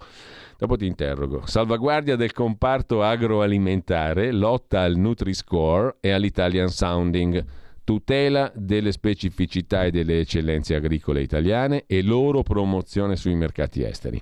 Dopo 0.57 0.79
ti 0.79 0.87
interrogo. 0.87 1.43
Salvaguardia 1.45 2.17
del 2.17 2.33
comparto 2.33 3.03
agroalimentare, 3.03 4.33
lotta 4.33 4.81
al 4.81 4.97
Nutri-Score 4.97 5.97
e 6.01 6.13
all'Italian 6.13 6.69
Sounding, 6.69 7.45
tutela 7.85 8.51
delle 8.55 8.91
specificità 8.91 9.85
e 9.85 9.91
delle 9.91 10.21
eccellenze 10.21 10.77
agricole 10.77 11.21
italiane 11.21 11.85
e 11.87 12.03
loro 12.03 12.43
promozione 12.43 13.17
sui 13.17 13.35
mercati 13.35 13.83
esteri. 13.83 14.19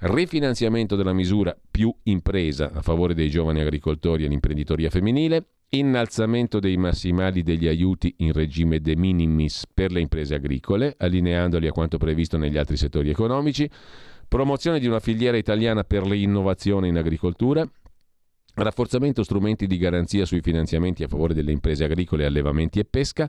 Rifinanziamento 0.00 0.96
della 0.96 1.14
misura 1.14 1.56
più 1.70 1.94
impresa 2.02 2.72
a 2.74 2.82
favore 2.82 3.14
dei 3.14 3.30
giovani 3.30 3.62
agricoltori 3.62 4.26
e 4.26 4.28
l'imprenditoria 4.28 4.90
femminile, 4.90 5.42
innalzamento 5.70 6.60
dei 6.60 6.76
massimali 6.76 7.42
degli 7.42 7.66
aiuti 7.66 8.14
in 8.18 8.32
regime 8.32 8.80
de 8.80 8.96
minimis 8.96 9.64
per 9.72 9.90
le 9.90 10.00
imprese 10.00 10.34
agricole, 10.34 10.94
allineandoli 10.96 11.66
a 11.66 11.72
quanto 11.72 11.98
previsto 11.98 12.36
negli 12.36 12.56
altri 12.56 12.76
settori 12.76 13.10
economici, 13.10 13.68
promozione 14.28 14.78
di 14.78 14.86
una 14.86 15.00
filiera 15.00 15.36
italiana 15.36 15.84
per 15.84 16.06
l'innovazione 16.06 16.88
in 16.88 16.96
agricoltura, 16.96 17.68
rafforzamento 18.54 19.22
strumenti 19.22 19.66
di 19.66 19.76
garanzia 19.76 20.24
sui 20.24 20.40
finanziamenti 20.40 21.02
a 21.02 21.08
favore 21.08 21.34
delle 21.34 21.52
imprese 21.52 21.84
agricole, 21.84 22.24
allevamenti 22.24 22.78
e 22.78 22.84
pesca, 22.84 23.28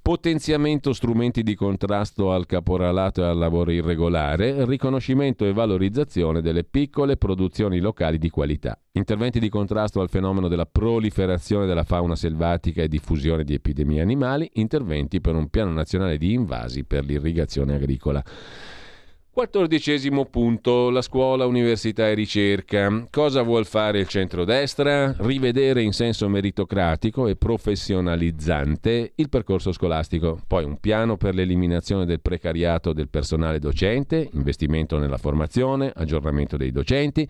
potenziamento 0.00 0.92
strumenti 0.92 1.42
di 1.42 1.54
contrasto 1.54 2.32
al 2.32 2.46
caporalato 2.46 3.22
e 3.22 3.26
al 3.26 3.38
lavoro 3.38 3.70
irregolare, 3.70 4.64
riconoscimento 4.64 5.44
e 5.44 5.52
valorizzazione 5.52 6.40
delle 6.40 6.64
piccole 6.64 7.16
produzioni 7.16 7.78
locali 7.78 8.18
di 8.18 8.30
qualità, 8.30 8.78
interventi 8.92 9.38
di 9.38 9.48
contrasto 9.48 10.00
al 10.00 10.08
fenomeno 10.08 10.48
della 10.48 10.66
proliferazione 10.66 11.66
della 11.66 11.84
fauna 11.84 12.16
selvatica 12.16 12.82
e 12.82 12.88
diffusione 12.88 13.44
di 13.44 13.54
epidemie 13.54 14.00
animali, 14.00 14.50
interventi 14.54 15.20
per 15.20 15.34
un 15.34 15.48
piano 15.48 15.72
nazionale 15.72 16.16
di 16.16 16.32
invasi 16.32 16.84
per 16.84 17.04
l'irrigazione 17.04 17.74
agricola. 17.74 18.24
Quattordicesimo 19.38 20.24
punto, 20.24 20.90
la 20.90 21.00
scuola, 21.00 21.46
università 21.46 22.08
e 22.08 22.14
ricerca. 22.14 23.06
Cosa 23.08 23.42
vuol 23.42 23.66
fare 23.66 24.00
il 24.00 24.08
centrodestra? 24.08 25.14
Rivedere 25.16 25.80
in 25.80 25.92
senso 25.92 26.28
meritocratico 26.28 27.28
e 27.28 27.36
professionalizzante 27.36 29.12
il 29.14 29.28
percorso 29.28 29.70
scolastico. 29.70 30.40
Poi 30.44 30.64
un 30.64 30.80
piano 30.80 31.16
per 31.16 31.36
l'eliminazione 31.36 32.04
del 32.04 32.20
precariato 32.20 32.92
del 32.92 33.08
personale 33.08 33.60
docente, 33.60 34.28
investimento 34.32 34.98
nella 34.98 35.18
formazione, 35.18 35.92
aggiornamento 35.94 36.56
dei 36.56 36.72
docenti, 36.72 37.24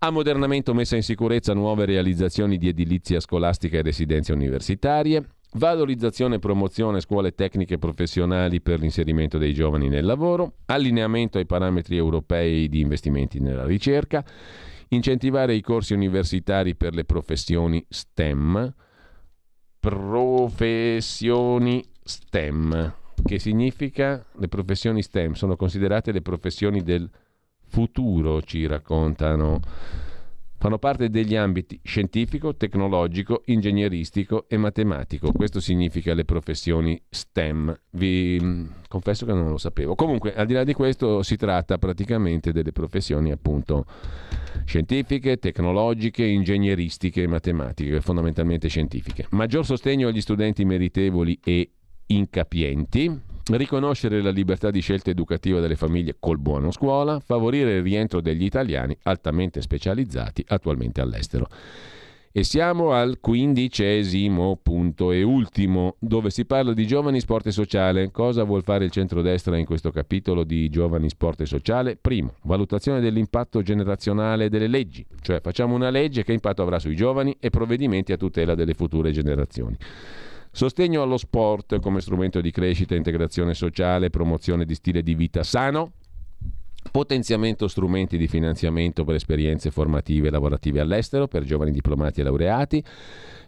ammodernamento, 0.00 0.74
messa 0.74 0.96
in 0.96 1.02
sicurezza, 1.02 1.54
nuove 1.54 1.86
realizzazioni 1.86 2.58
di 2.58 2.68
edilizia 2.68 3.18
scolastica 3.18 3.78
e 3.78 3.82
residenze 3.82 4.34
universitarie, 4.34 5.24
valorizzazione 5.54 6.36
e 6.36 6.38
promozione 6.38 7.00
scuole 7.00 7.34
tecniche 7.34 7.78
professionali 7.78 8.60
per 8.60 8.80
l'inserimento 8.80 9.38
dei 9.38 9.52
giovani 9.52 9.88
nel 9.88 10.04
lavoro, 10.04 10.58
allineamento 10.66 11.38
ai 11.38 11.46
parametri 11.46 11.96
europei 11.96 12.68
di 12.68 12.80
investimenti 12.80 13.40
nella 13.40 13.64
ricerca, 13.64 14.24
incentivare 14.88 15.54
i 15.54 15.60
corsi 15.60 15.94
universitari 15.94 16.76
per 16.76 16.94
le 16.94 17.04
professioni 17.04 17.84
STEM, 17.88 18.72
professioni 19.80 21.84
STEM, 22.02 22.94
che 23.24 23.38
significa 23.38 24.24
le 24.36 24.48
professioni 24.48 25.02
STEM 25.02 25.32
sono 25.32 25.56
considerate 25.56 26.12
le 26.12 26.22
professioni 26.22 26.82
del 26.82 27.08
futuro, 27.66 28.42
ci 28.42 28.66
raccontano 28.66 29.60
fanno 30.60 30.78
parte 30.78 31.08
degli 31.08 31.34
ambiti 31.34 31.80
scientifico, 31.82 32.54
tecnologico, 32.54 33.40
ingegneristico 33.46 34.44
e 34.46 34.58
matematico. 34.58 35.32
Questo 35.32 35.58
significa 35.58 36.12
le 36.12 36.26
professioni 36.26 37.00
STEM. 37.08 37.74
Vi 37.92 38.38
mm, 38.38 38.66
confesso 38.86 39.24
che 39.24 39.32
non 39.32 39.48
lo 39.48 39.56
sapevo. 39.56 39.94
Comunque, 39.94 40.34
al 40.34 40.44
di 40.44 40.52
là 40.52 40.62
di 40.62 40.74
questo, 40.74 41.22
si 41.22 41.36
tratta 41.36 41.78
praticamente 41.78 42.52
delle 42.52 42.72
professioni 42.72 43.30
appunto 43.30 43.86
scientifiche, 44.66 45.38
tecnologiche, 45.38 46.24
ingegneristiche 46.24 47.22
e 47.22 47.26
matematiche, 47.26 48.02
fondamentalmente 48.02 48.68
scientifiche. 48.68 49.28
Maggior 49.30 49.64
sostegno 49.64 50.08
agli 50.08 50.20
studenti 50.20 50.66
meritevoli 50.66 51.40
e 51.42 51.70
incapienti, 52.04 53.18
riconoscere 53.56 54.22
la 54.22 54.30
libertà 54.30 54.70
di 54.70 54.80
scelta 54.80 55.10
educativa 55.10 55.60
delle 55.60 55.76
famiglie 55.76 56.16
col 56.18 56.38
buono 56.38 56.70
scuola, 56.70 57.20
favorire 57.20 57.76
il 57.76 57.82
rientro 57.82 58.20
degli 58.20 58.44
italiani 58.44 58.96
altamente 59.02 59.60
specializzati 59.60 60.44
attualmente 60.48 61.00
all'estero. 61.00 61.48
E 62.32 62.44
siamo 62.44 62.92
al 62.92 63.18
quindicesimo 63.18 64.60
punto 64.62 65.10
e 65.10 65.24
ultimo, 65.24 65.96
dove 65.98 66.30
si 66.30 66.44
parla 66.44 66.72
di 66.72 66.86
giovani, 66.86 67.18
sport 67.18 67.48
e 67.48 67.50
sociale. 67.50 68.12
Cosa 68.12 68.44
vuol 68.44 68.62
fare 68.62 68.84
il 68.84 68.92
centrodestra 68.92 69.56
in 69.56 69.64
questo 69.64 69.90
capitolo 69.90 70.44
di 70.44 70.68
giovani, 70.68 71.08
sport 71.08 71.40
e 71.40 71.46
sociale? 71.46 71.96
Primo, 71.96 72.34
valutazione 72.42 73.00
dell'impatto 73.00 73.62
generazionale 73.62 74.48
delle 74.48 74.68
leggi, 74.68 75.04
cioè 75.22 75.40
facciamo 75.40 75.74
una 75.74 75.90
legge 75.90 76.22
che 76.22 76.32
impatto 76.32 76.62
avrà 76.62 76.78
sui 76.78 76.94
giovani 76.94 77.36
e 77.40 77.50
provvedimenti 77.50 78.12
a 78.12 78.16
tutela 78.16 78.54
delle 78.54 78.74
future 78.74 79.10
generazioni. 79.10 79.76
Sostegno 80.52 81.02
allo 81.02 81.16
sport 81.16 81.78
come 81.78 82.00
strumento 82.00 82.40
di 82.40 82.50
crescita, 82.50 82.94
integrazione 82.94 83.54
sociale, 83.54 84.10
promozione 84.10 84.64
di 84.64 84.74
stile 84.74 85.02
di 85.02 85.14
vita 85.14 85.42
sano. 85.44 85.92
Potenziamento 86.90 87.68
strumenti 87.68 88.16
di 88.16 88.26
finanziamento 88.26 89.04
per 89.04 89.14
esperienze 89.14 89.70
formative 89.70 90.28
e 90.28 90.30
lavorative 90.30 90.80
all'estero 90.80 91.28
per 91.28 91.44
giovani 91.44 91.70
diplomati 91.70 92.20
e 92.20 92.24
laureati 92.24 92.84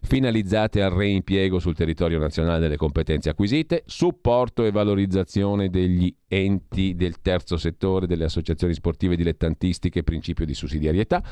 finalizzate 0.02 0.82
al 0.82 0.90
reimpiego 0.90 1.58
sul 1.58 1.74
territorio 1.74 2.18
nazionale 2.18 2.58
delle 2.58 2.76
competenze 2.76 3.30
acquisite, 3.30 3.84
supporto 3.86 4.64
e 4.64 4.70
valorizzazione 4.70 5.70
degli 5.70 6.14
enti 6.26 6.94
del 6.94 7.20
terzo 7.22 7.56
settore, 7.56 8.06
delle 8.06 8.24
associazioni 8.24 8.74
sportive 8.74 9.16
dilettantistiche, 9.16 10.02
principio 10.02 10.44
di 10.44 10.54
sussidiarietà, 10.54 11.22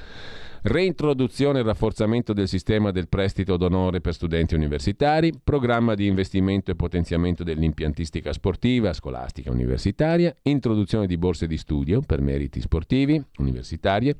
reintroduzione 0.63 1.61
e 1.61 1.63
rafforzamento 1.63 2.33
del 2.33 2.49
sistema 2.49 2.91
del 2.91 3.09
prestito 3.09 3.57
d'onore 3.57 4.01
per 4.01 4.15
studenti 4.15 4.55
universitari, 4.55 5.33
programma 5.43 5.95
di 5.95 6.07
investimento 6.07 6.71
e 6.71 6.77
potenziamento 6.77 7.43
dell'impiantistica 7.43 8.33
sportiva, 8.33 8.93
scolastica 8.93 9.51
universitaria, 9.51 10.35
introduzione 10.43 11.07
di 11.07 11.19
borse 11.19 11.47
di 11.47 11.57
studio 11.57 12.01
per 12.01 12.21
meriti 12.21 12.61
sportivi 12.61 13.23
universitarie, 13.39 14.15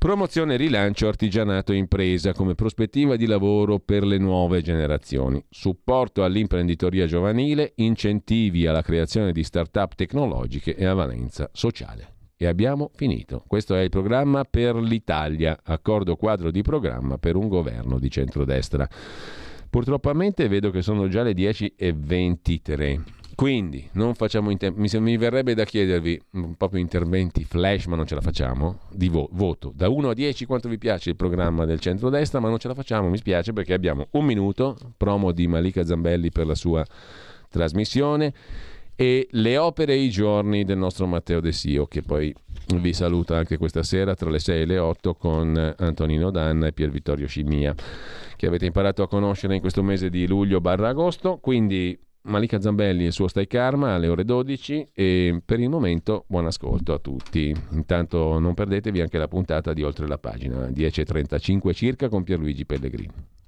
Promozione 0.00 0.54
e 0.54 0.56
rilancio 0.56 1.08
artigianato 1.08 1.72
e 1.72 1.76
impresa 1.76 2.32
come 2.32 2.54
prospettiva 2.54 3.16
di 3.16 3.26
lavoro 3.26 3.78
per 3.80 4.02
le 4.02 4.16
nuove 4.16 4.62
generazioni. 4.62 5.44
Supporto 5.50 6.24
all'imprenditoria 6.24 7.04
giovanile, 7.04 7.74
incentivi 7.74 8.66
alla 8.66 8.80
creazione 8.80 9.30
di 9.30 9.44
start-up 9.44 9.94
tecnologiche 9.96 10.74
e 10.74 10.86
a 10.86 10.94
valenza 10.94 11.50
sociale. 11.52 12.14
E 12.34 12.46
abbiamo 12.46 12.90
finito. 12.94 13.44
Questo 13.46 13.74
è 13.74 13.82
il 13.82 13.90
programma 13.90 14.44
per 14.44 14.74
l'Italia, 14.76 15.60
accordo 15.62 16.16
quadro 16.16 16.50
di 16.50 16.62
programma 16.62 17.18
per 17.18 17.36
un 17.36 17.48
governo 17.48 17.98
di 17.98 18.10
centrodestra. 18.10 18.88
Purtroppo 19.68 20.10
vedo 20.14 20.70
che 20.70 20.80
sono 20.80 21.08
già 21.08 21.22
le 21.22 21.32
10.23. 21.32 23.19
Quindi 23.40 23.88
non 23.92 24.14
facciamo 24.14 24.50
inter- 24.50 24.74
mi, 24.76 24.86
mi, 25.00 25.16
verrebbe 25.16 25.54
da 25.54 25.64
chiedervi 25.64 26.20
un 26.32 26.56
po' 26.56 26.68
più 26.68 26.78
interventi 26.78 27.42
flash, 27.42 27.86
ma 27.86 27.96
non 27.96 28.04
ce 28.04 28.14
la 28.14 28.20
facciamo. 28.20 28.80
Di 28.90 29.08
vo- 29.08 29.30
voto 29.32 29.72
da 29.74 29.88
1 29.88 30.10
a 30.10 30.12
10 30.12 30.44
quanto 30.44 30.68
vi 30.68 30.76
piace 30.76 31.08
il 31.08 31.16
programma 31.16 31.64
del 31.64 31.80
centrodestra, 31.80 32.38
ma 32.38 32.50
non 32.50 32.58
ce 32.58 32.68
la 32.68 32.74
facciamo, 32.74 33.08
mi 33.08 33.16
spiace 33.16 33.54
perché 33.54 33.72
abbiamo 33.72 34.08
un 34.10 34.26
minuto, 34.26 34.76
promo 34.94 35.32
di 35.32 35.46
Malika 35.46 35.86
Zambelli 35.86 36.28
per 36.28 36.44
la 36.44 36.54
sua 36.54 36.84
trasmissione 37.48 38.34
e 38.94 39.26
le 39.30 39.56
opere 39.56 39.94
e 39.94 40.02
i 40.02 40.10
giorni 40.10 40.62
del 40.62 40.76
nostro 40.76 41.06
Matteo 41.06 41.40
De 41.40 41.52
Sio, 41.52 41.86
che 41.86 42.02
poi 42.02 42.34
vi 42.74 42.92
saluta 42.92 43.38
anche 43.38 43.56
questa 43.56 43.82
sera 43.82 44.14
tra 44.14 44.28
le 44.28 44.38
6 44.38 44.60
e 44.60 44.66
le 44.66 44.76
8 44.76 45.14
con 45.14 45.74
Antonino 45.78 46.30
Danna 46.30 46.66
e 46.66 46.72
Pier 46.74 46.90
Vittorio 46.90 47.26
Scimia, 47.26 47.74
che 48.36 48.46
avete 48.46 48.66
imparato 48.66 49.02
a 49.02 49.08
conoscere 49.08 49.54
in 49.54 49.62
questo 49.62 49.82
mese 49.82 50.10
di 50.10 50.26
luglio 50.26 50.60
barra 50.60 50.88
agosto. 50.88 51.38
Quindi 51.38 51.98
Malika 52.22 52.60
Zambelli 52.60 53.04
e 53.04 53.06
il 53.06 53.12
suo 53.12 53.28
Stai 53.28 53.46
Karma 53.46 53.94
alle 53.94 54.08
ore 54.08 54.24
12 54.24 54.90
e 54.92 55.40
per 55.44 55.58
il 55.58 55.70
momento 55.70 56.24
buon 56.28 56.46
ascolto 56.46 56.92
a 56.92 56.98
tutti. 56.98 57.54
Intanto 57.70 58.38
non 58.38 58.52
perdetevi 58.52 59.00
anche 59.00 59.16
la 59.18 59.28
puntata 59.28 59.72
di 59.72 59.82
Oltre 59.82 60.06
la 60.06 60.18
pagina, 60.18 60.66
10.35 60.68 61.72
circa 61.72 62.08
con 62.08 62.22
Pierluigi 62.22 62.66
Pellegrini. 62.66 63.39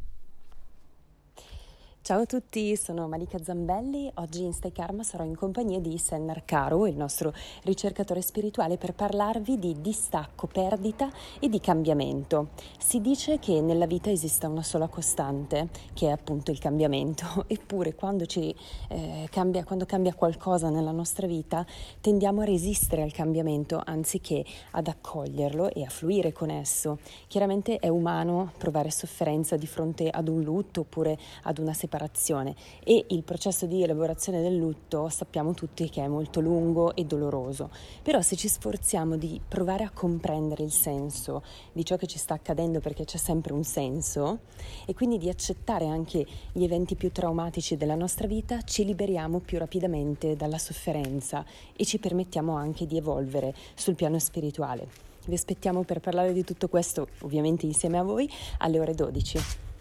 Ciao 2.04 2.22
a 2.22 2.26
tutti, 2.26 2.76
sono 2.76 3.06
Malika 3.06 3.38
Zambelli. 3.40 4.10
Oggi 4.14 4.42
in 4.42 4.52
Stay 4.52 4.72
Karma 4.72 5.04
sarò 5.04 5.22
in 5.22 5.36
compagnia 5.36 5.78
di 5.78 5.96
Sennar 5.98 6.44
Caro, 6.44 6.88
il 6.88 6.96
nostro 6.96 7.32
ricercatore 7.62 8.22
spirituale, 8.22 8.76
per 8.76 8.92
parlarvi 8.92 9.56
di 9.56 9.80
distacco, 9.80 10.48
perdita 10.48 11.08
e 11.38 11.48
di 11.48 11.60
cambiamento. 11.60 12.48
Si 12.76 13.00
dice 13.00 13.38
che 13.38 13.60
nella 13.60 13.86
vita 13.86 14.10
esista 14.10 14.48
una 14.48 14.64
sola 14.64 14.88
costante, 14.88 15.68
che 15.94 16.08
è 16.08 16.10
appunto 16.10 16.50
il 16.50 16.58
cambiamento, 16.58 17.44
eppure 17.46 17.94
quando, 17.94 18.26
ci, 18.26 18.52
eh, 18.88 19.28
cambia, 19.30 19.62
quando 19.62 19.86
cambia 19.86 20.12
qualcosa 20.12 20.70
nella 20.70 20.90
nostra 20.90 21.28
vita 21.28 21.64
tendiamo 22.00 22.40
a 22.40 22.44
resistere 22.44 23.02
al 23.02 23.12
cambiamento 23.12 23.80
anziché 23.80 24.44
ad 24.72 24.88
accoglierlo 24.88 25.70
e 25.70 25.84
a 25.84 25.88
fluire 25.88 26.32
con 26.32 26.50
esso. 26.50 26.98
Chiaramente 27.28 27.78
è 27.78 27.86
umano 27.86 28.50
provare 28.58 28.90
sofferenza 28.90 29.56
di 29.56 29.68
fronte 29.68 30.10
ad 30.10 30.26
un 30.26 30.42
lutto 30.42 30.80
oppure 30.80 31.16
ad 31.44 31.58
una 31.58 31.72
separazione 31.72 31.90
separazione 31.92 32.54
e 32.82 33.04
il 33.08 33.22
processo 33.22 33.66
di 33.66 33.82
elaborazione 33.82 34.40
del 34.40 34.56
lutto 34.56 35.10
sappiamo 35.10 35.52
tutti 35.52 35.90
che 35.90 36.02
è 36.02 36.08
molto 36.08 36.40
lungo 36.40 36.94
e 36.94 37.04
doloroso, 37.04 37.70
però 38.02 38.22
se 38.22 38.34
ci 38.34 38.48
sforziamo 38.48 39.16
di 39.16 39.38
provare 39.46 39.84
a 39.84 39.90
comprendere 39.90 40.62
il 40.62 40.72
senso 40.72 41.42
di 41.72 41.84
ciò 41.84 41.96
che 41.96 42.06
ci 42.06 42.18
sta 42.18 42.32
accadendo 42.32 42.80
perché 42.80 43.04
c'è 43.04 43.18
sempre 43.18 43.52
un 43.52 43.62
senso 43.62 44.40
e 44.86 44.94
quindi 44.94 45.18
di 45.18 45.28
accettare 45.28 45.86
anche 45.86 46.26
gli 46.52 46.64
eventi 46.64 46.94
più 46.94 47.12
traumatici 47.12 47.76
della 47.76 47.94
nostra 47.94 48.26
vita, 48.26 48.62
ci 48.62 48.86
liberiamo 48.86 49.40
più 49.40 49.58
rapidamente 49.58 50.34
dalla 50.34 50.58
sofferenza 50.58 51.44
e 51.76 51.84
ci 51.84 51.98
permettiamo 51.98 52.54
anche 52.54 52.86
di 52.86 52.96
evolvere 52.96 53.54
sul 53.74 53.96
piano 53.96 54.18
spirituale. 54.18 54.88
Vi 55.26 55.34
aspettiamo 55.34 55.82
per 55.82 56.00
parlare 56.00 56.32
di 56.32 56.42
tutto 56.42 56.68
questo, 56.68 57.08
ovviamente 57.20 57.66
insieme 57.66 57.98
a 57.98 58.02
voi, 58.02 58.28
alle 58.58 58.80
ore 58.80 58.94
12. 58.94 59.71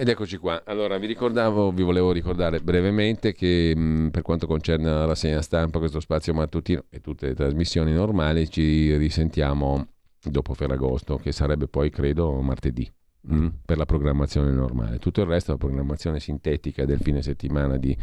Ed 0.00 0.08
eccoci 0.08 0.38
qua. 0.38 0.62
Allora, 0.64 0.96
vi 0.96 1.06
ricordavo, 1.06 1.72
vi 1.72 1.82
volevo 1.82 2.10
ricordare 2.10 2.60
brevemente 2.60 3.34
che 3.34 3.76
mh, 3.76 4.08
per 4.08 4.22
quanto 4.22 4.46
concerne 4.46 4.88
la 4.88 5.04
rassegna 5.04 5.42
stampa, 5.42 5.78
questo 5.78 6.00
spazio 6.00 6.32
mattutino 6.32 6.84
e 6.88 7.02
tutte 7.02 7.26
le 7.26 7.34
trasmissioni 7.34 7.92
normali, 7.92 8.48
ci 8.48 8.96
risentiamo 8.96 9.88
dopo 10.22 10.54
Ferragosto, 10.54 11.18
che 11.18 11.32
sarebbe 11.32 11.68
poi, 11.68 11.90
credo, 11.90 12.40
martedì, 12.40 12.90
mh, 13.20 13.48
per 13.62 13.76
la 13.76 13.84
programmazione 13.84 14.50
normale. 14.52 14.98
Tutto 14.98 15.20
il 15.20 15.26
resto, 15.26 15.50
la 15.50 15.58
programmazione 15.58 16.18
sintetica 16.18 16.86
del 16.86 17.00
fine 17.00 17.20
settimana 17.20 17.76
di 17.76 17.94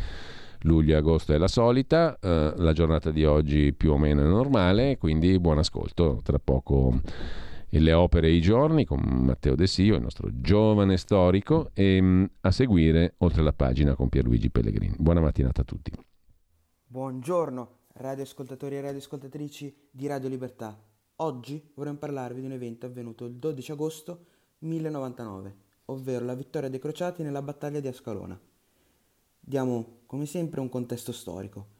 luglio 0.61 0.93
e 0.93 0.97
agosto 0.97 1.33
è 1.33 1.39
la 1.39 1.47
solita, 1.47 2.15
eh, 2.21 2.53
la 2.57 2.73
giornata 2.73 3.09
di 3.09 3.25
oggi 3.25 3.73
più 3.73 3.93
o 3.93 3.97
meno 3.97 4.21
è 4.21 4.27
normale, 4.27 4.99
quindi 4.99 5.39
buon 5.39 5.57
ascolto, 5.57 6.19
tra 6.23 6.37
poco 6.37 7.01
e 7.69 7.79
le 7.79 7.93
opere 7.93 8.27
e 8.27 8.33
i 8.33 8.41
giorni 8.41 8.85
con 8.85 8.99
Matteo 8.99 9.55
De 9.55 9.67
Sio, 9.67 9.95
il 9.95 10.01
nostro 10.01 10.29
giovane 10.39 10.97
storico, 10.97 11.71
e 11.73 12.01
mm, 12.01 12.23
a 12.41 12.51
seguire 12.51 13.15
oltre 13.19 13.43
la 13.43 13.53
pagina 13.53 13.95
con 13.95 14.09
Pierluigi 14.09 14.49
Pellegrini. 14.49 14.95
Buona 14.97 15.21
mattinata 15.21 15.61
a 15.61 15.65
tutti. 15.65 15.91
Buongiorno 16.85 17.75
radioascoltatori 17.97 18.75
e 18.75 18.81
radioascoltatrici 18.81 19.89
di 19.89 20.07
Radio 20.07 20.29
Libertà. 20.29 20.79
Oggi 21.17 21.71
vorremmo 21.73 21.97
parlarvi 21.97 22.41
di 22.41 22.45
un 22.45 22.53
evento 22.53 22.85
avvenuto 22.85 23.25
il 23.25 23.33
12 23.35 23.71
agosto 23.71 24.25
1099, 24.59 25.55
ovvero 25.85 26.25
la 26.25 26.35
vittoria 26.35 26.69
dei 26.69 26.79
crociati 26.79 27.23
nella 27.23 27.41
battaglia 27.41 27.79
di 27.79 27.87
Ascalona. 27.87 28.39
Diamo 29.39 30.01
come 30.05 30.25
sempre 30.25 30.59
un 30.59 30.69
contesto 30.69 31.11
storico. 31.11 31.75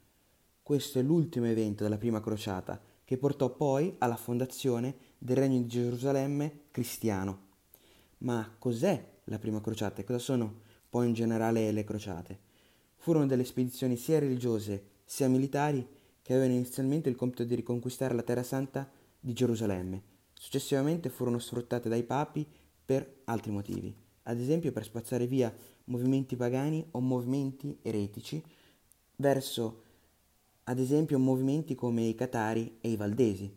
Questo 0.62 0.98
è 0.98 1.02
l'ultimo 1.02 1.46
evento 1.46 1.84
della 1.84 1.98
prima 1.98 2.20
crociata 2.20 2.80
che 3.04 3.16
portò 3.16 3.50
poi 3.50 3.94
alla 3.98 4.16
fondazione 4.16 5.07
del 5.18 5.36
Regno 5.36 5.58
di 5.58 5.66
Gerusalemme 5.66 6.60
cristiano. 6.70 7.46
Ma 8.18 8.54
cos'è 8.58 9.04
la 9.24 9.38
prima 9.38 9.60
crociata 9.60 10.00
e 10.00 10.04
cosa 10.04 10.18
sono 10.18 10.60
poi 10.88 11.08
in 11.08 11.14
generale 11.14 11.70
le 11.72 11.84
crociate? 11.84 12.38
Furono 12.96 13.26
delle 13.26 13.44
spedizioni 13.44 13.96
sia 13.96 14.18
religiose 14.18 14.96
sia 15.04 15.28
militari 15.28 15.86
che 16.22 16.34
avevano 16.34 16.54
inizialmente 16.54 17.08
il 17.08 17.16
compito 17.16 17.44
di 17.44 17.54
riconquistare 17.54 18.14
la 18.14 18.22
Terra 18.22 18.42
Santa 18.42 18.90
di 19.18 19.32
Gerusalemme. 19.32 20.02
Successivamente 20.34 21.08
furono 21.08 21.38
sfruttate 21.38 21.88
dai 21.88 22.04
papi 22.04 22.46
per 22.84 23.22
altri 23.24 23.50
motivi, 23.50 23.94
ad 24.24 24.38
esempio 24.38 24.72
per 24.72 24.84
spazzare 24.84 25.26
via 25.26 25.52
movimenti 25.84 26.36
pagani 26.36 26.86
o 26.92 27.00
movimenti 27.00 27.78
eretici 27.82 28.42
verso 29.16 29.82
ad 30.64 30.78
esempio 30.78 31.18
movimenti 31.18 31.74
come 31.74 32.02
i 32.02 32.14
Catari 32.14 32.76
e 32.80 32.90
i 32.90 32.96
Valdesi, 32.96 33.50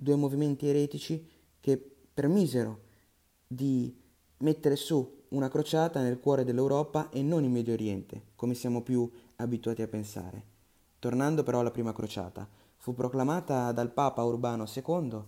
due 0.00 0.16
movimenti 0.16 0.66
eretici 0.66 1.28
che 1.60 1.76
permisero 1.76 2.80
di 3.46 3.94
mettere 4.38 4.76
su 4.76 5.18
una 5.28 5.48
crociata 5.48 6.00
nel 6.00 6.18
cuore 6.18 6.44
dell'Europa 6.44 7.10
e 7.10 7.20
non 7.22 7.44
in 7.44 7.52
Medio 7.52 7.74
Oriente, 7.74 8.28
come 8.34 8.54
siamo 8.54 8.80
più 8.82 9.08
abituati 9.36 9.82
a 9.82 9.88
pensare. 9.88 10.44
Tornando 10.98 11.42
però 11.42 11.60
alla 11.60 11.70
prima 11.70 11.92
crociata, 11.92 12.48
fu 12.76 12.94
proclamata 12.94 13.72
dal 13.72 13.92
Papa 13.92 14.24
Urbano 14.24 14.64
II 14.64 15.22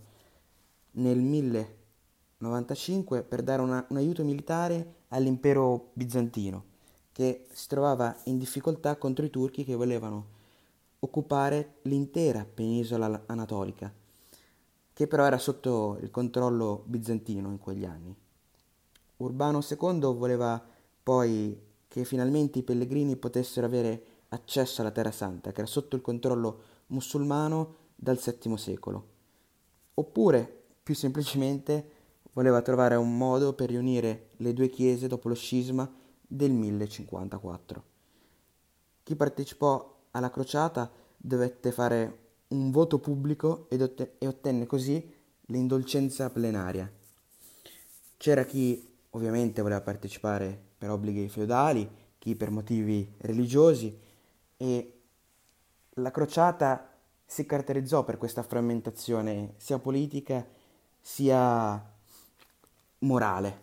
nel 0.93 1.19
1095 1.19 3.21
per 3.23 3.43
dare 3.43 3.61
una, 3.61 3.85
un 3.89 3.97
aiuto 3.97 4.23
militare 4.23 5.01
all'impero 5.09 5.91
bizantino, 5.93 6.63
che 7.11 7.45
si 7.51 7.67
trovava 7.67 8.17
in 8.25 8.39
difficoltà 8.39 8.95
contro 8.97 9.23
i 9.23 9.29
turchi 9.29 9.63
che 9.63 9.75
volevano 9.75 10.41
occupare 10.99 11.75
l'intera 11.83 12.43
penisola 12.51 13.23
anatolica, 13.27 14.01
che 14.93 15.07
però 15.07 15.25
era 15.25 15.37
sotto 15.37 15.97
il 16.01 16.11
controllo 16.11 16.83
bizantino 16.85 17.49
in 17.49 17.57
quegli 17.57 17.85
anni. 17.85 18.15
Urbano 19.17 19.59
II 19.67 19.99
voleva 20.13 20.63
poi 21.01 21.59
che 21.87 22.05
finalmente 22.05 22.59
i 22.59 22.63
pellegrini 22.63 23.15
potessero 23.15 23.65
avere 23.65 24.05
accesso 24.29 24.81
alla 24.81 24.91
Terra 24.91 25.11
Santa, 25.11 25.51
che 25.51 25.59
era 25.59 25.69
sotto 25.69 25.95
il 25.95 26.01
controllo 26.01 26.61
musulmano 26.87 27.75
dal 27.95 28.17
VII 28.17 28.57
secolo. 28.57 29.07
Oppure, 29.95 30.63
più 30.81 30.95
semplicemente, 30.95 31.91
voleva 32.33 32.61
trovare 32.61 32.95
un 32.95 33.15
modo 33.17 33.53
per 33.53 33.69
riunire 33.69 34.29
le 34.37 34.53
due 34.53 34.69
chiese 34.69 35.07
dopo 35.07 35.27
lo 35.27 35.35
scisma 35.35 35.91
del 36.19 36.51
1054. 36.51 37.83
Chi 39.03 39.15
partecipò 39.15 40.01
alla 40.11 40.31
crociata 40.31 40.89
dovette 41.15 41.71
fare 41.71 42.22
un 42.53 42.69
voto 42.69 42.99
pubblico 42.99 43.65
ed 43.69 43.81
otte- 43.81 44.15
e 44.19 44.27
ottenne 44.27 44.65
così 44.65 45.11
l'indulgenza 45.47 46.29
plenaria. 46.29 46.89
C'era 48.15 48.45
chi 48.45 48.87
ovviamente 49.11 49.61
voleva 49.61 49.81
partecipare 49.81 50.57
per 50.77 50.91
obblighi 50.91 51.27
feudali, 51.27 51.89
chi 52.19 52.35
per 52.35 52.51
motivi 52.51 53.11
religiosi 53.17 53.99
e 54.55 54.99
la 55.95 56.11
crociata 56.11 56.89
si 57.25 57.45
caratterizzò 57.45 58.03
per 58.03 58.17
questa 58.17 58.43
frammentazione 58.43 59.55
sia 59.57 59.79
politica 59.79 60.45
sia 61.01 61.91
morale. 62.99 63.61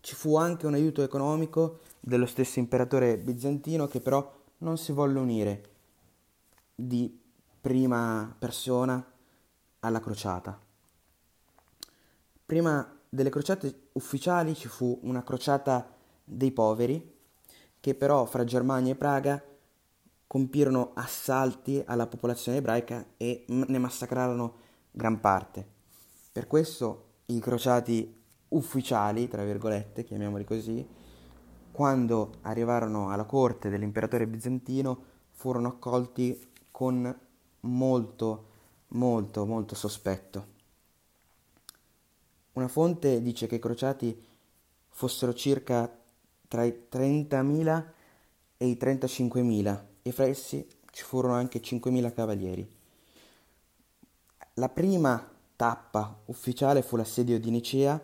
Ci 0.00 0.14
fu 0.14 0.36
anche 0.36 0.66
un 0.66 0.74
aiuto 0.74 1.02
economico 1.02 1.80
dello 1.98 2.26
stesso 2.26 2.58
imperatore 2.58 3.18
bizantino 3.18 3.86
che 3.88 4.00
però 4.00 4.38
non 4.58 4.78
si 4.78 4.92
volle 4.92 5.18
unire 5.18 5.69
di 6.86 7.20
prima 7.60 8.34
persona 8.38 9.04
alla 9.80 10.00
crociata. 10.00 10.58
Prima 12.46 12.98
delle 13.08 13.30
crociate 13.30 13.88
ufficiali 13.92 14.54
ci 14.54 14.68
fu 14.68 14.98
una 15.02 15.22
crociata 15.22 15.94
dei 16.24 16.52
poveri 16.52 17.18
che 17.80 17.94
però 17.94 18.24
fra 18.24 18.44
Germania 18.44 18.92
e 18.92 18.96
Praga 18.96 19.42
compirono 20.26 20.92
assalti 20.94 21.82
alla 21.84 22.06
popolazione 22.06 22.58
ebraica 22.58 23.04
e 23.16 23.44
ne 23.48 23.78
massacrarono 23.78 24.56
gran 24.90 25.18
parte. 25.20 25.66
Per 26.32 26.46
questo 26.46 27.06
i 27.26 27.40
crociati 27.40 28.16
ufficiali, 28.48 29.28
tra 29.28 29.44
virgolette, 29.44 30.04
chiamiamoli 30.04 30.44
così, 30.44 30.86
quando 31.72 32.32
arrivarono 32.42 33.10
alla 33.10 33.24
corte 33.24 33.68
dell'imperatore 33.70 34.26
bizantino 34.26 35.04
furono 35.30 35.68
accolti 35.68 36.49
con 36.80 37.14
molto, 37.60 38.46
molto, 38.88 39.44
molto 39.44 39.74
sospetto. 39.74 40.46
Una 42.52 42.68
fonte 42.68 43.20
dice 43.20 43.46
che 43.46 43.56
i 43.56 43.58
crociati 43.58 44.18
fossero 44.88 45.34
circa 45.34 45.94
tra 46.48 46.64
i 46.64 46.86
30.000 46.90 47.84
e 48.56 48.66
i 48.66 48.78
35.000 48.80 49.84
e 50.00 50.10
fra 50.10 50.24
essi 50.24 50.66
ci 50.90 51.04
furono 51.04 51.34
anche 51.34 51.60
5.000 51.60 52.14
cavalieri. 52.14 52.66
La 54.54 54.70
prima 54.70 55.30
tappa 55.56 56.18
ufficiale 56.24 56.80
fu 56.80 56.96
l'assedio 56.96 57.38
di 57.38 57.50
Nicea 57.50 58.02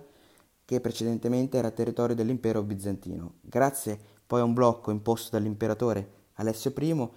che 0.67 0.81
precedentemente 0.83 1.57
era 1.57 1.71
territorio 1.71 2.15
dell'impero 2.15 2.63
bizantino. 2.63 3.37
Grazie 3.41 3.99
poi 4.27 4.41
a 4.41 4.45
un 4.45 4.53
blocco 4.53 4.91
imposto 4.91 5.31
dall'imperatore 5.31 6.25
Alessio 6.35 6.75
I 6.77 7.09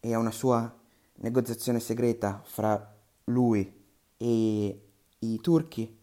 e 0.00 0.14
a 0.14 0.18
una 0.18 0.30
sua 0.30 0.78
negoziazione 1.16 1.80
segreta 1.80 2.42
fra 2.44 2.94
lui 3.24 3.72
e 4.16 4.80
i 5.18 5.40
turchi, 5.40 5.98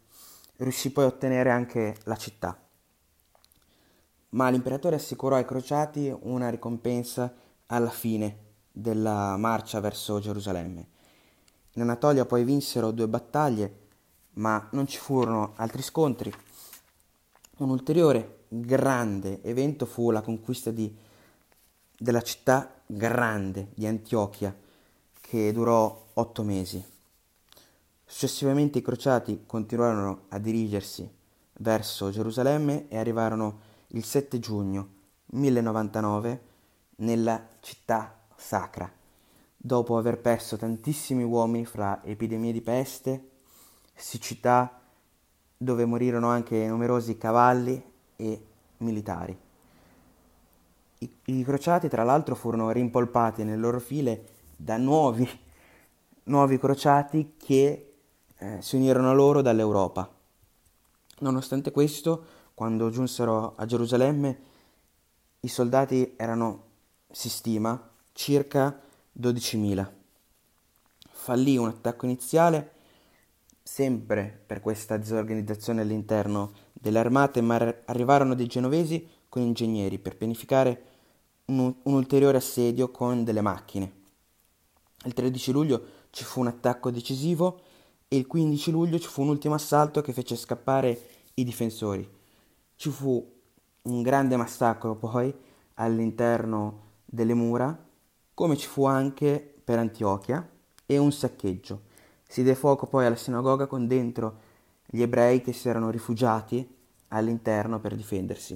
riuscì 0.56 0.90
poi 0.90 1.04
a 1.04 1.08
ottenere 1.08 1.50
anche 1.50 1.96
la 2.04 2.16
città. 2.16 2.58
Ma 4.30 4.48
l'imperatore 4.48 4.96
assicurò 4.96 5.36
ai 5.36 5.44
crociati 5.44 6.14
una 6.22 6.48
ricompensa 6.48 7.32
alla 7.66 7.90
fine 7.90 8.38
della 8.70 9.36
marcia 9.36 9.80
verso 9.80 10.20
Gerusalemme. 10.20 10.88
In 11.74 11.82
Anatolia 11.82 12.24
poi 12.24 12.44
vinsero 12.44 12.90
due 12.90 13.08
battaglie, 13.08 13.80
ma 14.34 14.68
non 14.72 14.86
ci 14.86 14.98
furono 14.98 15.52
altri 15.56 15.82
scontri 15.82 16.32
un 17.58 17.70
ulteriore 17.70 18.44
grande 18.48 19.40
evento 19.42 19.86
fu 19.86 20.10
la 20.10 20.20
conquista 20.20 20.70
di, 20.70 20.94
della 21.96 22.22
città 22.22 22.82
grande 22.86 23.68
di 23.74 23.86
Antiochia, 23.86 24.54
che 25.32 25.50
durò 25.50 26.08
otto 26.12 26.42
mesi. 26.42 26.84
Successivamente 28.04 28.76
i 28.76 28.82
crociati 28.82 29.44
continuarono 29.46 30.24
a 30.28 30.38
dirigersi 30.38 31.10
verso 31.60 32.10
Gerusalemme 32.10 32.86
e 32.88 32.98
arrivarono 32.98 33.60
il 33.92 34.04
7 34.04 34.38
giugno 34.38 34.88
1099 35.28 36.42
nella 36.96 37.48
città 37.60 38.14
sacra, 38.36 38.92
dopo 39.56 39.96
aver 39.96 40.18
perso 40.18 40.58
tantissimi 40.58 41.22
uomini 41.22 41.64
fra 41.64 42.02
epidemie 42.04 42.52
di 42.52 42.60
peste, 42.60 43.30
siccità, 43.94 44.82
dove 45.56 45.86
morirono 45.86 46.28
anche 46.28 46.66
numerosi 46.66 47.16
cavalli 47.16 47.82
e 48.16 48.46
militari. 48.76 49.34
I, 50.98 51.10
I, 51.24 51.42
crociati, 51.42 51.88
tra 51.88 52.04
l'altro, 52.04 52.34
furono 52.34 52.70
rimpolpati 52.70 53.44
nelle 53.44 53.56
loro 53.56 53.80
file 53.80 54.40
da 54.62 54.76
nuovi, 54.76 55.28
nuovi 56.24 56.58
crociati 56.58 57.34
che 57.36 57.94
eh, 58.38 58.58
si 58.60 58.76
unirono 58.76 59.10
a 59.10 59.14
loro 59.14 59.42
dall'Europa. 59.42 60.08
Nonostante 61.18 61.70
questo, 61.72 62.24
quando 62.54 62.90
giunsero 62.90 63.54
a 63.56 63.66
Gerusalemme, 63.66 64.50
i 65.40 65.48
soldati 65.48 66.14
erano, 66.16 66.64
si 67.10 67.28
stima, 67.28 67.90
circa 68.12 68.80
12.000. 69.18 69.90
Fallì 71.10 71.56
un 71.56 71.68
attacco 71.68 72.04
iniziale 72.04 72.72
sempre 73.62 74.42
per 74.46 74.60
questa 74.60 74.96
disorganizzazione 74.96 75.82
all'interno 75.82 76.52
delle 76.72 76.98
armate, 76.98 77.40
ma 77.40 77.56
arrivarono 77.84 78.34
dei 78.34 78.46
genovesi 78.46 79.08
con 79.28 79.42
ingegneri 79.42 79.98
per 79.98 80.16
pianificare 80.16 80.82
un, 81.46 81.74
un 81.82 81.94
ulteriore 81.94 82.36
assedio 82.36 82.90
con 82.90 83.24
delle 83.24 83.40
macchine. 83.40 84.01
Il 85.04 85.14
13 85.14 85.52
luglio 85.52 85.82
ci 86.10 86.24
fu 86.24 86.40
un 86.40 86.46
attacco 86.46 86.90
decisivo 86.90 87.60
e 88.08 88.16
il 88.16 88.26
15 88.26 88.70
luglio 88.70 88.98
ci 88.98 89.08
fu 89.08 89.22
un 89.22 89.28
ultimo 89.28 89.54
assalto 89.54 90.00
che 90.00 90.12
fece 90.12 90.36
scappare 90.36 91.08
i 91.34 91.44
difensori. 91.44 92.08
Ci 92.76 92.90
fu 92.90 93.40
un 93.82 94.02
grande 94.02 94.36
massacro 94.36 94.94
poi 94.94 95.34
all'interno 95.74 96.90
delle 97.04 97.34
mura, 97.34 97.76
come 98.34 98.56
ci 98.56 98.66
fu 98.66 98.84
anche 98.84 99.54
per 99.64 99.78
Antiochia, 99.78 100.48
e 100.86 100.98
un 100.98 101.10
saccheggio. 101.10 101.82
Si 102.26 102.42
diede 102.42 102.58
fuoco 102.58 102.86
poi 102.86 103.06
alla 103.06 103.16
sinagoga 103.16 103.66
con 103.66 103.86
dentro 103.86 104.50
gli 104.86 105.02
ebrei 105.02 105.40
che 105.40 105.52
si 105.52 105.68
erano 105.68 105.90
rifugiati 105.90 106.68
all'interno 107.08 107.80
per 107.80 107.96
difendersi. 107.96 108.52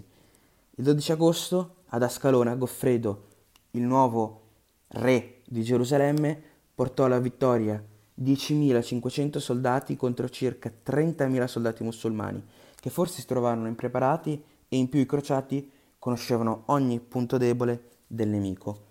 Il 0.78 0.84
12 0.84 1.12
agosto 1.12 1.74
ad 1.86 2.03
Ascalona 2.03 2.55
Goffredo, 2.55 3.26
il 3.72 3.82
nuovo 3.82 4.42
re 4.88 5.36
di 5.47 5.62
Gerusalemme, 5.62 6.40
portò 6.74 7.05
alla 7.05 7.18
vittoria 7.18 7.82
10.500 8.18 9.38
soldati 9.38 9.97
contro 9.97 10.28
circa 10.28 10.70
30.000 10.84 11.44
soldati 11.47 11.82
musulmani, 11.82 12.44
che 12.74 12.90
forse 12.90 13.20
si 13.20 13.26
trovarono 13.26 13.68
impreparati 13.68 14.42
e 14.68 14.76
in 14.76 14.88
più 14.88 15.01
i 15.01 15.07
crociati 15.07 15.70
conoscevano 15.99 16.62
ogni 16.66 17.01
punto 17.01 17.36
debole 17.36 17.90
del 18.07 18.28
nemico. 18.28 18.84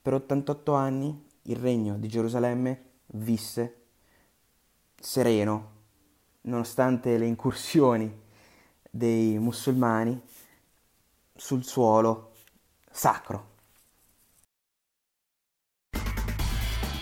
Per 0.00 0.14
88 0.14 0.72
anni 0.72 1.26
il 1.42 1.56
regno 1.56 1.98
di 1.98 2.08
Gerusalemme 2.08 2.82
visse 3.06 3.76
sereno, 4.98 5.78
nonostante 6.42 7.18
le 7.18 7.26
incursioni 7.26 8.28
dei 8.90 9.38
musulmani 9.38 10.20
sul 11.34 11.64
suolo 11.64 12.32
sacro. 12.90 13.49